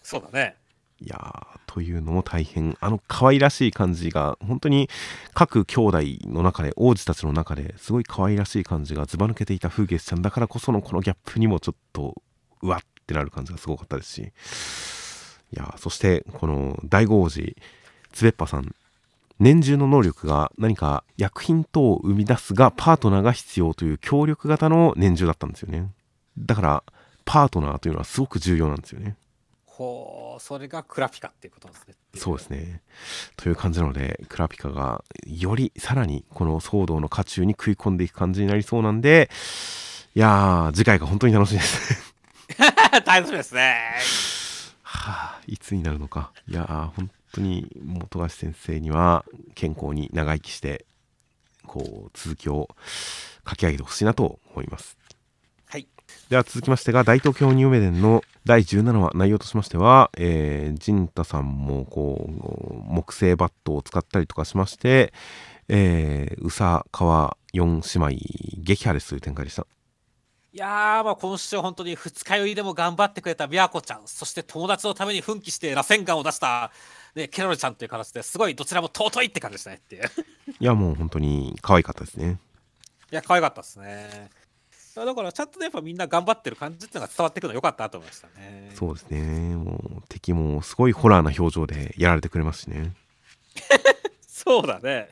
[0.02, 0.58] そうだね。
[1.00, 4.90] いやーというのも大変あの可愛らしい感じが本当に
[5.34, 12.22] 各兄弟の中で王子たちの中ですごい可愛らしい感じがずば抜けていた風月ちゃんだからこそのこのギャップにもちょっと
[12.62, 14.26] うわってなる感じがすごかったですしい
[15.52, 17.56] やーそしてこの大悟王子
[18.12, 18.76] つべっぱさん
[19.40, 25.90] 年中の能力が何か薬品等を生み出すがパートナーが必要という協力型の年中だったんですよね
[26.38, 26.84] だから
[27.26, 29.16] パートナーというのはすごく重要なんですよね。
[29.66, 31.96] ほうそれがクラピカっていうことなんですね。
[32.16, 32.82] そうですね。
[33.38, 39.30] という感じなのでクラピカがよりさらにこの騒動の渦中に食い込んでいく感じになりそうなんで
[40.16, 42.13] いやー次回が本当に楽しいです
[43.06, 43.98] 楽しみですね。
[44.82, 49.26] はあいつになるのかいやー本当に本橋先生には
[49.56, 50.86] 健康に長生きして
[51.66, 52.70] こう続きを
[53.50, 54.98] 書き上げてほしいなと思います。
[55.66, 55.88] はい。
[56.30, 65.14] では続きましてが大東京ニューメデンの第17話内容としましては、えー、陣太さんもこう木製バットを使ったりとかしまして、
[65.70, 68.10] えー、宇佐川四姉妹
[68.60, 69.66] 撃破ですという展開でした。
[70.54, 76.72] いやー、まあ、今週本当に二日酔いでも頑張ってくれた美和子ちゃん、そして友達のために奮起して螺旋丸を出した、
[77.16, 80.04] ね、ケロルちゃんという形ですごいどちらも尊いって感じでしたねっていう。
[80.60, 82.38] いやもう本当に可愛かったですね。
[83.12, 84.30] いや、可愛かったですね。
[84.96, 88.70] だから、ちゃんとね、やっぱみんな頑張ってる感じっていうのが伝わってくるのよかったと思いましたね。
[88.76, 89.56] そうですね。
[89.56, 92.94] もう敵もすごいホラーな表情でやられてくれますしね。
[94.22, 95.10] そうだね。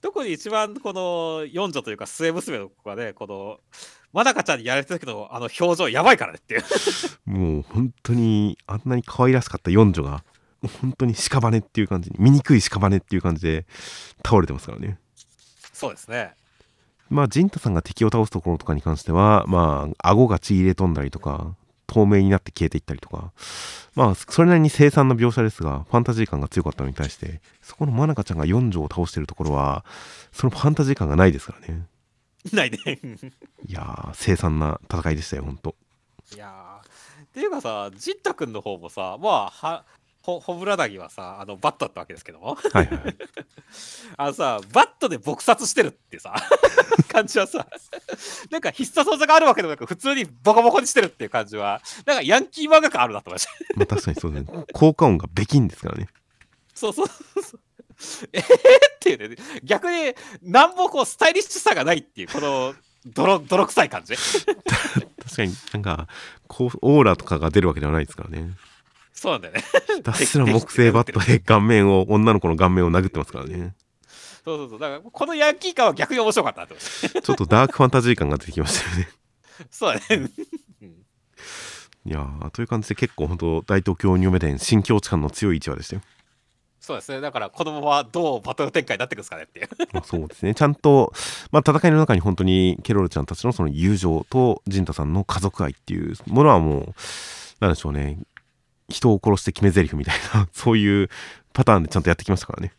[0.00, 3.60] 特に一番この四女というか末娘の子がね、この、
[4.12, 6.62] まなかちゃんにやられた時のあの表情やばいからねっていう。
[7.26, 10.24] もう本当にあんなに可愛らしかった四女が
[10.60, 13.66] もう本当に屍っていう感じに醜い屍っていう感じで
[14.24, 14.98] 倒れてますからね。
[15.72, 16.34] そうですね。
[17.08, 21.56] まあ陣太さんが敵を倒すところとかに関してはまあ顎が血入れ飛んだりとか
[21.86, 23.32] 透明になって消えていったりとか
[23.96, 29.84] まあそれなりに凄惨な描写ですがファンタジー感が強かったのに対してそこのまなかちゃんが四女を倒してるところは
[30.32, 31.84] そのファンタジー感がないですからね
[32.52, 32.78] ないね。
[33.66, 35.74] いやー凄惨な戦いでしたよ本当
[36.34, 36.86] いやー
[37.24, 39.84] っていうかさ、ジッタ君の方もさ、まあ、は、
[40.22, 43.16] ほ、ほぶらなぎはさ、あの、バットだったわけですけども、はいはいはい
[44.16, 46.34] あのさ、バットで撲殺してるってさ、
[47.08, 47.66] 感じはさ、
[48.50, 53.50] なんか必殺技があるわけでもなく、普通にボコボコにしてるっていう感じは、なんかヤンキー漫画感あるなと思いました。
[53.76, 56.08] まあ確かにそうですね効果音がべきんですからね
[56.74, 57.60] そうそうそう。
[58.32, 62.74] えー、 っていうね、逆に、なんもこう、スタイリッシュさがないっていう、この、
[63.06, 64.14] 泥、泥臭い感じ。
[64.16, 66.08] 確かになんか
[66.48, 68.50] こうオーラとかが出るわけではないですからね
[69.12, 69.64] そうなんだよね。
[69.96, 73.74] ひたすら木製バットで顔面を女の子の顔面を殴ってますからね
[74.44, 74.78] そうそうそう。
[74.80, 76.66] だから、このヤンキー感は逆に面白かった。
[76.66, 79.08] ちょっとダークファンタジー感が出てきましたよね
[79.70, 80.30] そうだね。
[80.82, 81.00] うん
[82.06, 86.02] いやーという感じで結構本当大東京ニューメデン新境地感の強い1話でしたよ、
[86.90, 87.20] そうですね。
[87.20, 89.68] だから、このままどうバトル展開になっていくんですかねっていう。
[89.92, 91.12] まあ、そうですねちゃんと、
[91.52, 96.94] まあ、戦いの中に本当にケロルちゃんたちのその友情とジンタさんの家族愛っていうものはもう
[97.60, 98.18] なんでしょうね
[98.88, 101.08] 人を殺して決め台詞みたいな そういう
[101.52, 102.72] パターンでちゃんとやってきましたからね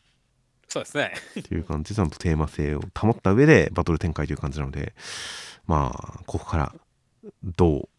[0.67, 1.13] そうですね。
[1.39, 4.93] っていう感じでちゃんとテーマ性を保った上でバトル展開という感じなので
[5.67, 6.75] まあここから
[7.43, 7.89] どう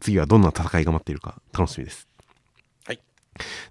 [0.00, 2.08] 次はどんな戦いが待っているか楽しみです。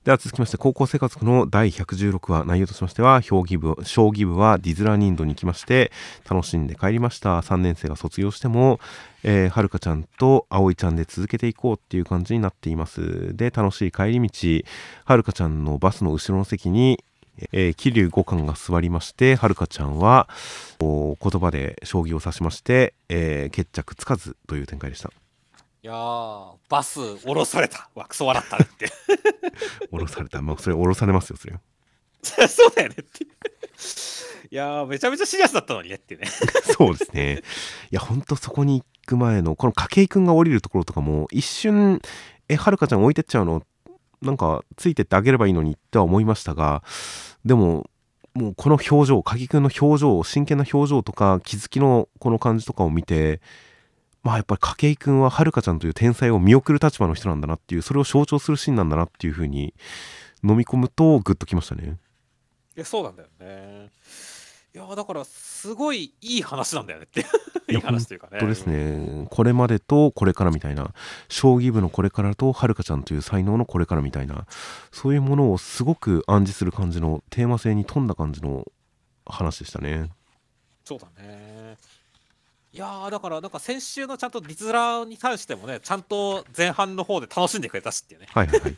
[0.03, 5.91] では続きまして高校生活の第116話内容としましては評議部将棋部はディズラーニンドに行きまして
[6.29, 7.39] 楽しんで帰りました。
[7.39, 8.79] 3年生が卒業しても、
[9.23, 13.35] えー、はるかちゃんとあおいちゃんで続けていこうっていう感じになっています。
[13.35, 14.63] で楽しい帰り道
[15.05, 17.03] はるかちゃんのバスの後ろの席に、
[17.49, 20.29] 桐生五冠が座りましてはるかちゃんは
[20.79, 25.22] 言葉で将棋を指しまして、えー決着つかずという展開でした。
[25.83, 27.89] いやー、バス降ろされた。
[27.93, 28.89] わ、クソ笑ったねって。
[29.91, 31.59] 降ろされたまあそれ降ろされますよそれは
[32.47, 33.25] そうだよねって。
[34.49, 36.25] いやー、めちゃめちゃシリアスだったのにねってね。
[36.77, 37.41] そうですね
[37.91, 42.01] いやほんとそこに行く前のこの筧くんが降りるところとかも一瞬
[42.47, 43.61] えはるかちゃん置いてっちゃうの？
[44.21, 46.81] なんかついてってあげればいいのにとは思いましたが
[47.43, 47.89] でも
[48.33, 53.41] もうこの表情筧くんの表情真剣な表情とか気づきのこの感じとかを見て
[54.23, 59.73] まあやっぱり筧くんははるかちゃんという天才を見送る立場の人なんだなっていうそれを象徴するシーンなんだなっていうふうに
[60.43, 61.97] 飲み込むとグッときましたね
[62.75, 63.91] いや、そうなんだよね。
[64.73, 67.23] いやー、だから、すごいいい話なんだよねって。
[67.71, 68.39] いい話というかね。
[68.39, 70.93] 本当ですねこれまでとこれからみたいな
[71.29, 74.45] 将棋部のこれからとはるかちゃんという才能のこれからみたいな
[74.91, 78.65] そういうものをすごく暗示する感じのテーマ性に富んだ感じの
[79.25, 80.09] 話でしたね
[80.83, 81.52] そうだね。
[82.75, 88.27] いやーだからなんか先週のちゃんとリズラーに関してもねちゃんと前半の方で楽しんでくれたしっていうね。
[88.31, 88.59] はいはい。
[88.61, 88.73] は い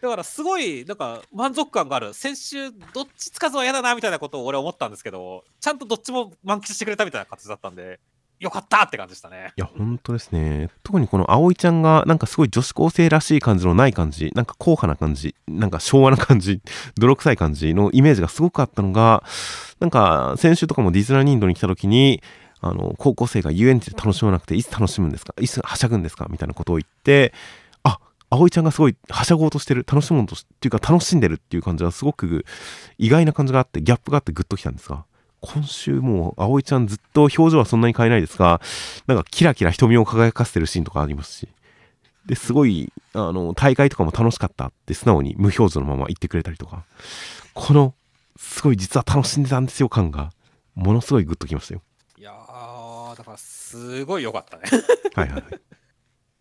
[0.00, 8.00] だからすごいなんか満足感がある先週どっちつかずは嫌だなみたいなことを俺は思ったんですけどちゃんとどっちも満喫してくれたみたいな感じだったんで
[8.40, 9.52] よかったって感じでしたね。
[9.56, 10.70] いや本当ですね。
[10.82, 16.62] 特にこの葵ちゃんがなんかすごい女子高生らしい感じのない感じなんか硬派な感じなんか昭和な感じ
[16.96, 19.24] 泥臭い感じのイメージがすごくあったのが
[19.80, 22.22] なんか先週とかもディズナーニンドに来た時に
[22.60, 25.32] あの高校生が遊園地で楽しまなくていつ楽しむんですか？
[25.40, 26.26] いつはしゃぐんですか？
[26.28, 27.32] みたいなことを言って
[27.84, 32.44] あ葵ちゃんがすごいはしゃごうとしてる楽しもうとしっていうか楽しんでるっていう感じはすごく
[32.98, 35.04] 意外な感じがあってギャップがあってグッときたんですが
[35.40, 38.60] 今週もう葵ちゃんずっと表情はそんなに変えないですが
[39.06, 41.48] なんかキラキラ瞳を輝かせてるシーンとかありますし
[42.26, 46.82] ですごいあの大会とかも楽しかったって素直に無表情のまま言ってくれたりとか
[47.54, 47.94] この
[48.36, 50.32] すごい実は楽しんでたんですよ感が
[50.74, 51.82] ものすごいグッときましたよ、
[53.68, 54.64] すごい良かったね。
[55.14, 55.60] はいはいはい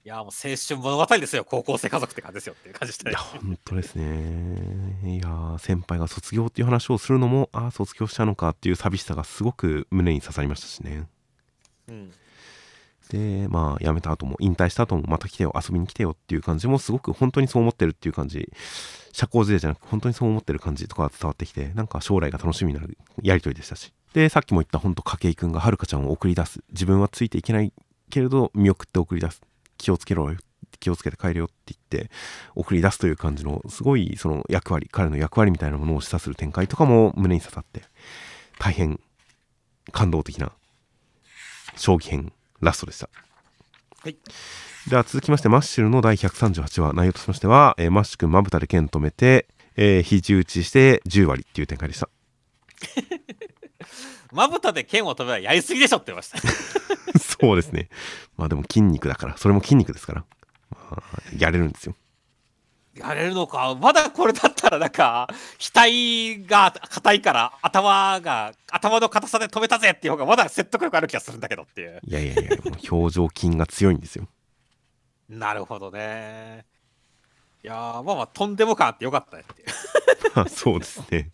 [0.06, 3.20] いやーもう青春物語ですよ、高校生家族って感じですよっていう感じでしたねいや。
[3.20, 11.10] 本当ですねいやー先輩が卒業っていう話をするのもああ卒業したのかっていう寂しさがすごく胸に刺さりましたしね
[11.90, 12.14] うん。
[13.10, 18.50] でまあ辞めた後も引退した後もまた来てよ遊びに来てよっていう感じもすごく本当にそう思ってるっていう感じ
[19.12, 26.62] 社交辞令じゃなく本当にそう思ってる感じとかが伝わってきてなんか将来が楽しみになるやりとりでしたしでさっきも言った本当筧君がはるかちゃんを送り出す。
[26.72, 27.72] 自分はついていけない
[28.10, 29.42] けれど見送って送り出す。
[29.78, 30.38] 気をつけろよ。
[30.80, 32.12] 気をつけて帰れよって言って
[32.56, 37.82] 送り出すという感じのすごいその役割彼の役割みたいなものを示唆する展開とかも胸に刺さって
[38.60, 39.00] 大変
[39.92, 40.52] 感動的な
[41.76, 42.32] 将棋編
[42.62, 43.10] ラストでした。
[44.02, 44.18] はい。
[44.90, 46.94] では続きましてマッシュルの第138話。
[46.94, 52.10] 内容としましては、えーマッシュ君まぶたで剣止めて、えー肘打ちして10割っていう展開でした
[54.32, 56.40] まぶたで剣を飛べばやりすぎでしょって言いました。
[57.20, 57.90] そうですね。
[58.36, 59.38] まあでも筋肉だから。
[59.38, 60.26] それも筋肉ですから、
[60.72, 61.02] まあ、
[61.38, 61.96] やれるんですよ。
[62.96, 63.76] やれるのか？
[63.80, 65.28] まだこれだったらなんか
[65.60, 72.02] 額が硬いから頭が頭の硬さで止めたぜっていう方がまだ説得力ある気がするんだけどっていう。
[72.04, 74.28] いやいやいやもう表情筋が強いんですよ。
[75.30, 76.66] なるほどね。
[77.64, 79.68] いやーまあまあとんでも感あってよかったねっていう。
[79.68, 80.07] まあ
[80.50, 81.32] そうですね。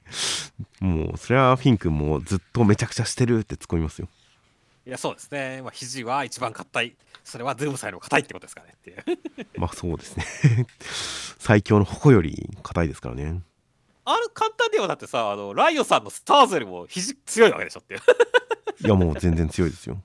[0.79, 4.07] もうそれはフィン君もずっとめちゃくちゃしてるって突っ込みますよ。
[4.85, 6.95] いやそうですね、まあ、肘は一番硬い。
[7.23, 8.75] それはズームさんよりも硬いってことですかね。
[8.75, 9.03] っていう。
[9.57, 10.25] まあそうですね。
[11.39, 13.41] 最強の矛より硬いですからね。
[14.05, 18.01] ある簡単ではだってさあのライオさんのスターズよりも肘強いわけでしょっていう。
[18.85, 20.01] いやもう全然強いですよ。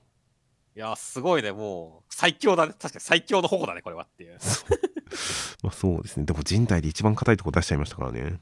[0.75, 1.51] いやすごいね。
[1.51, 2.71] もう最強だね。
[2.79, 4.37] 確かに最強の矛だねこれはっていう、
[5.61, 6.25] まあそうですね。
[6.25, 8.39] でも人体で一番硬いとこ出しちゃいましたからね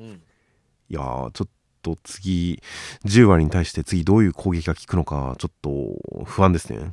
[0.00, 1.48] うん、いやーちょっ
[1.82, 2.62] と次
[3.04, 6.92] 10割に対して次どういう攻撃が効くのかちょっと不安ですね。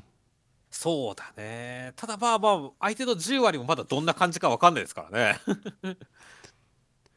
[0.69, 1.93] そうだね。
[1.95, 5.39] ただまあまあ相手の10割もまだどんな感じかわかんないですからね。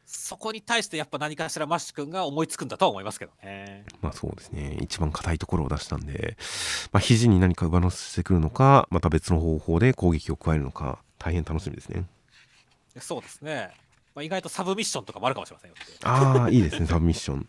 [0.05, 3.85] そこに対してやっぱ何かしらマッシュ君が思いつくんだとは思いますけどね。
[4.01, 4.77] まあそうですね。
[4.81, 6.37] 一番硬いところを出したんで、
[6.91, 12.05] まあ、肘に何か上乗せしてくるのかまた別の方法で攻撃を加えるのか大変楽しみですね。
[12.99, 13.71] そうですね、
[14.15, 15.75] まあ、意外とサブミッションとかもあるかもしれませんよ。
[16.03, 17.47] ああいいですね サブミッション。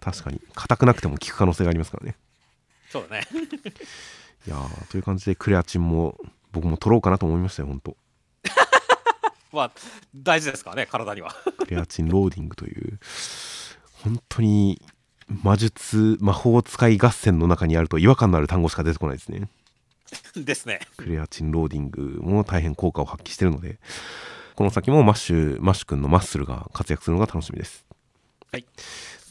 [0.00, 0.40] 確かに。
[0.54, 2.16] 硬くなくても効く可能性がありますからね。
[2.90, 3.26] そうだね。
[4.46, 6.18] いやーという感じでクレアチンも
[6.52, 7.96] 僕も取ろうかなと思いましたよ本当。
[9.52, 9.72] まあ
[10.14, 11.34] 大事ですからね体には。
[11.58, 12.98] クレアチンローディングという
[14.02, 14.82] 本当に
[15.28, 19.48] 魔術魔法使い合戦の中にあると違和感のある単語しか出てこないですね。
[20.36, 20.80] ですね。
[20.96, 23.78] クレアチンローディングも大変効果を発揮してるので
[24.54, 27.84] この先もマッシュマッシュ君のマッスルが活躍するのが楽しみです。
[28.52, 28.66] はい。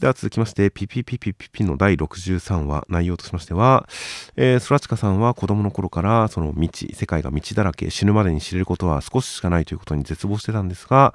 [0.01, 3.87] では続きましてピピピピピピの第63話内容としましては、
[4.35, 11.13] えー、ソラチカさんは子供の頃からその未知世界が未知だらけ死ぬまでに知れることは少ししかないということに絶望してたんですが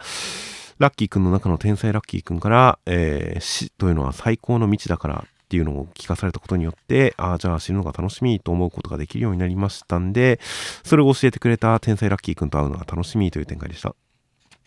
[0.79, 10.41] ラッキーくんの中の天才ラッキーくんから、えー死というのは最高の未知だからっていうのを聞かされたことによってああじゃあ死ぬのが楽しみと思うことができるようになりましたんで
[10.85, 13.95] それを教えてくれた天才ラッキーくんと会うのが楽しみという展開でした。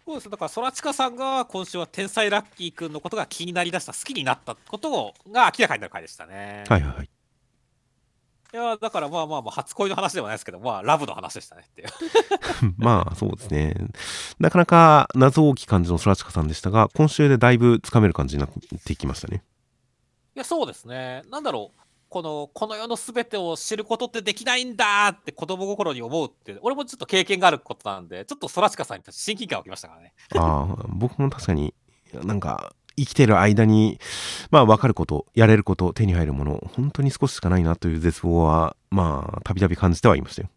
[0.06, 0.30] そうです。
[0.30, 6.64] だからソラチカさんが今週は天才ラッキーくんのことが気になりだした好きになったことが明らかになる回でしたね。
[6.68, 7.10] はいはいはい。
[8.54, 11.88] いやだからまあまあまあ初恋の話ではないですけどまあラブの話でしたねっていう。
[12.78, 13.76] まあそうですね。
[14.40, 19.38] なかなか謎大きい感じのソラチカさんでしたが今週でだいぶつかめる感じになってきましたね。
[19.38, 19.51] い
[20.42, 21.24] やそうですね。
[21.30, 21.82] なんだろう。
[22.10, 30.14] このこの世の全てを知ることってできないんだって子供心に思うって俺もちょっと経験があることなんでちょっとソラチカさんに親近感が起きましたからね。
[30.36, 31.74] ああ僕も確かに
[32.12, 33.98] なんか生きてる間に
[34.50, 40.50] まあ分かることやれること手に入るもの本当に少ししかないなという絶望はまあたびたび感じてはいましたよ。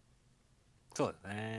[0.93, 1.54] そうだね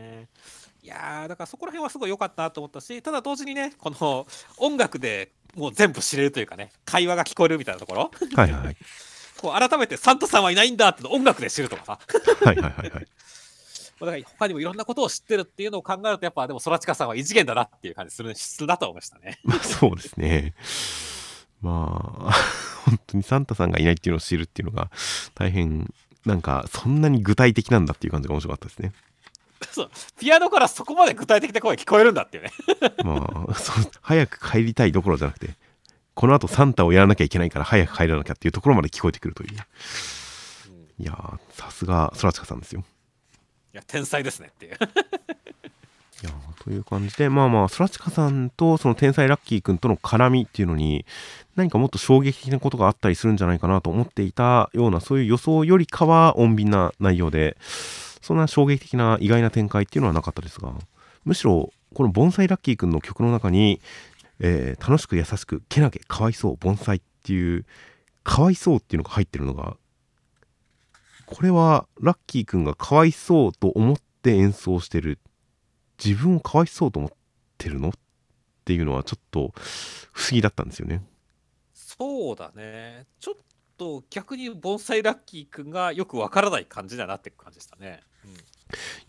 [0.85, 8.11] いやーだからそこら辺はすごい良かったなと思ったしただ同時にねこの音楽でもう全部知れるというかね会話が聞こえるみたいなところ。
[8.35, 8.77] はいはいはい。
[9.41, 11.99] こう改めてサンタさんはいないんだって音楽で知るとかさ。
[12.43, 13.07] はいはいはいはい。
[13.99, 19.39] だから他にもいろんなことを知ってるっていうのを考えるとやっぱでもソラチカさんは異次元だなっていう感じするするなと思いましたね。
[19.43, 20.53] まあそうですね。
[21.63, 22.31] まあ
[22.85, 24.91] 本当にサンタさんがいないっていうのを知るっていうのが
[25.33, 25.91] 大変
[26.25, 28.91] なんかそんなに具体的なんだっていう感じが面白かったですね
[29.71, 32.51] そうピアノからそこまで具体的な声聞こえるんだっていうね。
[33.03, 35.55] まあそう早く帰りたいどころじゃなくて
[36.13, 39.49] このあとサンタをやらなきゃいけないから早く帰らなきゃっていうところまで聞こえてくるという、
[40.99, 42.83] いやーさすが空近さんですよ。
[43.73, 44.77] いや天才ですねっていう
[46.25, 46.33] いや
[46.63, 51.05] という感じでまあまあ空近さんとその天才ラッキーくんとの絡みっていうのに
[51.55, 57.57] 何かもっと衝撃的なことがあったりするんじゃないかなと思っていたようなそういう予想よりかは穏便な内容で
[58.21, 60.73] そんな衝撃的な意外な展開っていうのはなかったですが
[61.23, 63.79] むしろこの盆栽ラッキーくんの曲の中に、
[64.39, 67.65] えー楽しく優しくけなげかわいそう盆栽っていう
[68.23, 69.77] かわいそうっていうのが入ってるのが
[71.25, 75.19] これはラッキーくんがかわいそうと思って演奏してる
[76.03, 77.11] 自分をかわいそうと思っ
[77.57, 77.89] てるの？
[77.89, 77.91] っ
[78.65, 79.53] ていうのはちょっと
[80.11, 81.03] 不思議だったんですよね。
[81.73, 83.05] そうだね。
[83.19, 83.35] ちょっ
[83.77, 88.31] と逆に盆栽ラッキーくんがよくわからない感じだなって感じでしたね、うん。
[88.33, 88.37] や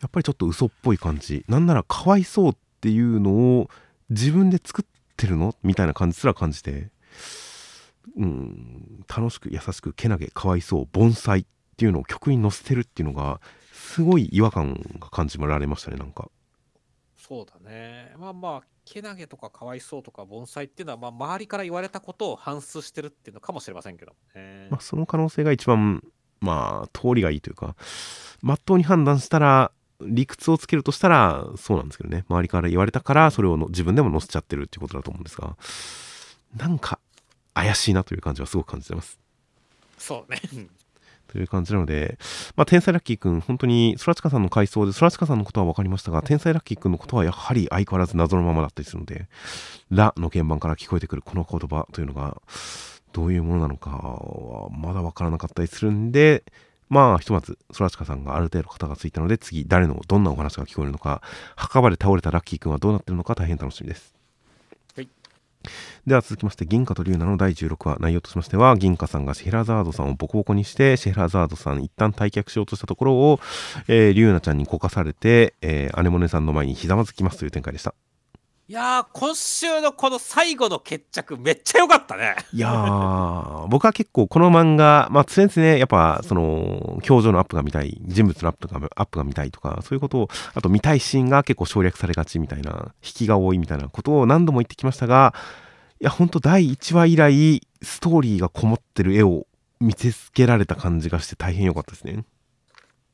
[0.07, 1.45] っぱりちょっと嘘っぽい感じ。
[1.49, 3.71] なんならかわいそうっていうのを
[4.11, 5.55] 自分で作ってるの？
[5.63, 6.91] みたいな感じすら感じて。
[8.17, 9.05] うん。
[9.09, 11.45] 楽しく優しくけなげかわいそう盆栽っ
[11.77, 13.41] ていうのを曲に乗せてるっていうのが
[13.73, 16.31] すごい違和感が感じられましたねなんか
[17.27, 18.15] そうだね。
[18.19, 26.05] まあまあけなげとかかわいそうとか盆栽っていうのは、まあ、周りから言われたことを反芻してるっていうのかもしれませんけどね、まあ、その可能性が一番
[26.41, 27.75] まあ通りがいいというか
[28.43, 35.57] まっとうに判断したら理屈をつけるとしたらそうなんですけどね周りから言われたからそれを自分でも載せちゃってるっていうことだと思うんですが
[36.57, 37.01] なんか
[37.55, 39.19] 怪しいなという感じはすごく感じてます
[39.99, 40.41] そうね
[41.29, 42.19] という感じなので、
[42.57, 49.29] まあ、天才ラッキーくん、本当に空近さんの回想で、空近さんのことは分かりましたが、天才ラッキーくんのことはやはり相変わらず謎のままだったりするので、
[49.91, 52.41] ラの鍵盤から聞こえてくるこの言葉というのが、
[53.13, 56.45] どういうものなのかはまだ分からなかったりするんで、
[56.89, 61.21] まあ、ひとまず、空近さんがある程度肩がついたので、次、誰のどんなお話が聞こえるのか、
[61.57, 64.16] 墓場で倒れたラッキーくんはどうなってるのか大変楽しみです。
[66.07, 73.41] では続きまして銀貨と龍奈の第16話内容としましては銀貨さんがシェラザードさんをボコボコにしてシェラザードさん一旦退却しようとしたところを、
[73.89, 77.95] えー、龍奈ちゃんにこかされて、えー、姉もねさんの前にひざまずきますという展開でした。
[78.69, 95.33] いやー今週のこの最後の決着めっちゃ良かったねいやー僕は結構この漫画まあ常々ねやっぱその表情のアップが見たい人物のアップがアップが見たいとかそういうことをあと見たいシーンが結構省略されがちみたいな引きが多いみたいなことを何度も言ってきましたが
[95.99, 99.47] いや、ほんと第1話以来、ストーリーがこもってる絵を
[99.81, 102.25] 見せつけられた感じがして大変良かったですね。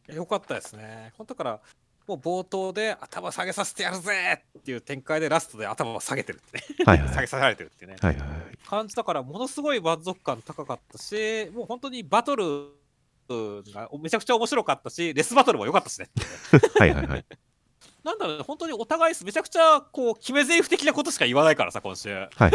[0.08, 1.60] 良かったですね本当から
[2.06, 6.64] もう冒頭で頭下げさせてやるぜっていう展開でラストで頭を下げてるってね
[7.08, 8.58] 下げさせられてるってねはいはいはい。
[8.66, 12.68] 感じだからものすごい満足感高かったしもう本当にバトル
[13.28, 16.08] がめちゃくちゃ面白かったしレスバトルも良かったしね
[16.78, 17.24] はいはいはい。
[18.04, 22.52] なんだろうね本当にお互いめちゃくちゃこう決め台詞的なことしか言わないからさ今週はいはい。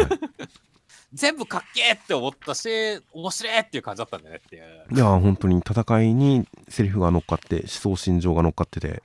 [1.12, 2.68] 全部かっけーって思ったし
[3.12, 4.62] 面白いっていう感じだったんだよねっていう。
[4.92, 9.02] いやー本当に戦いにセリフが乗っかって思想心情が乗っかってて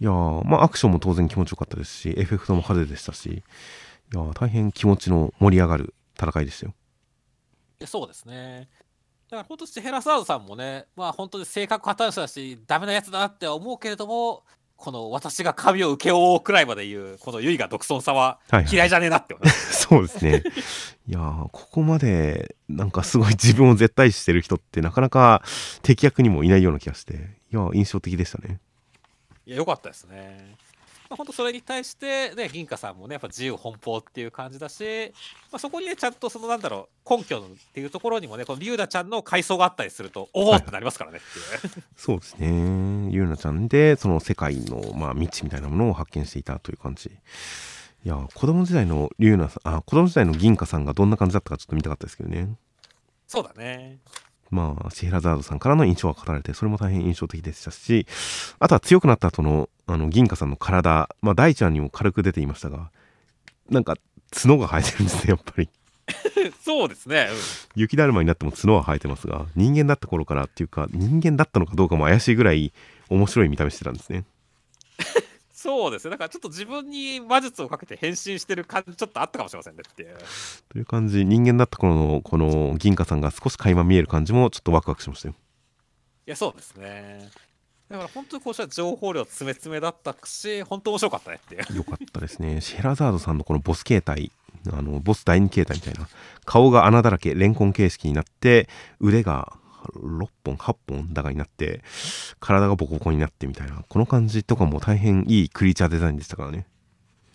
[0.00, 3.42] いやーまあアクションも当然気持ちよかったですしエフェクトも派手でしたしい
[4.14, 6.74] やー大変気持ちの盛り上がる戦いでしたよ。
[7.86, 8.68] そうですね。
[9.30, 14.42] だから本当にヘラサードさんもねまあ本当に性格破綻者だしダメなやつだなって思うけれども
[14.80, 18.72] この私が神を請け負おうくらいまで言うこのユイが独尊さははいはい。
[18.72, 20.42] 嫌いじゃねえなって思う、 そうですね。
[21.06, 25.42] いやーここまでなんかすごい自分を絶対視してる人ってなかなか
[25.82, 27.14] 敵役にもいないような気がして。
[27.14, 27.16] い
[27.56, 28.58] やー印象的でしたね。
[29.44, 30.56] いや良かったですね。
[31.10, 35.12] まあ、本当それに対して、ね、銀貨さんもねやっぱ自由奔放っていう感じだし、
[35.50, 37.40] まあ、そこにねちゃんとそのなんだろう根拠っ
[37.74, 41.84] ていうところにもねこのリュウダちゃんの階層があったりするとおおはいってなりますからねっていう。
[41.96, 43.08] そうですね。
[43.10, 47.10] ゆうなちゃんで、その世界の、まあ、未知みたいなものを発見していたという感じ。
[47.10, 52.56] いや、子供時代のリュウナさん、あ、子供時代の銀貨さんがどんな感じだったかちょっと見たかったですけどね。
[53.26, 53.98] そうだね。
[54.50, 58.06] まあ、シヘラザードさんからの印象が語られて、それも大変印象的でしたし、
[58.58, 62.90] あとは強くなった後の、あの、銀貨さんの体、まあ、大ちゃんにも軽く出ていましたが、
[63.70, 63.96] なんか、
[64.30, 65.68] 角が生えてるんですね、 やっぱり。
[66.64, 67.28] そうですね。
[67.76, 72.72] 雪だるまになっても角は生えてますが、人間だった頃からっていうか、人間だったのかどうかも怪しいぐらい
[73.08, 74.24] 面白い見た目してたんですね。
[75.60, 76.12] そうですね。
[76.12, 80.16] だからちょっと自分に魔術をかけて変身してる感じちょっとあったかもしれませんねっていう。
[80.70, 85.34] という感じ人間だった頃のこの銀貨さんが少し垣間見える感じもちょっとワクワクしましたよ
[86.26, 87.28] いやそうですね。
[87.90, 91.76] だから本当にこうした情報量詰め詰めだったし本当面白かったねっていう。
[91.76, 94.32] よかったですね シェラザードさんのこのボス形態
[94.72, 96.08] あの、ボス第2形態みたいな。
[96.44, 98.68] 顔が穴だらけ、レンコン形式になって、
[99.00, 99.54] 腕が
[99.94, 101.82] 6本、8本だかになって、
[102.40, 103.84] 体がボコボコになってみたいな。
[103.88, 106.66] この感じとかも大変いいクリーチャーデザインでしたからね。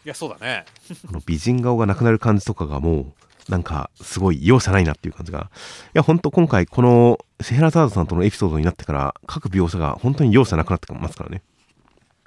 [0.05, 0.65] いや、そうだね。
[1.09, 3.13] あの美人顔がなくなる感じとかがもう、
[3.51, 5.51] なんか、すごい容赦ないなっていう感じが。
[5.87, 11.43] いや、ほんと今回、この、シェヘラザードさんとのエピソードになってから、各描写が本当に容赦なくなってますからね。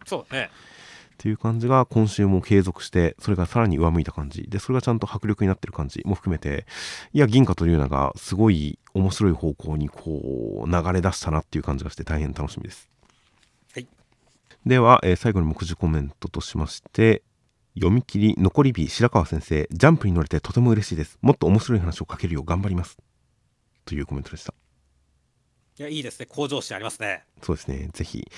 [0.06, 0.50] そうだね。
[1.18, 4.44] っていう感じが今週も継続してそれがさらに上向いた感じ。
[4.44, 6.64] でそれがちゃんと迫力になってる感じも含めて
[7.12, 12.88] いや銀河というのがすごい面白い方向にこう流れ出したなっていう感じがして大変楽しみです。
[13.74, 13.88] はい。
[14.64, 17.22] では、えー最後に目次コメントとしまして
[17.74, 21.18] 読み切り残り日白川先生ジャンプに乗れてとても嬉しいです。
[21.20, 22.96] もっと面白い話を書けるよう頑張ります。
[23.84, 24.54] というコメントでした
[25.78, 26.26] いや、いいですね。
[26.26, 27.24] 向上心ありますね。
[27.42, 27.88] そうですね。
[27.92, 28.28] ぜひ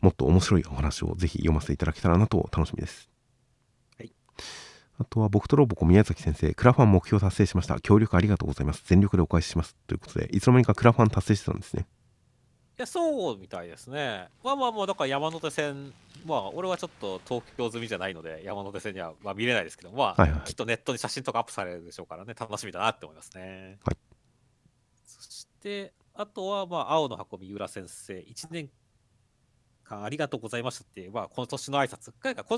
[0.00, 3.08] もっと面白いお話をぜひ読ませていただけたらなと楽しみです。
[3.96, 4.12] はい。
[4.98, 7.80] あとは僕とロボコ宮崎先生クラファン目標達成しました。
[7.80, 8.82] 協力ありがとうございます。
[8.86, 9.74] 全力でお返しします。
[9.86, 11.86] ということでいつの間にかクラファン達成してたんですね。
[12.78, 14.28] いや、そうみたいですね。
[14.44, 15.92] まあまあまあ、だから山手線、
[16.26, 20.40] まあ、俺はちょっと東京済みじゃないので、山手線にはまあ見れないですけど、まあ、はいはい。
[20.44, 23.78] きっとネットに写真とかアップされるでしょうからね、楽しみだなって思いますね。
[23.84, 23.96] はい。
[25.06, 28.68] そして、あとは、まあ、青の箱三浦先生、1年
[29.84, 32.12] 間ありがとうございましたっていう、まあ、今年の挨拶、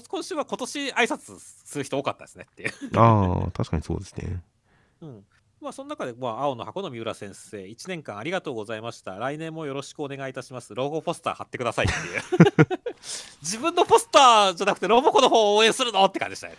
[0.08, 2.70] 今週は今年挨拶する人多かったですねっていう。
[2.96, 4.42] ああ確かにそうですね
[5.00, 5.24] うん。
[5.60, 9.12] まあ、その中で、まあ、青の箱の三浦先生、1年間ありがとうございました。
[9.16, 10.74] 来年もよろしくお願いいたします。
[10.74, 12.80] ロゴポスター貼ってくださいっていう。
[13.42, 16.56] 自分のポスターじゃなくて、ロボコの方を応援するのって感じでしたね。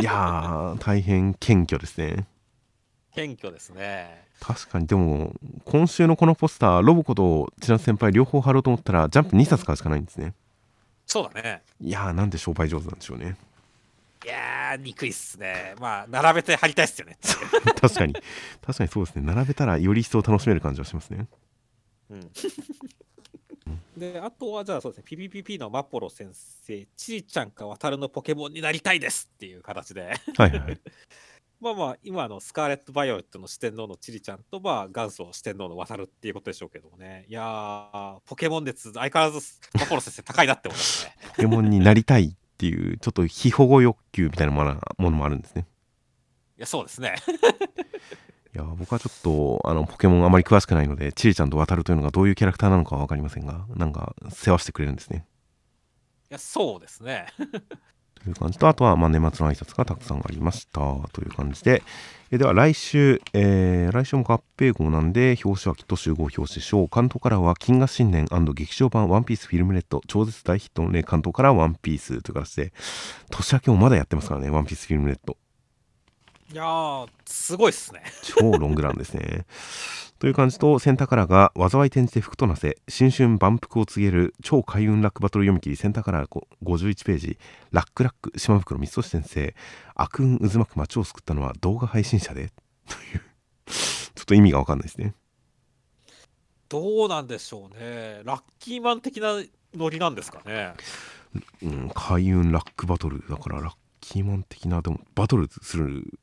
[0.00, 2.28] いやー大変謙虚ですね
[3.12, 4.23] 謙虚ですね。
[4.40, 4.86] 確かに。
[4.86, 5.34] でも
[5.64, 10.34] 今週のこのポスターロボコと千夏先輩両方貼ろうと思ったらジャンプ2冊買うしかないんですね。
[11.06, 11.62] そうだね。
[11.80, 13.18] いやーなんで商売上手なんでしょう。
[13.18, 13.36] ね
[14.24, 15.74] いやー、憎いっすね。
[15.78, 17.18] まあ、並べて貼りたいっすよね。
[17.78, 18.14] 確かに。
[18.62, 19.22] 確かにそうですね。
[19.22, 21.26] 並べたらより一層楽しめる感じはしますね。
[22.08, 22.30] うん。
[23.98, 30.14] で、あとは、じゃあそうですね、ピピピピのマポロ先生、ちいちゃんか渡るのポケモンになりたいですっていう形で。
[30.36, 30.80] はいはいはい
[31.60, 37.24] まあまあ、今のスカーレット・バイオレットの四天王のチリちゃんと、まあ、元祖四天王の渡るっていうことでしょうけどもね。
[37.28, 39.40] いやー、ポケモン熱、相変わらず
[39.74, 41.16] マポロ先生高いなって思いますね。
[41.28, 45.66] ポケモンになりたいっていうちょっと非保護欲求みたいなものものもあるんですね
[46.58, 47.16] いや、そうですね。
[48.54, 55.26] いや僕はちょっとあのポケモンあまり詳しくないのでチリちゃんと渡るというのがどういうキャラクターなのかは分かりませんがなんか世話してくれるんですね
[56.30, 57.26] いや、そうですね。
[58.24, 60.80] という感じとあとはま年末の挨拶がたくさんありました
[61.12, 61.82] という感じで。
[62.30, 72.72] えでは来週、えー来週も合併号なんで表紙はきっと集合表紙でしょう巻頭カラーは謹賀新年劇場版ワンピースフィルムレッド超絶大ヒットのね巻頭カラーワンピースという形で。
[73.30, 75.36] 年明けもまだやってますからねワンピースフィルムレッド
[76.52, 78.02] いやー、すごいっすね。
[78.22, 79.46] 超ロングランですね。
[80.18, 86.28] という感じとセンターカラーが災い転じて福となせ新春万福を告げる超開運ラックバトル読み切りセンターカラー
[86.62, 87.38] ご51ページ
[87.72, 89.54] ラックラック島袋光俊先生
[89.94, 92.52] 悪運渦巻く街を救ったのは動画配信者で
[92.86, 93.20] という
[94.14, 95.14] ちょっと意味がわかんないですね。
[96.70, 98.22] どうなんでしょうね。
[98.24, 99.42] ラッキーマン的な
[99.76, 100.72] ノリなんですかね。
[101.62, 106.18] うん、開運ラックバトルだからラッキーマン的なでもバトルする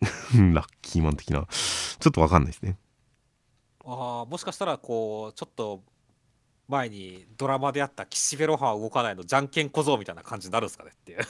[0.54, 2.78] ラッキーマン的なちょっとわかんないですね。
[3.84, 5.82] ああ、もしかしたら、こう、ちょっと
[6.68, 11.20] 前にドラマであった岸辺露伴は動かないのじゃんけん小僧みたいな感じになるんですかねっていう。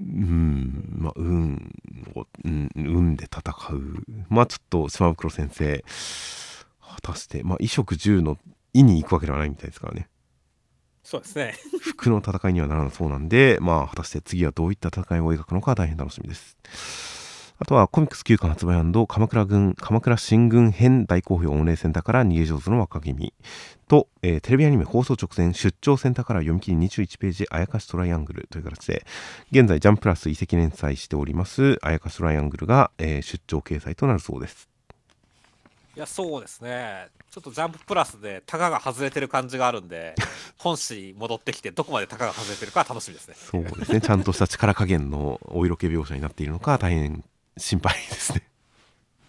[0.00, 1.74] うん、まあ、運
[2.14, 3.40] を、うん、運で戦
[3.74, 4.24] う。
[4.28, 5.84] まあ、ちょっと島袋先生、
[6.80, 8.38] 果たして、まあ、衣食住の
[8.72, 10.08] 意に行くわけではないみたいですからね。
[11.12, 11.54] そうですね。
[11.84, 16.56] 服の戦いにはならなそうなんで、まあ、果たして次はどういった戦いを描くのか大変楽しみです。
[17.58, 23.34] あとはコミックス9巻発売鎌倉軍、鎌倉新軍編大好評御礼センターから逃げ上手の若君
[23.88, 29.04] と、えーテレビアニメ放送直前出張センターから読み切り21ページあやかしトライアングルという形で
[29.52, 34.71] 現在ジャンプラス移籍連載しておりますあやかしトライアングルが、えー出張掲載となるそうです。
[35.94, 37.08] いや、そうですね。
[37.30, 40.14] ちょっとジャンププラスでタガが外れてる感じがあるんで、
[40.56, 43.34] 本誌戻ってきて、どこまでタガが外れてるか楽しみですね。
[43.36, 44.00] そうですね。
[44.00, 47.24] ちゃんとした力加減のお色気描写になっているのか大変
[47.58, 48.42] 心配ですね。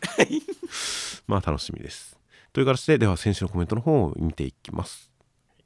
[1.28, 2.18] まあ楽しみです。
[2.54, 5.14] という形で、では先週のコメントの方を見ていきます。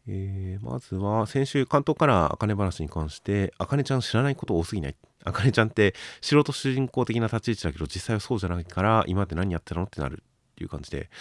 [0.07, 4.95] えーまずは先週関東からあかね話に関してあかねちゃん知らないこと多すぎない
[5.25, 10.23] あかねちゃんって素人主人公的な立ち位置だけど実際はそうじゃないから今まで何やってたのってなる
[10.57, 11.11] っていう感じで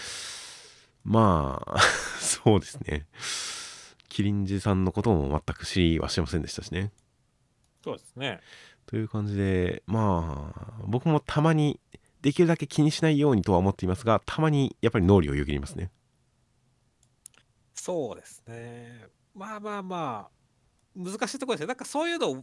[1.05, 1.79] まあ
[2.19, 3.07] そうですね
[4.09, 6.91] キリンジさんのことも全く知りはしませんでしたしね
[7.85, 8.41] そうですね。
[8.87, 11.79] という感じでまあ僕もたまに
[12.23, 15.91] できるだけ気にしないようにとは思っていますがたまにやっぱり脳裏をよぎりますね
[17.75, 19.07] そうですね。
[19.35, 20.31] まあまあまあ、
[20.97, 21.69] 難しいところですよ。
[21.69, 22.43] なんかそういうのを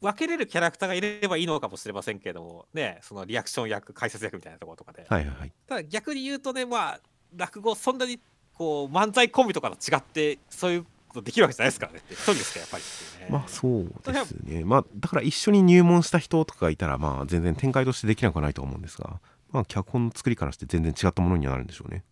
[0.00, 5.06] 分けれるキャラクターがいればいいのかもしれませんけども、ね、そのリアクション役、解説役みたいなところとかで。
[5.08, 7.00] はいはいはいただ逆に言うとね、まあ、
[7.36, 8.20] 落語、そんなに
[8.54, 13.28] こう漫才コンビとかと違って、そういうことできるわけじゃないですからね一人ですか、やっぱりね。
[13.30, 19.20] まあそうですねまあだから一緒に入門した人とかがいたらまあ全然展開としてできなくはないと思うんですが
[19.50, 22.04] まあ脚本の作りからして全然違ったものにはなるんでしょうね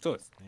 [0.00, 0.46] そうですね。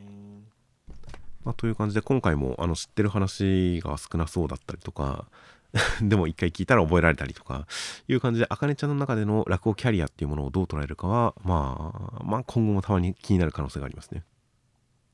[1.45, 5.27] まあ、という感じで今回もあの知ってる話が少なそうだったりとか
[6.01, 7.67] でも一回聞いたら覚えられたりとか
[8.09, 14.25] いう感じであかねちゃんの中での落語キャリアっていうものをどう捉えるかは、まあ、まあ今後もたまに気になる可能性がありますね。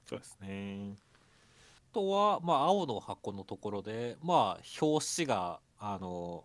[0.07, 0.95] そうですね。
[1.91, 6.45] あとは、まあ、青の箱のところで、まあ、表紙が、あの、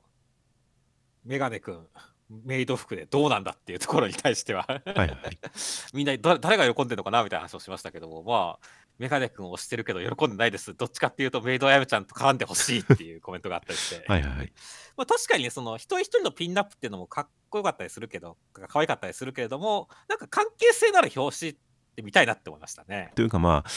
[1.26, 1.88] メガネくん、
[2.30, 5.18] メイド服でどうなんだっていうところに対してははい。
[5.94, 8.68] みんな誰誰が喜んでるのかなみたいな話をしましたけども、まあ、
[8.99, 10.76] メガネくんを推してるけど喜んでないです。
[10.76, 14.05] どっちかっていうと、メイドあやめちゃんと絡んでほしいっていうコメントがあったりして。
[14.07, 14.53] は いはいはい。
[14.97, 21.55] まあ、確かにね、その一人一人のピンナップっていうのもかっこよかったりするけど、可愛かったりするけれども、なんか関係性のある表紙っ
[21.99, 23.11] て見たいなって思いましたね。
[23.15, 23.69] というかまあ、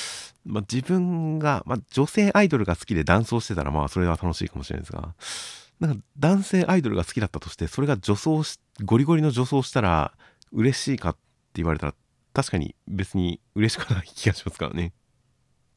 [0.44, 5.14] まあ、自分が、まあ、女性アイドルが好きで男装してたらまあそれは楽しいかもしれないですが
[5.80, 10.12] なんか男性アイドルが好きだったとしてそれが女装しゴリゴリの女装したら
[10.52, 11.20] 嬉しいかって
[11.54, 11.94] 言われたら
[12.32, 14.92] 確かに別に嬉しくない気がしますからね。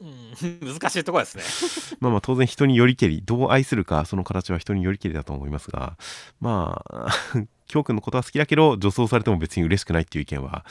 [0.02, 0.32] うん、
[0.74, 1.98] 難しいところですね。
[2.02, 5.98] まあまあ当然人によりけりどう愛するかその形は人によりけりだと思いますが
[6.40, 7.10] まあ
[7.68, 10.66] 京くんのことは好きだけど女装されても別に嬉しくないっていう意見は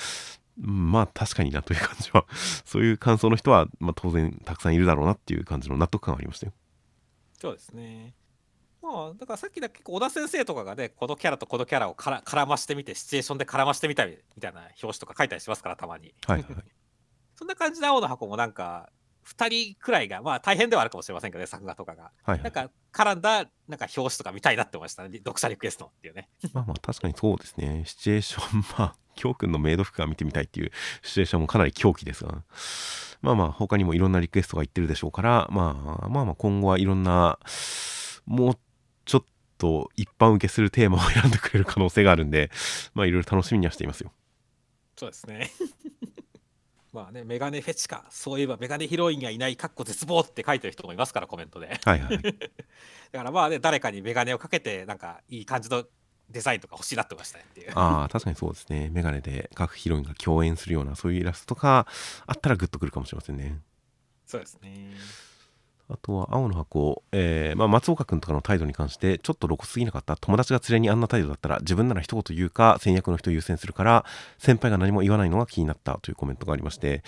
[0.63, 2.27] うんまあ確かになという感じは
[2.65, 6.53] そういう感想の人は、まあ、当然たくさんいるだろうなっていう感じの納得感がありましたよ。
[7.41, 8.15] そうですね。
[8.85, 16.15] まあ、だからさっきだ結構小田先生とかがね、このキャラとこのキャラをから絡ましてみて、シチュエーションで絡ましてみたいみたいな表紙とか書いたりしますから、たまに。
[16.27, 16.55] はいはい。
[17.35, 18.91] そんな感じで青の箱もなんか、
[19.25, 22.05] 2人くらいが、まあ大変ではあるかもしれませんけどね、作画とかが。
[22.05, 26.29] はいはい、なんか絡んだなんか表紙とか見たいなって思いましたね、読者リクエストっていうね。
[26.53, 27.85] まあまあ確かにそうですね。
[27.87, 30.71] シチュエーション、 まあ、京くんのメイド服が見てみたいっていう
[31.03, 32.43] シチュエーションもかなり狂気ですが、
[33.23, 37.39] まあまあ他にもいろんなリクエストが言ってるでしょうから、まあまあまあ今後はいろんな、
[38.27, 38.59] もう
[39.05, 39.25] ちょっ
[39.59, 42.51] と一般受けするテーマを選んでくれる可能性があるんで、
[42.93, 44.13] まあいろいろ楽しみにはしていますよ。
[44.97, 45.51] そうですね。
[46.95, 51.81] まあね、メガネフェチか、そういえばメガネヒロインがいない、かっこ絶望って書いてる人もいますから、コメントで。
[51.85, 52.23] はいはい。
[52.23, 55.85] だからまあね、誰かにメガネをかけて、なんかいい感じの
[56.31, 57.73] デザインとか欲しいなってましたねっていう。
[57.75, 58.91] ああ、確かにそうですね。
[58.93, 61.89] メガネで各ヒロインが共演するようなそういうイラストとか
[62.27, 63.61] あったらグッとくるかもしれませんね。
[64.25, 64.95] そうですね。
[65.89, 70.17] あとは青の箱、えーまあ、松岡君とかの態度に関してちょっと露骨すぎなかった。
[70.17, 74.05] 友達が連れにあんな態度だったら自分なら一言言うか先約の人優先するから
[74.39, 77.03] 先輩が何も言わないのが気になったというコメントがありまして。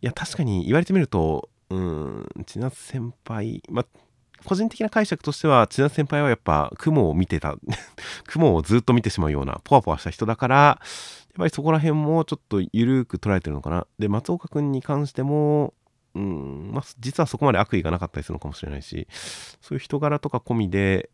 [0.00, 3.86] いや確かに言われてみるとうん千夏先輩まあ
[4.44, 7.56] 個人的な解釈としては千夏先輩はやっぱ雲を見てた
[8.26, 10.78] 雲をずっと見てしまうようなポワポワした人だからやっ
[11.36, 13.86] ぱりそこら辺もちょっと緩く捉えてるのかな。
[13.98, 15.72] で松岡君に関しても
[16.14, 19.08] うんまあ、実はそこまで悪意がなかったりするのかもしれないし
[19.60, 21.10] そういう人柄とか込みで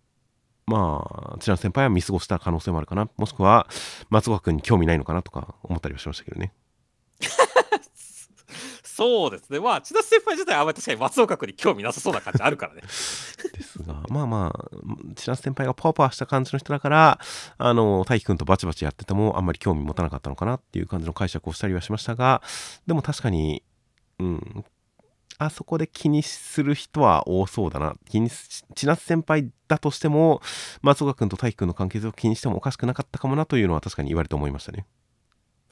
[0.66, 3.68] まあ千奈先輩は見過ごした可能性もあるかなもしくは
[4.10, 6.52] 松岡君に興味ないのかなとか思ったりはしましたけどね
[8.98, 9.60] そうですね。
[9.60, 12.80] まあ、千田先輩自体はあんまり確かに松岡君に興味なさそうな感じあるからね。
[12.80, 14.70] ですがまあまあ
[15.14, 17.20] 千奈先輩がパワパワした感じの人だから
[17.58, 22.42] あの大輝君とバチバチやっててもあんまり興味持たなかったのかなっていう感じの解釈をしたりはしましたが
[22.88, 23.62] でも確かに
[24.18, 24.64] うん
[25.39, 27.94] あそこで気にする人は多そうだな。
[28.10, 30.43] 気にし、千夏先輩だとしても、
[30.82, 34.85] 松岡君と大輝君の関係性を気にしてもおかしくなかったかもなというのは確かに言われて思いましたね。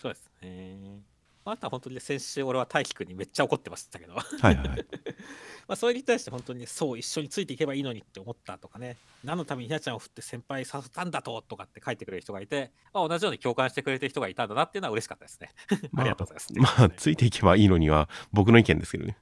[0.00, 1.00] そうですね。
[1.44, 4.14] あとは本当に先週俺は大輝君にめっちゃ怒ってましたけど。
[4.14, 4.86] はいはいはい。
[5.68, 15.50] まあそれに対して本当にそう一緒についていけばいいのにって思ったとかね何のためにひなちゃんを振って先輩誘ったんだととかって書いてくれる人がいて、まあ、同じように共感してくれてる人がいたんだなっていうのは嬉しかったですね。
[15.96, 16.78] ありがとうございます。
[16.78, 19.16] まあ、ついていけばいいのには僕の意見ですけどね。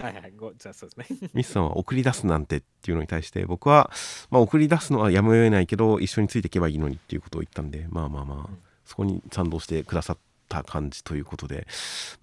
[0.00, 1.30] はいはいごじゃあそうですね。
[1.34, 3.90] ミスさんは送り出すなんてっていうのに対して僕は、
[4.30, 8.58] まあ、送り出すのはやむを得ないけど一緒についていけばいいのにっていうことを言ったんでまあまあまあ、うん。
[8.84, 10.18] そこに賛同してくださっ
[10.48, 11.66] た感じということで。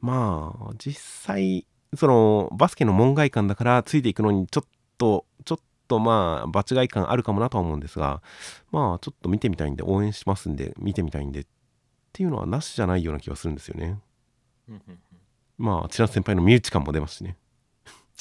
[0.02, 8.22] まあ実際そのバスケの門外漢だからついていくのにちょっとちょっとまあ場違い感あるかもなとは思うんですが
[8.72, 11.46] まあちょっと見てみたいんで応援しますんで見てみたいんでっ
[12.12, 14.00] ていうのはなしじゃないような気がするんですよね。
[14.68, 15.00] うんうんうん。
[15.58, 17.38] まあ千奈先輩の身内感も出ますしね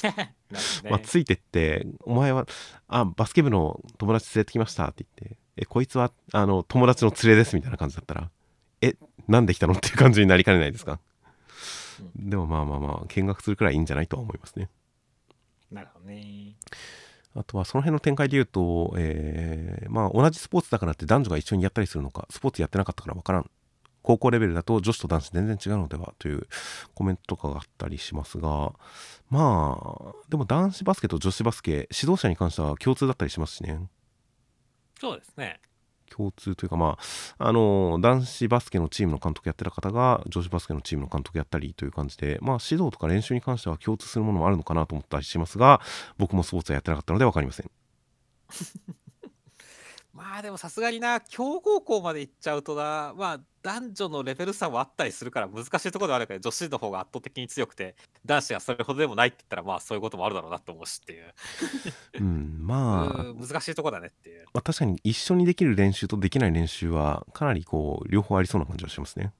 [0.03, 0.35] ね
[0.89, 2.45] まあ、ついてって「お前は
[2.87, 8.29] あバスケ部の友達連れてきました」って言って「えこいつはあの友達の連れです」みたいな感じだったら
[8.81, 8.95] 「え
[9.27, 10.99] なんで来たの?」っていう感じになりかねないですか、
[12.15, 14.69] でもまあまあまあ見学するくらいいいんじゃないとは思いますね
[15.71, 16.55] なるほどね。
[17.35, 23.51] あとはその辺の展開で言うと、えーまあ同じスポーツだからって男女が一緒にやったりするのかスポーツやってなかったから分からん
[24.07, 26.47] 高校レベルだと女子と男子全然違うのではという
[26.95, 28.71] コメントとかがあったりしますが
[29.29, 33.81] まあでも男子バスケと女子バスケ指導者に関しては共通だったりしますしね
[35.01, 35.59] そうですね。
[36.09, 36.97] 共通というかま
[37.37, 45.81] ああの男子バスケのチームの監督やってた方が女子バスケのチームの監督やったりという感じでまあ指導とか練習に関しては共通するものもあるのかなと思ったりしますが
[46.17, 49.06] 僕もスポーツはやってなかったので分かりませんま
[50.37, 57.95] あでもさすがにな、強豪校まで行っちゃうとな、まあ男女のレベル差もあったりするから難しいところではあるけど、女子の方が圧倒的に強くて、
[58.25, 61.33] 男子がそれほどでもないって言ったら、まあそういうこともあるだろうなと思うしっていう、
[62.21, 64.45] うんまあうん難しいところだねっていう。
[64.53, 69.33] まあ、確かに一緒にできる練習とできない練習はかなりこう両方ありそうな感じはしますね。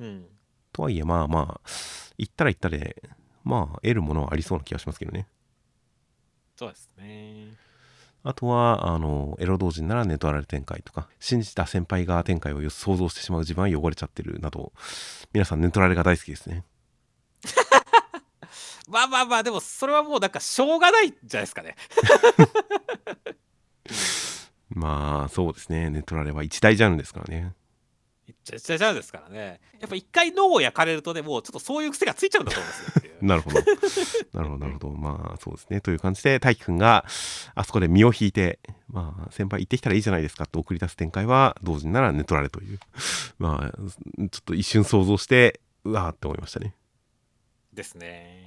[0.00, 0.26] うん。
[0.72, 1.70] とはいえまあまあ
[2.18, 3.02] 行ったら行ったで
[3.44, 5.28] まあ得るものはありそうな気がしますけどね。
[6.56, 7.65] そうですね。
[8.28, 14.72] あとはあのエロ同人ならネトラル展開とか信じた先輩が展開を想像してしまう自分は汚れちゃってるなど
[15.32, 16.64] 皆さんネトラレが大好きですね。
[18.90, 21.76] まあまあまあ、でもそれはもうなんかしょうがないんじゃないですかね。
[24.70, 27.54] まあそうですねネトラレは一大ジャンルですからね。
[28.52, 29.60] ちゃちゃですからね。
[29.80, 33.12] やっぱ一回脳を焼かれるとね、もうちょっとそういう癖がついちゃうんだと思うんですよ。
[33.22, 33.56] なるほど。
[34.32, 34.90] なるほど、なるほど。
[34.90, 35.80] まあ、そうですね。
[35.80, 37.04] という感じで、大輝くんが、
[37.54, 42.78] あそこで身を引いて、まあ、先輩行ってきたらいいじゃないですかと送り出す展開は、同時にならネトラレという。
[43.38, 46.74] まあ、ちょっと一瞬想像して、うわーって思いましたね。
[47.72, 48.46] ですね。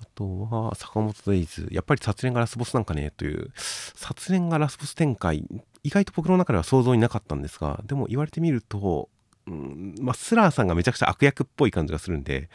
[0.00, 1.68] あとは、坂本デイズ。
[1.70, 3.50] やっぱり殺練がラスボスなんかね、という。
[3.56, 5.44] 殺練がラスボス展開、
[5.86, 9.08] 意外と僕の中では想像になかったんですが、でも言われてみると、
[9.46, 12.48] うん、まあ、スラーさんがめちゃくちゃ悪役っぽい感じがするんで、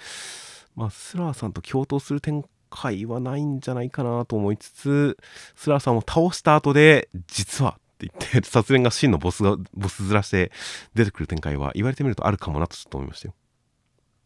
[0.76, 5.18] まあ、スラーさんと共闘する展開はないんじゃないかなと思いつつ、
[5.56, 10.52] スラーさんを倒した後で、実はって言って、殺練が真のボスが、ボス面して
[10.94, 13.34] 出てくる展開は言われてみるとあるかもなとちょっと思いましたよ。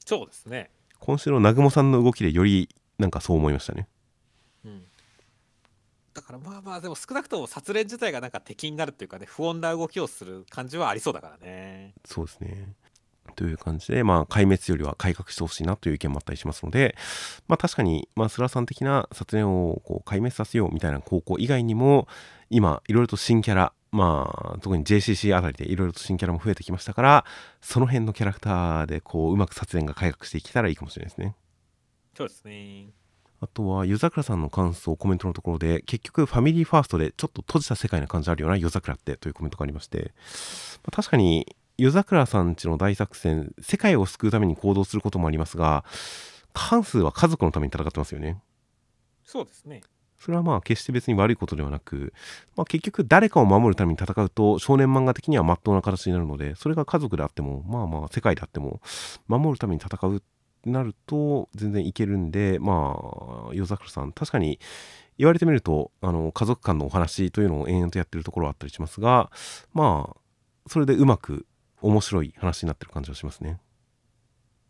[0.03, 0.71] そうですね。
[0.99, 3.87] 今週の南雲さんの動きでよりなんかそう思いましたね。
[6.15, 6.21] うん。
[6.21, 11.93] だからまあまあ、でも少なくとも殺練自体がなんか敵になるっていうかね、不穏な動きをする感じはありそうだからね。
[12.05, 12.73] そうですね。
[13.35, 16.95] という感じで、まあ、壊滅よりは改革してほしいなという意見もあったりしますので、
[17.47, 22.07] まあ、確かに、まあ、スラさん的な殺練をこう壊滅させようみたいな高校以外にも、
[22.49, 27.25] 今、いろいろと新キャラ、まあ、特に JCC あたりでいろいろと新キャラも増えてきましたから、
[27.61, 31.35] その辺のキャラクターで、こう、うまく殺練が改革していけたらいいかもしれないですね。
[32.15, 33.04] そうですね。
[33.45, 40.13] あとは、夜桜さんの感想、コメントのところで、結局、ファミリーファーストでちょっと閉じた世界な感じあるような夜桜ってというコメントがありまして、
[40.83, 45.85] まあ確かに、夜桜さんちの大作戦、世界を救うために行動することもありますが、
[46.53, 48.41] 過半数は家族のために戦ってますよね。
[49.23, 49.81] そうですね。
[50.17, 52.13] それはまあ決して別に悪いことではなく、
[52.55, 58.81] まあ、結局誰かを守るために戦うと少年漫画的には真っ当な形になるのでそれが家族であってもまあまあ世界であっても
[59.27, 60.25] 守るために戦うって
[60.65, 62.95] なると全然いけるんでま
[63.49, 64.59] あ夜桜さん確かに
[65.17, 69.31] 言われてみるとあの家族間のお話というのを延々とやってるところはあったりしますが
[69.73, 70.17] まあ
[70.67, 71.45] それでうまく
[71.81, 73.59] 面白い話になってる感じはしますね。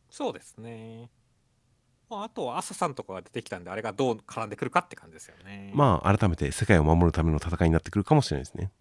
[0.10, 1.10] そうですね。
[2.10, 5.72] まあ、あとは朝さんとかが出てきたんで、あれがどう絡んでくるかって感じですよね。
[5.74, 8.72] まあ改めて世界を守るための戦いになってくるかもしれないですね。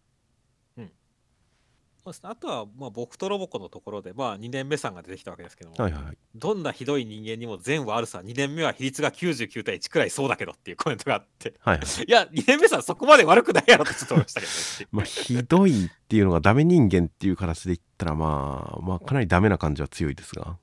[2.05, 6.19] そうですねあとは、まあ、僕とロボコのところで、まあ、2年目さんが出てきたわけですけども、はいはいはい。
[6.35, 12.05] どんなひどい人間にも善はあるさ、2年目は比率が99対1くらいそうだけどっていうコメントがあって、はいはい。
[12.07, 14.89] いや、2年目さんそこまで悪くないやろってちょっと思いましたけどね。
[14.93, 20.59] まあ、ひどいっていうのがダメ人間っていう形で言ったら、まあ、まあ、かなりダメな感じは強いですが。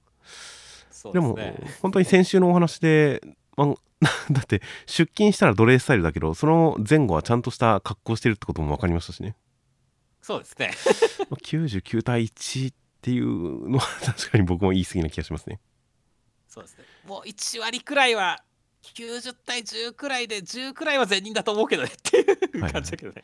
[1.12, 1.72] でも、ですね。
[1.82, 3.20] 本当に先週のお話で、
[3.58, 3.68] まあ、
[4.32, 9.36] だって、出勤したら奴隷スタイルだけど、その前後はちゃんとした格好してるってことも分かりましたしね。
[10.32, 10.72] そうですね。
[11.30, 15.60] まあ99対1っていうのは確かに僕も言い過ぎな気がしますね。
[16.48, 16.84] そうですね。
[17.08, 18.44] もう1割くらいは、
[18.84, 22.22] 90対10くらいで、10くらいは善人だと思うけどねってい
[22.58, 23.22] うはい感じだけどね。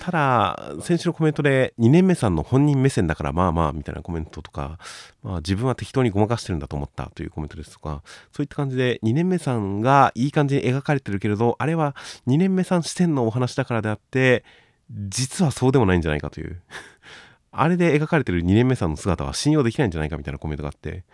[0.00, 4.80] ただ、先週のコメントで、2年目さんの本人目線だから、まあまあ、みたいなコメントとか、
[5.22, 11.94] まあ自分は適当にごまかしてるんだと思ったというコメントですとか、そういった感じで、2年目さんがいい感じに描かれてるけれど、あれは
[12.26, 14.44] 2年目さん視点のお話だからであって、
[14.92, 16.60] 実はそうでもないんじゃないかという。
[17.50, 21.04] あれで描かれてる2年目さんの姿は信用できないんじゃないかみたいなコメントがあって、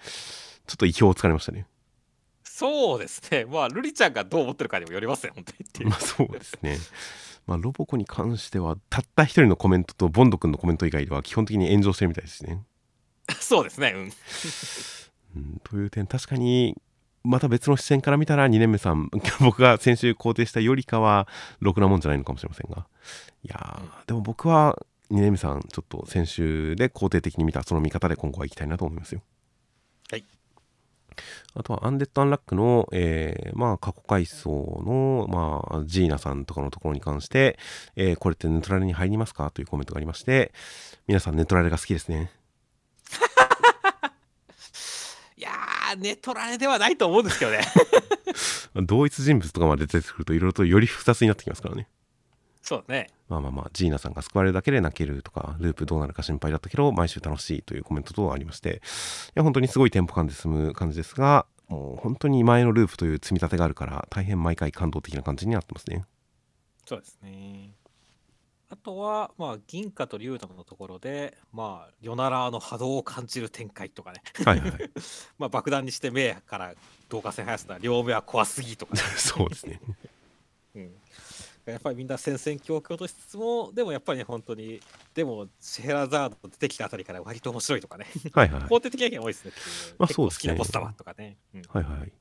[0.67, 1.67] ちょっと意表をつかれましたね。
[2.45, 3.45] そうですね。
[3.45, 5.91] まあ、ルリちゃんがどう思ってるかにもよりますね、本当にっていう。
[5.91, 6.77] まあそうですね。
[7.47, 12.63] まあロボコに関してはたった一人のコメントとボンド君のコメント以外では基本的に炎上してるみたいですね。
[13.41, 13.93] そうですね。
[13.95, 14.13] うん。
[15.37, 16.77] うん、という点確かに
[17.24, 21.28] また別の視線から見たら2年目さん 僕が先週肯定したよりかは
[21.61, 22.86] ろくなもんじゃないのかもしれませんが。
[23.43, 24.78] いやー、でも僕は
[25.11, 29.23] 2年目さんちょっと先週で肯定的に見たその見方で今後は行きたいなと思いますよ。
[30.11, 30.24] はい。
[31.55, 37.59] あとはアンデッド・アンラックの、えーまあ過去回想の、まあ、ジーナさんとかのところに関して、
[37.97, 39.51] えーこれってネトラレに入りますか？
[39.51, 40.53] というコメントがありまして
[41.07, 42.31] 皆さんネトラレが好きですね
[45.89, 47.60] いやー、ネトラレではないと思うんですけどね。
[48.86, 51.89] 同一人物とかまで出てくるといろいろとより複雑になってきますからね
[52.62, 53.09] そうね。
[53.28, 58.82] まあまあまあ、ジーナさんが救われるだけで泣けるとか、ループどうなるか心配だったけど、毎週楽しいというコメント等ありまして、
[59.28, 66.05] いや、本当にすごいテンポ感で進む感じですが、もう本当に前のループという積み立てがあるから、大変毎回感動的な感じになってますね。
[66.85, 67.74] そうですね。
[68.70, 74.23] あとは、まあ、銀貨と竜太のところで、まあ、ヨナラーの波動を感じる展開とかね。
[74.45, 74.90] はいはいはい。
[75.39, 76.74] まあ、爆弾にして目から
[77.11, 79.81] 導火線生やすのは両目は怖すぎとかね、 そうですね。
[80.74, 80.95] うん。
[81.65, 84.81] やっぱりみんな戦々恐々としつつも、でもやっぱりね、本当に、
[85.15, 88.07] でも、シェラザード出てきたあたりから割と面白いとかね。
[88.32, 88.69] はいはいはい。
[88.70, 89.53] 肯定的な意見多いですね。
[89.99, 91.39] まあそうですねきなポスターはとかね。
[91.55, 92.12] うん、いはいはい。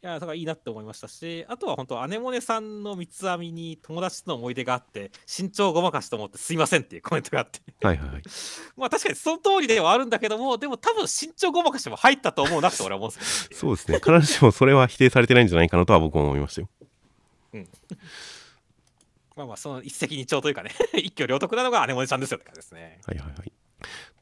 [0.00, 7.60] や、だからいいなって思いましたし、あとは本当、アネモネさんの三つ編みに友達との思い出があって、身長ごまかしと思ってすいませんっていうコメントがあって。
[7.84, 8.22] はいはいはい。
[8.76, 13.56] まあ確かにその通りではあるんだけども、でも多分身長ごまかしも入ったと思うなって俺は思うんですよ、ね。
[13.56, 13.98] そうですね。
[13.98, 16.68] 必ずしもそれは否定されてないんじゃないかなとは僕も思いましたよ。
[19.36, 23.00] まあまあ、その一石二鳥というかね、 一挙両得なのがアネモネちゃんですよって感じですね。
[23.06, 23.52] はいはいはい。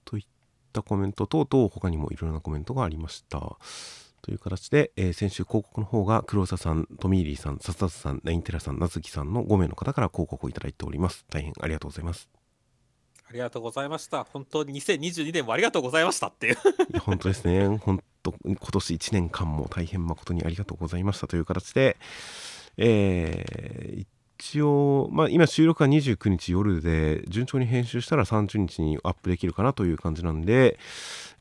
[0.04, 0.24] といっ
[0.72, 3.56] たコメント等々、他にもいろいろなコメントがありました。
[4.26, 11.24] という形で、えー先週広告の方が黒沢さん、トミーリーさん、サスタスさん、レインテラさん、ナズキさんの5名の方から広告をいただいております。
[11.30, 12.28] 大変ありがとうございます。
[13.28, 14.24] ありがとうございました。
[14.24, 16.54] 本当に2022年もありがとうございましたっていう。
[16.54, 16.56] い
[16.94, 17.68] や本当ですね。
[17.68, 21.96] 本当今年1年間も大変誠にありがとうございましたという形で、
[22.78, 24.06] えー
[24.38, 30.78] 一応、まあ、今収録は29日夜で順調に編集したら30日にアップできるかなという感じなんで、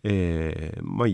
[0.06, 1.07] えーまあ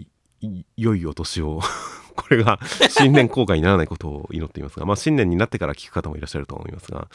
[0.78, 1.62] 良いお年を
[2.16, 2.60] これが
[2.90, 7.08] 新年公開にならないことを祈っていますが、まあ、新年になってから聞く方もいらっしゃると思いますが、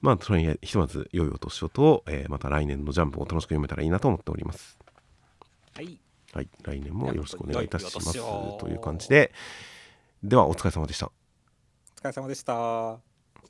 [0.00, 4.78] まあ、とりあえずひとまず良いお年をと、えーまた来年のジャンプを楽しく読めたらいいなと思っております。
[5.74, 5.98] はい。
[6.32, 9.32] はい、来年もよろしくお願いいたしますという感じで、
[10.22, 11.06] ではお疲れ様でした。
[11.06, 11.10] お
[12.00, 13.07] 疲れ様でした。